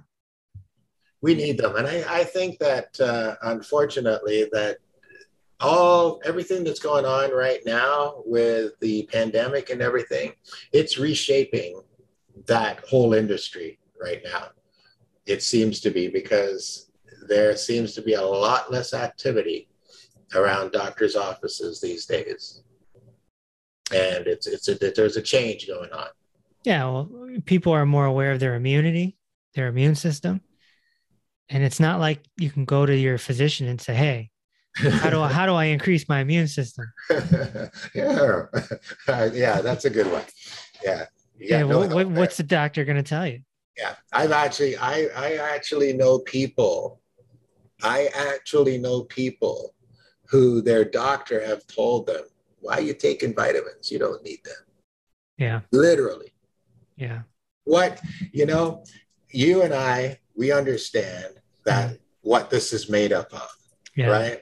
we 1.25 1.33
need 1.33 1.57
them 1.57 1.75
and 1.75 1.87
i, 1.87 2.03
I 2.07 2.23
think 2.23 2.59
that 2.59 2.99
uh, 2.99 3.35
unfortunately 3.41 4.47
that 4.51 4.77
all 5.59 6.21
everything 6.23 6.63
that's 6.63 6.79
going 6.79 7.05
on 7.05 7.31
right 7.31 7.61
now 7.65 8.21
with 8.25 8.73
the 8.79 9.09
pandemic 9.11 9.71
and 9.71 9.81
everything 9.81 10.33
it's 10.71 10.99
reshaping 10.99 11.81
that 12.45 12.79
whole 12.81 13.15
industry 13.15 13.79
right 13.99 14.21
now 14.23 14.49
it 15.25 15.41
seems 15.41 15.79
to 15.79 15.89
be 15.89 16.07
because 16.07 16.91
there 17.27 17.55
seems 17.57 17.95
to 17.95 18.03
be 18.03 18.13
a 18.13 18.21
lot 18.21 18.71
less 18.71 18.93
activity 18.93 19.67
around 20.35 20.71
doctors 20.71 21.15
offices 21.15 21.81
these 21.81 22.05
days 22.05 22.61
and 23.93 24.27
it's 24.27 24.47
it's 24.47 24.67
a 24.67 24.75
there's 24.75 25.17
a 25.17 25.21
change 25.21 25.67
going 25.67 25.91
on 25.91 26.07
yeah, 26.65 26.83
well, 26.85 27.09
people 27.45 27.73
are 27.73 27.85
more 27.85 28.05
aware 28.05 28.31
of 28.31 28.39
their 28.39 28.55
immunity, 28.55 29.15
their 29.53 29.67
immune 29.67 29.95
system. 29.95 30.41
And 31.47 31.63
it's 31.63 31.79
not 31.79 31.99
like 31.99 32.21
you 32.37 32.49
can 32.49 32.65
go 32.65 32.85
to 32.85 32.95
your 32.95 33.19
physician 33.19 33.67
and 33.67 33.79
say, 33.79 33.93
"Hey, 33.93 34.31
how 34.75 35.11
do 35.11 35.21
I, 35.21 35.31
how 35.31 35.45
do 35.45 35.53
I 35.53 35.65
increase 35.65 36.09
my 36.09 36.21
immune 36.21 36.47
system?" 36.47 36.91
yeah, 37.93 38.45
yeah, 39.31 39.61
that's 39.61 39.85
a 39.85 39.91
good 39.91 40.11
one. 40.11 40.23
Yeah, 40.83 41.05
Yeah, 41.37 41.61
no 41.61 41.79
what, 41.79 41.93
what, 41.93 42.07
what's 42.09 42.37
the 42.37 42.43
doctor 42.43 42.83
going 42.83 42.97
to 42.97 43.03
tell 43.03 43.27
you? 43.27 43.41
yeah. 43.77 43.93
I've 44.11 44.31
actually, 44.31 44.75
I, 44.77 45.07
I 45.15 45.33
actually 45.35 45.93
know 45.93 46.19
people. 46.19 46.99
I 47.83 48.09
actually 48.15 48.79
know 48.79 49.03
people 49.03 49.75
who 50.29 50.61
their 50.61 50.83
doctor 50.83 51.45
have 51.45 51.67
told 51.67 52.07
them, 52.07 52.23
"Why 52.65 52.75
are 52.79 52.81
you 52.81 52.93
taking 52.93 53.33
vitamins? 53.35 53.91
You 53.91 53.99
don't 53.99 54.23
need 54.23 54.39
them." 54.43 54.63
Yeah, 55.37 55.61
Literally, 55.71 56.31
yeah, 56.95 57.21
what 57.63 58.01
you 58.31 58.45
know, 58.45 58.83
you 59.29 59.61
and 59.63 59.73
I, 59.73 60.19
we 60.35 60.51
understand 60.51 61.35
that 61.65 61.97
what 62.21 62.49
this 62.49 62.73
is 62.73 62.89
made 62.89 63.13
up 63.13 63.31
of. 63.33 63.49
yeah, 63.95 64.07
right? 64.09 64.41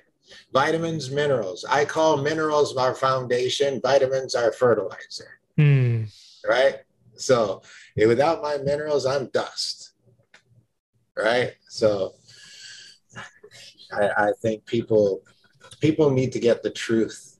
Vitamins, 0.54 1.12
minerals. 1.12 1.66
I 1.70 1.86
call 1.86 2.18
minerals 2.18 2.76
our 2.78 2.96
foundation, 2.96 3.80
vitamins 3.82 4.36
our 4.36 4.52
fertilizer, 4.52 5.40
Hmm. 5.58 6.04
right? 6.48 6.78
So 7.16 7.62
without 7.98 8.42
my 8.42 8.58
minerals, 8.58 9.06
I'm 9.06 9.28
dust, 9.28 9.94
right? 11.18 11.54
So 11.70 12.14
I, 13.92 14.10
I 14.18 14.32
think 14.42 14.66
people 14.66 15.22
people 15.80 16.10
need 16.10 16.32
to 16.34 16.40
get 16.40 16.64
the 16.64 16.70
truth, 16.72 17.33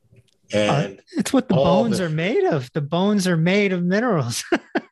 and 0.54 1.02
It's 1.18 1.34
what 1.34 1.48
the 1.50 1.56
bones 1.56 1.98
the- 1.98 2.06
are 2.06 2.10
made 2.10 2.44
of. 2.46 2.72
The 2.74 2.82
bones 2.82 3.28
are 3.28 3.38
made 3.38 3.74
of 3.74 3.84
minerals. 3.84 4.44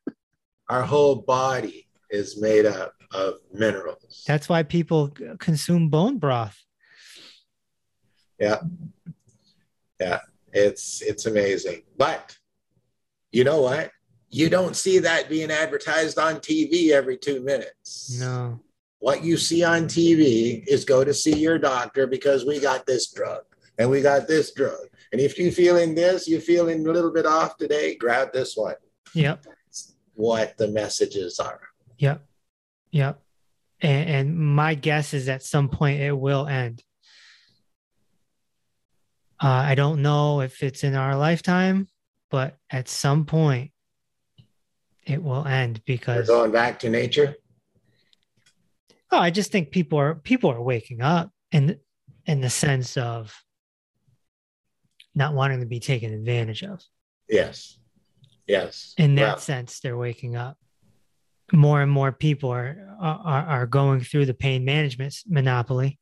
our 0.70 0.84
whole 0.84 1.16
body 1.16 1.88
is 2.10 2.40
made 2.42 2.66
up 2.66 2.94
of 3.14 3.36
minerals. 3.54 4.24
That's 4.28 4.48
why 4.50 4.64
people 4.64 5.14
consume 5.40 5.90
bone 5.90 6.18
broth. 6.18 6.58
Yeah. 8.40 8.60
Yeah. 10.00 10.20
It's 10.54 11.02
it's 11.02 11.26
amazing, 11.28 11.84
but 11.98 12.38
you 13.32 13.44
know 13.46 13.62
what? 13.62 13.92
You 14.30 14.50
don't 14.50 14.76
see 14.76 15.00
that 15.00 15.30
being 15.30 15.52
advertised 15.52 16.18
on 16.18 16.36
TV 16.38 16.92
every 16.92 17.18
two 17.18 17.42
minutes. 17.42 18.18
No. 18.20 18.60
what 19.00 19.24
you 19.24 19.36
see 19.38 19.64
on 19.64 19.84
TV 19.86 20.64
is 20.68 20.84
go 20.86 21.04
to 21.04 21.14
see 21.14 21.38
your 21.38 21.58
doctor 21.58 22.06
because 22.08 22.46
we 22.46 22.60
got 22.60 22.86
this 22.86 23.12
drug 23.12 23.44
and 23.78 23.90
we 23.90 24.02
got 24.02 24.28
this 24.28 24.54
drug. 24.54 24.88
And 25.12 25.20
if 25.20 25.38
you're 25.38 25.52
feeling 25.52 25.94
this, 25.96 26.28
you're 26.28 26.42
feeling 26.42 26.88
a 26.88 26.92
little 26.92 27.12
bit 27.12 27.26
off 27.26 27.58
today, 27.58 27.96
grab 27.96 28.32
this 28.32 28.56
one. 28.56 28.76
Yep. 29.14 29.46
What 30.14 30.58
the 30.58 30.68
messages 30.70 31.40
are. 31.40 31.62
Yep. 31.98 32.26
Yep. 32.92 33.22
And, 33.82 34.10
and 34.10 34.40
my 34.40 34.76
guess 34.76 35.14
is 35.14 35.28
at 35.28 35.44
some 35.44 35.70
point 35.70 36.02
it 36.02 36.18
will 36.18 36.48
end. 36.48 36.84
Uh, 39.42 39.48
I 39.48 39.76
don't 39.76 40.02
know 40.02 40.42
if 40.42 40.62
it's 40.62 40.84
in 40.84 40.96
our 40.96 41.16
lifetime, 41.18 41.88
but 42.30 42.58
at 42.70 42.88
some 42.88 43.26
point 43.26 43.72
it 45.06 45.22
will 45.22 45.46
end 45.46 45.78
We're 45.80 45.96
because 45.96 46.28
going 46.28 46.52
back 46.52 46.80
to 46.80 46.90
nature. 46.90 47.36
oh, 49.12 49.18
I 49.18 49.32
just 49.32 49.52
think 49.52 49.72
people 49.72 49.98
are 49.98 50.16
people 50.16 50.52
are 50.52 50.62
waking 50.62 51.02
up 51.02 51.32
in 51.52 51.80
in 52.28 52.42
the 52.42 52.52
sense 52.52 52.98
of 52.98 53.36
not 55.16 55.34
wanting 55.34 55.60
to 55.60 55.66
be 55.66 55.80
taken 55.80 56.14
advantage 56.14 56.64
of. 56.64 56.82
Yes. 57.30 57.78
Yes. 58.48 58.94
in 58.98 59.16
that 59.16 59.40
sense 59.40 59.80
they're 59.80 59.96
waking 59.96 60.36
up 60.36 60.58
more 61.54 61.82
and 61.82 61.92
more 61.92 62.12
people 62.12 62.50
are, 62.50 62.76
are 63.00 63.46
are 63.46 63.66
going 63.66 64.02
through 64.02 64.26
the 64.26 64.34
pain 64.34 64.66
management 64.66 65.16
monopoly 65.26 66.00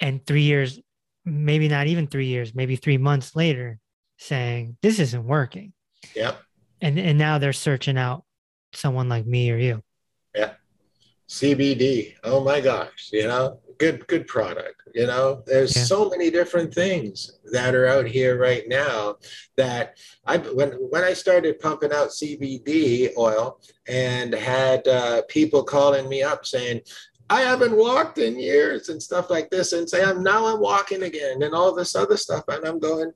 and 0.00 0.26
three 0.26 0.42
years 0.42 0.80
maybe 1.24 1.68
not 1.68 1.86
even 1.86 2.08
three 2.08 2.26
years 2.26 2.54
maybe 2.54 2.76
three 2.76 2.98
months 2.98 3.34
later 3.34 3.78
saying 4.18 4.76
this 4.82 4.98
isn't 4.98 5.24
working 5.24 5.72
Yep. 6.14 6.40
And 6.80 6.98
and 6.98 7.18
now 7.18 7.38
they're 7.38 7.52
searching 7.52 7.96
out 7.96 8.24
someone 8.72 9.08
like 9.08 9.26
me 9.26 9.50
or 9.50 9.56
you. 9.56 9.82
Yeah. 10.34 10.52
CBD. 11.28 12.14
Oh 12.24 12.42
my 12.42 12.60
gosh, 12.60 13.10
you 13.12 13.26
know, 13.26 13.60
good 13.82 14.06
good 14.06 14.26
product. 14.28 14.78
You 14.94 15.06
know, 15.06 15.42
there's 15.46 15.74
Yeah. 15.76 15.84
so 15.84 16.08
many 16.08 16.30
different 16.30 16.72
things 16.72 17.38
that 17.56 17.74
are 17.74 17.86
out 17.86 18.06
here 18.06 18.38
right 18.38 18.66
now 18.68 19.16
that 19.56 19.98
I 20.24 20.38
when 20.58 20.70
when 20.92 21.02
I 21.02 21.14
started 21.14 21.58
pumping 21.58 21.92
out 21.92 22.10
CBD 22.18 23.10
oil 23.16 23.60
and 23.88 24.32
had 24.34 24.86
uh, 24.86 25.22
people 25.28 25.62
calling 25.64 26.08
me 26.08 26.22
up 26.22 26.46
saying. 26.46 26.80
I 27.30 27.40
haven't 27.40 27.74
walked 27.74 28.18
in 28.18 28.38
years 28.38 28.90
and 28.90 29.02
stuff 29.02 29.30
like 29.30 29.48
this, 29.48 29.72
and 29.72 29.88
say 29.88 30.04
I'm 30.04 30.22
now 30.22 30.44
I'm 30.48 30.60
walking 30.60 31.04
again 31.04 31.42
and 31.42 31.54
all 31.54 31.74
this 31.74 31.94
other 31.96 32.18
stuff, 32.18 32.44
and 32.48 32.62
I'm 32.66 32.78
going, 32.78 33.10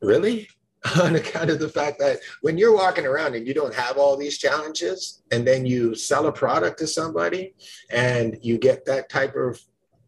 really? 0.00 0.48
On 1.02 1.16
account 1.16 1.50
of 1.50 1.58
the 1.58 1.68
fact 1.68 1.98
that 1.98 2.18
when 2.42 2.56
you're 2.58 2.74
walking 2.74 3.06
around 3.06 3.34
and 3.34 3.46
you 3.46 3.54
don't 3.54 3.74
have 3.74 3.96
all 3.96 4.16
these 4.16 4.38
challenges, 4.38 5.22
and 5.32 5.46
then 5.46 5.64
you 5.66 5.94
sell 5.94 6.26
a 6.26 6.32
product 6.32 6.78
to 6.80 6.86
somebody 6.86 7.54
and 7.90 8.38
you 8.42 8.58
get 8.58 8.84
that 8.86 9.08
type 9.08 9.34
of 9.36 9.60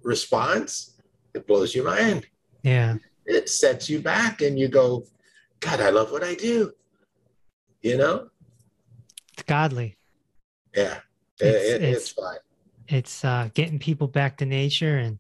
response, 0.03 0.95
it 1.35 1.47
blows 1.47 1.75
your 1.75 1.85
mind. 1.85 2.27
Yeah. 2.63 2.97
It 3.27 3.49
sets 3.49 3.91
you 3.91 4.01
back, 4.01 4.41
and 4.41 4.59
you 4.59 4.69
go, 4.69 5.05
God, 5.61 5.81
I 5.81 5.91
love 5.91 6.11
what 6.13 6.25
I 6.25 6.35
do. 6.35 6.73
You 7.83 7.97
know? 7.99 8.29
It's 9.35 9.43
godly. 9.43 9.97
Yeah, 10.75 11.01
it- 11.41 11.47
It's- 11.47 11.65
it- 11.65 11.83
it's- 11.83 11.97
it's 11.97 12.09
fine. 12.11 12.39
It's 12.89 13.25
uh, 13.25 13.51
getting 13.53 13.79
people 13.79 14.09
back 14.09 14.39
to 14.39 14.47
nature 14.47 14.97
and 14.97 15.19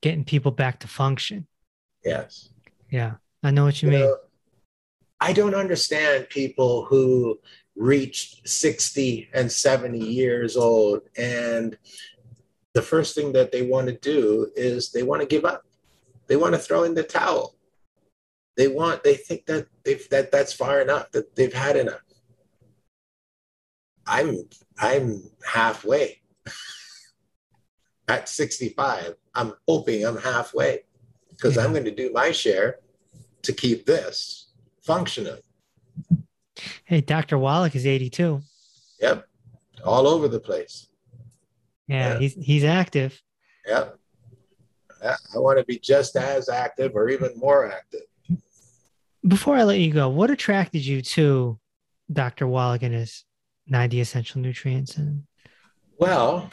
getting 0.00 0.24
people 0.24 0.50
back 0.50 0.80
to 0.80 0.88
function. 0.88 1.46
Yes. 2.04 2.48
Yeah. 2.90 3.14
I 3.44 3.52
know 3.52 3.64
what 3.64 3.80
you 3.80 3.90
You 3.90 3.96
mean. 3.96 4.06
know, 4.06 4.16
I 5.20 5.32
don't 5.32 5.54
understand 5.54 6.28
people 6.28 6.84
who 6.84 7.38
reached 7.74 8.48
60 8.48 9.28
and 9.34 9.50
70 9.50 9.98
years 9.98 10.56
old 10.56 11.02
and 11.16 11.76
the 12.76 12.82
first 12.82 13.14
thing 13.14 13.32
that 13.32 13.52
they 13.52 13.62
want 13.62 13.86
to 13.86 13.94
do 13.94 14.50
is 14.54 14.92
they 14.92 15.02
want 15.02 15.22
to 15.22 15.26
give 15.26 15.46
up. 15.46 15.64
They 16.26 16.36
want 16.36 16.54
to 16.54 16.58
throw 16.58 16.82
in 16.82 16.92
the 16.92 17.02
towel. 17.02 17.56
They 18.58 18.68
want 18.68 19.02
they 19.02 19.14
think 19.14 19.46
that 19.46 19.66
they've 19.82 20.06
that 20.10 20.30
that's 20.30 20.52
far 20.52 20.82
enough, 20.82 21.10
that 21.12 21.34
they've 21.34 21.54
had 21.54 21.76
enough. 21.76 22.02
I'm 24.06 24.46
I'm 24.78 25.22
halfway. 25.42 26.20
At 28.08 28.28
65, 28.28 29.14
I'm 29.34 29.54
hoping 29.66 30.04
I'm 30.04 30.18
halfway 30.18 30.84
because 31.30 31.56
I'm 31.56 31.72
going 31.72 31.86
to 31.86 31.90
do 31.90 32.12
my 32.12 32.30
share 32.30 32.80
to 33.42 33.54
keep 33.54 33.86
this 33.86 34.45
functioning. 34.86 35.36
Hey, 36.84 37.00
Dr. 37.00 37.36
Wallach 37.38 37.74
is 37.74 37.86
82. 37.86 38.40
Yep. 39.00 39.26
All 39.84 40.06
over 40.06 40.28
the 40.28 40.40
place. 40.40 40.86
Yeah, 41.88 42.14
Yeah. 42.14 42.18
he's 42.18 42.34
he's 42.34 42.64
active. 42.64 43.20
Yep. 43.66 43.98
Yeah, 45.02 45.16
I 45.34 45.38
want 45.38 45.58
to 45.58 45.64
be 45.64 45.78
just 45.78 46.16
as 46.16 46.48
active 46.48 46.92
or 46.94 47.08
even 47.10 47.32
more 47.36 47.70
active. 47.70 48.00
Before 49.26 49.56
I 49.56 49.64
let 49.64 49.78
you 49.80 49.92
go, 49.92 50.08
what 50.08 50.30
attracted 50.30 50.84
you 50.86 51.02
to 51.02 51.58
Dr. 52.12 52.46
Wallach 52.46 52.82
and 52.82 52.94
his 52.94 53.24
90 53.66 54.00
essential 54.00 54.40
nutrients? 54.40 54.96
And 54.96 55.24
Well, 55.98 56.48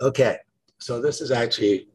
okay. 0.00 0.38
So 0.78 1.00
this 1.02 1.20
is 1.20 1.30
actually 1.30 1.88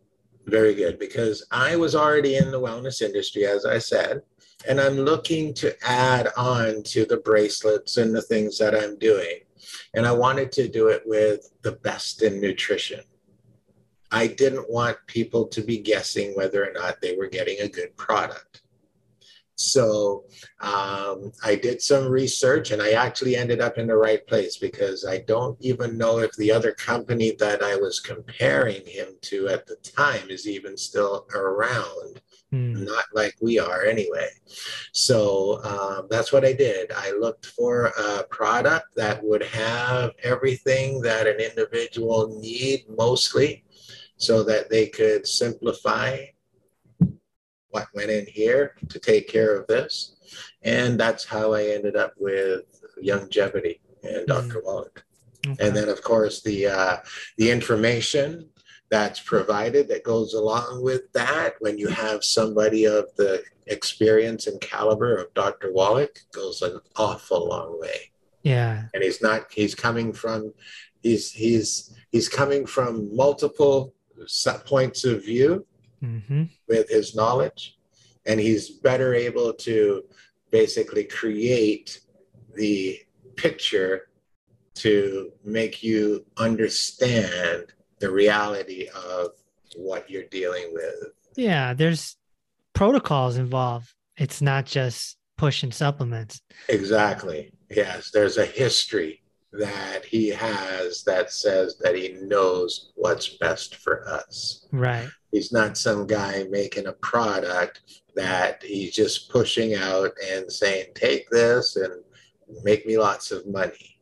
very 0.46 0.76
good 0.76 1.00
because 1.00 1.46
I 1.52 1.76
was 1.76 1.96
already 1.96 2.36
in 2.38 2.52
the 2.52 2.60
wellness 2.60 3.02
industry, 3.02 3.46
as 3.46 3.66
I 3.66 3.80
said, 3.80 4.22
and 4.68 4.80
I'm 4.80 4.98
looking 4.98 5.54
to 5.56 5.76
add 5.88 6.30
on 6.36 6.84
to 6.84 7.06
the 7.06 7.18
bracelets 7.18 7.98
and 7.98 8.16
the 8.16 8.22
things 8.22 8.58
that 8.58 8.76
I'm 8.76 8.98
doing. 8.98 9.40
And 9.94 10.06
I 10.06 10.12
wanted 10.12 10.52
to 10.54 10.68
do 10.68 10.88
it 10.88 11.04
with 11.06 11.50
the 11.62 11.74
best 11.74 12.24
in 12.24 12.42
nutrition. 12.42 13.02
I 14.12 14.28
didn't 14.28 14.72
want 14.72 14.98
people 15.08 15.48
to 15.50 15.62
be 15.62 15.80
guessing 15.80 16.34
whether 16.36 16.64
or 16.64 16.72
not 16.72 17.02
they 17.02 17.16
were 17.16 17.28
getting 17.28 17.60
a 17.60 17.68
good 17.68 17.96
product. 17.98 18.62
So 19.60 20.26
um, 20.62 21.32
I 21.44 21.56
did 21.56 21.82
some 21.82 22.08
research 22.08 22.70
and 22.70 22.82
I 22.82 22.92
actually 22.92 23.36
ended 23.36 23.60
up 23.60 23.80
in 23.80 23.88
the 23.88 23.98
right 23.98 24.26
place 24.28 24.58
because 24.58 25.04
I 25.04 25.20
don't 25.20 25.58
even 25.62 25.98
know 25.98 26.20
if 26.20 26.32
the 26.34 26.52
other 26.52 26.74
company 26.74 27.36
that 27.40 27.64
I 27.64 27.76
was 27.76 28.00
comparing 28.00 28.86
him 28.86 29.08
to 29.24 29.48
at 29.50 29.66
the 29.66 29.78
time 29.78 30.30
is 30.30 30.48
even 30.48 30.78
still 30.78 31.26
around. 31.34 32.22
Hmm, 32.52 32.86
Not 32.86 33.06
like 33.14 33.36
we 33.42 33.60
are 33.60 33.84
anyway. 33.84 34.30
So 34.94 35.62
um, 35.66 36.08
that's 36.10 36.32
what 36.32 36.46
I 36.46 36.54
did. 36.54 36.92
I 36.96 37.12
looked 37.12 37.48
for 37.48 37.88
a 37.88 38.24
product 38.30 38.88
that 38.96 39.22
would 39.22 39.44
have 39.44 40.12
everything 40.24 41.02
that 41.02 41.28
an 41.28 41.40
individual 41.42 42.40
need 42.40 42.86
mostly 42.98 43.66
so 44.16 44.44
that 44.44 44.70
they 44.70 44.88
could 44.88 45.28
simplify 45.28 46.20
what 47.70 47.88
went 47.94 48.10
in 48.10 48.26
here 48.28 48.76
to 48.90 48.98
take 49.00 49.28
care 49.28 49.56
of 49.56 49.68
this. 49.68 50.16
And 50.64 50.98
that's 50.98 51.26
how 51.26 51.54
I 51.54 51.66
ended 51.66 51.96
up 51.98 52.14
with 52.18 52.62
Youngevity 53.04 53.80
and 54.04 54.26
Dr. 54.26 54.62
Wallach. 54.64 55.04
okay. 55.46 55.68
And 55.68 55.76
then, 55.76 55.90
of 55.90 56.02
course, 56.02 56.42
the 56.42 56.68
uh, 56.68 56.98
the 57.38 57.52
information 57.52 58.50
that's 58.90 59.20
provided 59.20 59.88
that 59.90 60.04
goes 60.04 60.34
along 60.34 60.82
with 60.84 61.12
that 61.14 61.56
when 61.60 61.78
you 61.78 61.88
have 61.88 62.24
somebody 62.24 62.86
of 62.86 63.06
the 63.18 63.44
experience 63.68 64.48
and 64.48 64.62
caliber 64.62 65.18
of 65.18 65.34
Dr. 65.34 65.74
Wallach 65.74 66.20
goes 66.32 66.62
an 66.62 66.80
awful 66.96 67.50
long 67.50 67.80
way. 67.80 68.12
yeah, 68.44 68.84
And 68.94 69.04
he's 69.04 69.22
not 69.22 69.52
he's 69.52 69.76
coming 69.76 70.14
from 70.14 70.54
he's 71.04 71.32
he's 71.32 71.94
he's 72.12 72.30
coming 72.30 72.66
from 72.66 73.14
multiple 73.16 73.94
points 74.66 75.04
of 75.06 75.24
view 75.24 75.66
hmm 76.00 76.44
with 76.68 76.90
his 76.90 77.16
knowledge 77.16 77.78
and 78.26 78.40
he's 78.40 78.70
better 78.70 79.14
able 79.14 79.54
to 79.54 80.04
basically 80.52 81.04
create 81.04 82.02
the 82.56 83.00
picture 83.36 84.10
to 84.76 85.32
make 85.44 85.82
you 85.84 86.26
understand 86.38 87.74
the 88.00 88.12
reality 88.12 88.88
of 88.96 89.32
what 89.76 90.10
you're 90.10 90.24
dealing 90.32 90.70
with 90.74 90.94
yeah. 91.36 91.74
There's 91.76 92.18
protocols 92.74 93.38
involved. 93.38 93.94
It's 94.18 94.42
not 94.42 94.66
just 94.66 95.18
pushing 95.38 95.72
supplements. 95.72 96.42
exactly 96.68 97.52
yes 97.70 98.10
there's 98.12 98.38
a 98.38 98.46
history 98.46 99.22
that 99.54 100.04
he 100.04 100.30
has 100.30 101.04
that 101.04 101.32
says 101.32 101.78
that 101.78 101.96
he 101.96 102.18
knows 102.24 102.92
what's 102.96 103.38
best 103.38 103.76
for 103.76 104.08
us 104.10 104.66
Right. 104.72 105.08
He's 105.32 105.52
not 105.52 105.78
some 105.78 106.08
guy 106.08 106.46
making 106.50 106.88
a 106.88 106.94
product 106.94 107.82
that 108.16 108.64
he's 108.64 108.96
just 108.96 109.30
pushing 109.30 109.76
out 109.76 110.12
and 110.32 110.52
saying, 110.52 110.88
take 110.96 111.30
this 111.30 111.76
and 111.76 111.94
make 112.64 112.86
me 112.88 112.98
lots 112.98 113.32
of 113.32 113.46
money. 113.46 113.97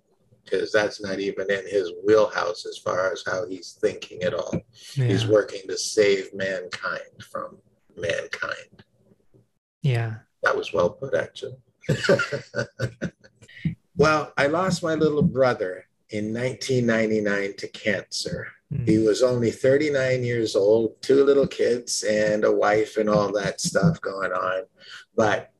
Because 0.45 0.71
that's 0.71 1.01
not 1.01 1.19
even 1.19 1.49
in 1.51 1.67
his 1.67 1.91
wheelhouse 2.05 2.65
as 2.65 2.77
far 2.77 3.11
as 3.11 3.23
how 3.25 3.47
he's 3.47 3.77
thinking 3.81 4.21
at 4.21 4.33
all. 4.33 4.61
He's 4.93 5.25
working 5.27 5.61
to 5.67 5.77
save 5.77 6.33
mankind 6.33 7.23
from 7.31 7.57
mankind. 7.97 8.83
Yeah. 9.81 10.15
That 10.43 10.55
was 10.55 10.71
well 10.71 10.91
put, 10.91 11.15
actually. 11.15 11.57
well, 13.97 14.31
I 14.37 14.47
lost 14.47 14.83
my 14.83 14.93
little 14.93 15.23
brother 15.23 15.87
in 16.09 16.33
1999 16.33 17.55
to 17.57 17.67
cancer. 17.69 18.47
Mm. 18.73 18.87
He 18.87 18.97
was 18.99 19.23
only 19.23 19.51
39 19.51 20.23
years 20.23 20.55
old, 20.55 21.01
two 21.01 21.23
little 21.23 21.47
kids, 21.47 22.03
and 22.03 22.43
a 22.43 22.51
wife, 22.51 22.97
and 22.97 23.09
all 23.09 23.31
that 23.33 23.61
stuff 23.61 23.99
going 24.01 24.31
on. 24.31 24.63
But 25.15 25.51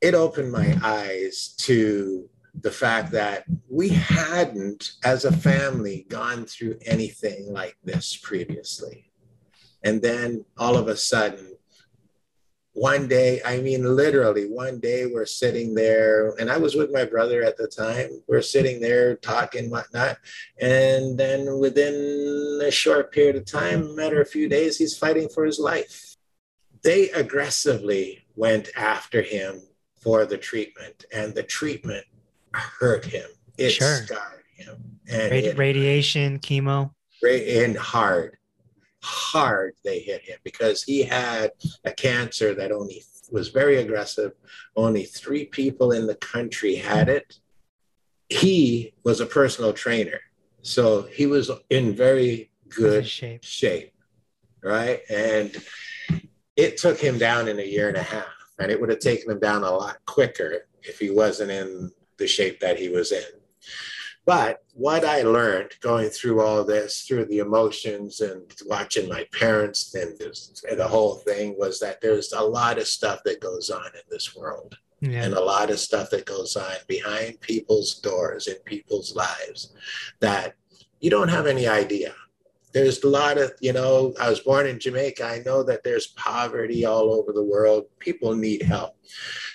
it 0.00 0.14
opened 0.14 0.52
my 0.52 0.78
eyes 0.82 1.54
to 1.58 2.28
the 2.62 2.70
fact 2.70 3.12
that 3.12 3.44
we 3.68 3.88
hadn't, 3.88 4.92
as 5.04 5.24
a 5.24 5.32
family, 5.32 6.06
gone 6.08 6.44
through 6.44 6.78
anything 6.84 7.52
like 7.52 7.76
this 7.84 8.16
previously. 8.16 9.10
And 9.82 10.02
then 10.02 10.44
all 10.56 10.76
of 10.76 10.88
a 10.88 10.96
sudden, 10.96 11.54
one 12.72 13.08
day, 13.08 13.40
I 13.44 13.60
mean, 13.60 13.96
literally, 13.96 14.44
one 14.48 14.78
day 14.78 15.06
we're 15.06 15.26
sitting 15.26 15.74
there, 15.74 16.34
and 16.38 16.48
I 16.48 16.58
was 16.58 16.76
with 16.76 16.92
my 16.92 17.04
brother 17.04 17.42
at 17.42 17.56
the 17.56 17.66
time. 17.66 18.22
We're 18.28 18.42
sitting 18.42 18.80
there 18.80 19.16
talking, 19.16 19.68
whatnot. 19.68 20.16
And 20.60 21.18
then 21.18 21.58
within 21.58 22.60
a 22.62 22.70
short 22.70 23.12
period 23.12 23.34
of 23.34 23.46
time, 23.46 23.96
matter 23.96 24.20
of 24.20 24.28
a 24.28 24.30
few 24.30 24.48
days, 24.48 24.78
he's 24.78 24.96
fighting 24.96 25.28
for 25.28 25.44
his 25.44 25.58
life. 25.58 26.16
They 26.82 27.10
aggressively 27.10 28.24
went 28.36 28.68
after 28.76 29.22
him 29.22 29.62
for 30.00 30.24
the 30.24 30.38
treatment, 30.38 31.04
and 31.12 31.34
the 31.34 31.42
treatment 31.42 32.04
hurt 32.58 33.04
him. 33.04 33.28
It 33.56 33.70
Sure. 33.70 34.02
scarred 34.04 34.44
him. 34.54 34.98
And 35.08 35.32
Radi- 35.32 35.56
radiation, 35.58 36.38
chemo. 36.38 36.92
And 37.22 37.76
hard, 37.76 38.36
hard 39.02 39.74
they 39.84 39.98
hit 40.00 40.22
him 40.22 40.38
because 40.44 40.82
he 40.82 41.02
had 41.02 41.52
a 41.84 41.92
cancer 41.92 42.54
that 42.54 42.70
only 42.72 43.04
was 43.30 43.48
very 43.48 43.76
aggressive. 43.78 44.32
Only 44.76 45.04
three 45.04 45.44
people 45.46 45.92
in 45.92 46.06
the 46.06 46.14
country 46.16 46.76
had 46.76 47.08
it. 47.08 47.38
He 48.28 48.92
was 49.04 49.20
a 49.20 49.26
personal 49.26 49.72
trainer. 49.72 50.20
So 50.62 51.02
he 51.02 51.26
was 51.26 51.50
in 51.70 51.94
very 51.94 52.50
good 52.68 53.06
shape. 53.06 53.44
shape, 53.44 53.92
right? 54.62 55.00
And 55.08 55.56
it 56.56 56.76
took 56.76 56.98
him 56.98 57.18
down 57.18 57.48
in 57.48 57.58
a 57.58 57.64
year 57.64 57.88
and 57.88 57.96
a 57.96 58.02
half, 58.02 58.26
and 58.58 58.70
it 58.70 58.80
would 58.80 58.90
have 58.90 58.98
taken 58.98 59.30
him 59.30 59.38
down 59.40 59.62
a 59.64 59.70
lot 59.70 59.98
quicker 60.06 60.66
if 60.82 60.98
he 60.98 61.10
wasn't 61.10 61.50
in 61.50 61.90
the 62.18 62.26
shape 62.26 62.60
that 62.60 62.78
he 62.78 62.88
was 62.88 63.12
in. 63.12 63.24
But 64.26 64.62
what 64.74 65.06
I 65.06 65.22
learned 65.22 65.72
going 65.80 66.10
through 66.10 66.42
all 66.42 66.62
this, 66.62 67.02
through 67.02 67.24
the 67.26 67.38
emotions 67.38 68.20
and 68.20 68.42
watching 68.66 69.08
my 69.08 69.24
parents 69.32 69.94
and, 69.94 70.18
this, 70.18 70.62
and 70.68 70.78
the 70.78 70.86
whole 70.86 71.14
thing, 71.14 71.56
was 71.58 71.80
that 71.80 72.02
there's 72.02 72.32
a 72.34 72.42
lot 72.42 72.76
of 72.76 72.86
stuff 72.86 73.20
that 73.24 73.40
goes 73.40 73.70
on 73.70 73.86
in 73.94 74.02
this 74.10 74.36
world 74.36 74.76
Yeah. 75.00 75.24
and 75.24 75.32
a 75.32 75.40
lot 75.40 75.70
of 75.70 75.78
stuff 75.78 76.10
that 76.10 76.26
goes 76.26 76.56
on 76.56 76.74
behind 76.86 77.40
people's 77.40 77.94
doors 78.00 78.48
in 78.48 78.56
people's 78.66 79.16
lives 79.16 79.72
that 80.20 80.56
you 81.00 81.08
don't 81.08 81.28
have 81.30 81.46
any 81.46 81.66
idea. 81.66 82.12
There's 82.74 83.02
a 83.02 83.08
lot 83.08 83.38
of, 83.38 83.52
you 83.60 83.72
know, 83.72 84.12
I 84.20 84.28
was 84.28 84.40
born 84.40 84.66
in 84.66 84.78
Jamaica. 84.78 85.24
I 85.24 85.38
know 85.38 85.62
that 85.62 85.84
there's 85.84 86.08
poverty 86.08 86.84
all 86.84 87.14
over 87.14 87.32
the 87.32 87.42
world. 87.42 87.84
People 87.98 88.34
need 88.34 88.60
help. 88.60 88.94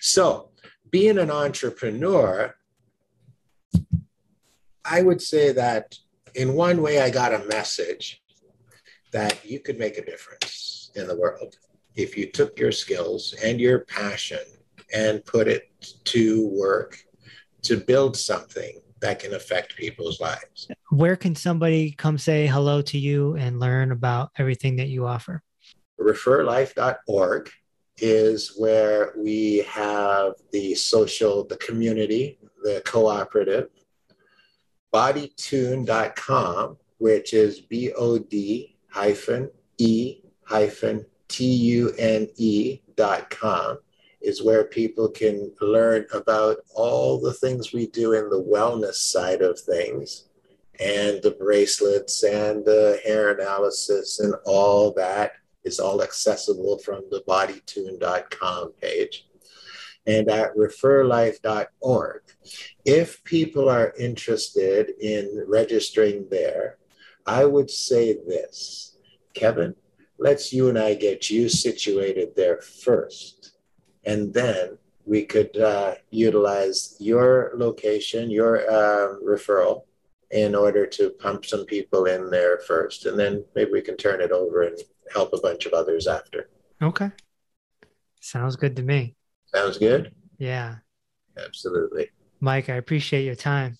So, 0.01 0.49
being 0.93 1.17
an 1.17 1.31
entrepreneur, 1.31 2.53
I 4.85 5.01
would 5.01 5.23
say 5.23 5.51
that 5.51 5.97
in 6.35 6.53
one 6.53 6.83
way, 6.83 7.01
I 7.01 7.09
got 7.09 7.33
a 7.33 7.47
message 7.47 8.21
that 9.11 9.43
you 9.43 9.59
could 9.59 9.79
make 9.79 9.97
a 9.97 10.05
difference 10.05 10.91
in 10.95 11.07
the 11.07 11.17
world 11.17 11.55
if 11.95 12.15
you 12.15 12.27
took 12.31 12.59
your 12.59 12.71
skills 12.71 13.33
and 13.43 13.59
your 13.59 13.79
passion 13.85 14.37
and 14.93 15.25
put 15.25 15.47
it 15.47 15.71
to 16.05 16.47
work 16.49 16.99
to 17.63 17.77
build 17.77 18.15
something 18.15 18.79
that 19.01 19.17
can 19.17 19.33
affect 19.33 19.75
people's 19.75 20.21
lives. 20.21 20.67
Where 20.91 21.15
can 21.15 21.35
somebody 21.35 21.91
come 21.91 22.19
say 22.19 22.45
hello 22.45 22.83
to 22.83 22.99
you 22.99 23.35
and 23.35 23.59
learn 23.59 23.91
about 23.91 24.29
everything 24.37 24.75
that 24.75 24.89
you 24.89 25.07
offer? 25.07 25.41
Referlife.org 25.99 27.49
is 27.97 28.55
where 28.57 29.13
we 29.17 29.59
have 29.69 30.33
the 30.51 30.75
social, 30.75 31.45
the 31.45 31.57
community, 31.57 32.39
the 32.63 32.81
cooperative. 32.85 33.69
Bodytune.com, 34.93 36.77
which 36.97 37.33
is 37.33 37.61
B 37.61 37.91
O 37.93 38.17
D 38.17 38.77
hyphen 38.89 39.49
E 39.77 40.21
hyphen 40.43 41.05
T 41.27 41.45
U 41.45 41.93
N 41.97 42.27
E 42.37 42.79
dot 42.95 43.33
is 44.21 44.41
where 44.41 44.63
people 44.63 45.09
can 45.09 45.51
learn 45.61 46.05
about 46.13 46.57
all 46.73 47.19
the 47.19 47.33
things 47.33 47.73
we 47.73 47.87
do 47.87 48.13
in 48.13 48.29
the 48.29 48.41
wellness 48.41 48.95
side 48.95 49.41
of 49.41 49.59
things 49.59 50.29
and 50.79 51.21
the 51.21 51.35
bracelets 51.39 52.23
and 52.23 52.63
the 52.65 52.99
hair 53.03 53.31
analysis 53.31 54.19
and 54.19 54.33
all 54.45 54.91
that 54.93 55.33
is 55.63 55.79
all 55.79 56.01
accessible 56.01 56.77
from 56.79 57.03
the 57.09 57.23
bodytune.com 57.27 58.73
page 58.81 59.27
and 60.05 60.29
at 60.29 60.55
referlife.org. 60.55 62.21
If 62.85 63.23
people 63.23 63.69
are 63.69 63.93
interested 63.97 64.91
in 64.99 65.45
registering 65.47 66.27
there, 66.29 66.77
I 67.25 67.45
would 67.45 67.71
say 67.71 68.13
this 68.13 68.97
Kevin, 69.33 69.75
let's 70.19 70.53
you 70.53 70.69
and 70.69 70.77
I 70.77 70.93
get 70.93 71.29
you 71.29 71.49
situated 71.49 72.35
there 72.35 72.61
first. 72.61 73.57
And 74.05 74.33
then 74.33 74.77
we 75.05 75.25
could 75.25 75.57
uh, 75.57 75.95
utilize 76.11 76.95
your 76.99 77.51
location, 77.55 78.29
your 78.29 78.69
uh, 78.69 79.15
referral, 79.23 79.83
in 80.31 80.55
order 80.55 80.85
to 80.87 81.11
pump 81.11 81.45
some 81.45 81.65
people 81.65 82.05
in 82.05 82.29
there 82.29 82.59
first. 82.59 83.05
And 83.05 83.17
then 83.17 83.43
maybe 83.55 83.71
we 83.71 83.81
can 83.81 83.97
turn 83.97 84.21
it 84.21 84.31
over 84.31 84.63
and 84.63 84.77
help 85.11 85.33
a 85.33 85.39
bunch 85.39 85.65
of 85.65 85.73
others 85.73 86.07
after. 86.07 86.49
Okay. 86.81 87.11
Sounds 88.21 88.55
good 88.55 88.75
to 88.75 88.83
me. 88.83 89.15
Sounds 89.53 89.77
good? 89.77 90.13
Yeah. 90.37 90.75
Absolutely. 91.37 92.09
Mike, 92.39 92.69
I 92.69 92.75
appreciate 92.75 93.25
your 93.25 93.35
time. 93.35 93.77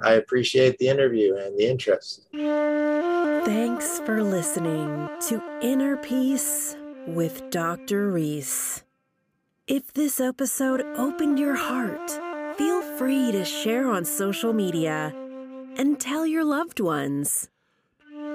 I 0.00 0.12
appreciate 0.12 0.78
the 0.78 0.88
interview 0.88 1.36
and 1.36 1.58
the 1.58 1.66
interest. 1.68 2.26
Thanks 2.32 4.00
for 4.00 4.22
listening 4.22 5.08
to 5.28 5.42
Inner 5.62 5.96
Peace 5.98 6.76
with 7.06 7.50
Dr. 7.50 8.10
Reese. 8.10 8.82
If 9.66 9.92
this 9.92 10.20
episode 10.20 10.82
opened 10.96 11.38
your 11.38 11.54
heart, 11.54 12.10
feel 12.56 12.82
free 12.96 13.30
to 13.32 13.44
share 13.44 13.88
on 13.88 14.04
social 14.04 14.52
media 14.52 15.14
and 15.76 16.00
tell 16.00 16.26
your 16.26 16.44
loved 16.44 16.80
ones. 16.80 17.48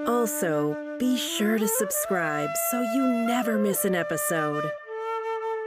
Also, 0.08 0.78
be 1.00 1.18
sure 1.18 1.58
to 1.58 1.68
subscribe 1.68 2.50
so 2.70 2.82
you 2.94 3.26
never 3.26 3.58
miss 3.58 3.86
an 3.86 3.96
episode. 3.96 4.64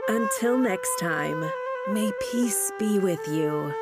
Until 0.09 0.57
next 0.57 0.91
time, 1.01 1.45
may 1.93 2.13
peace 2.31 2.71
be 2.79 3.01
with 3.01 3.27
you. 3.27 3.73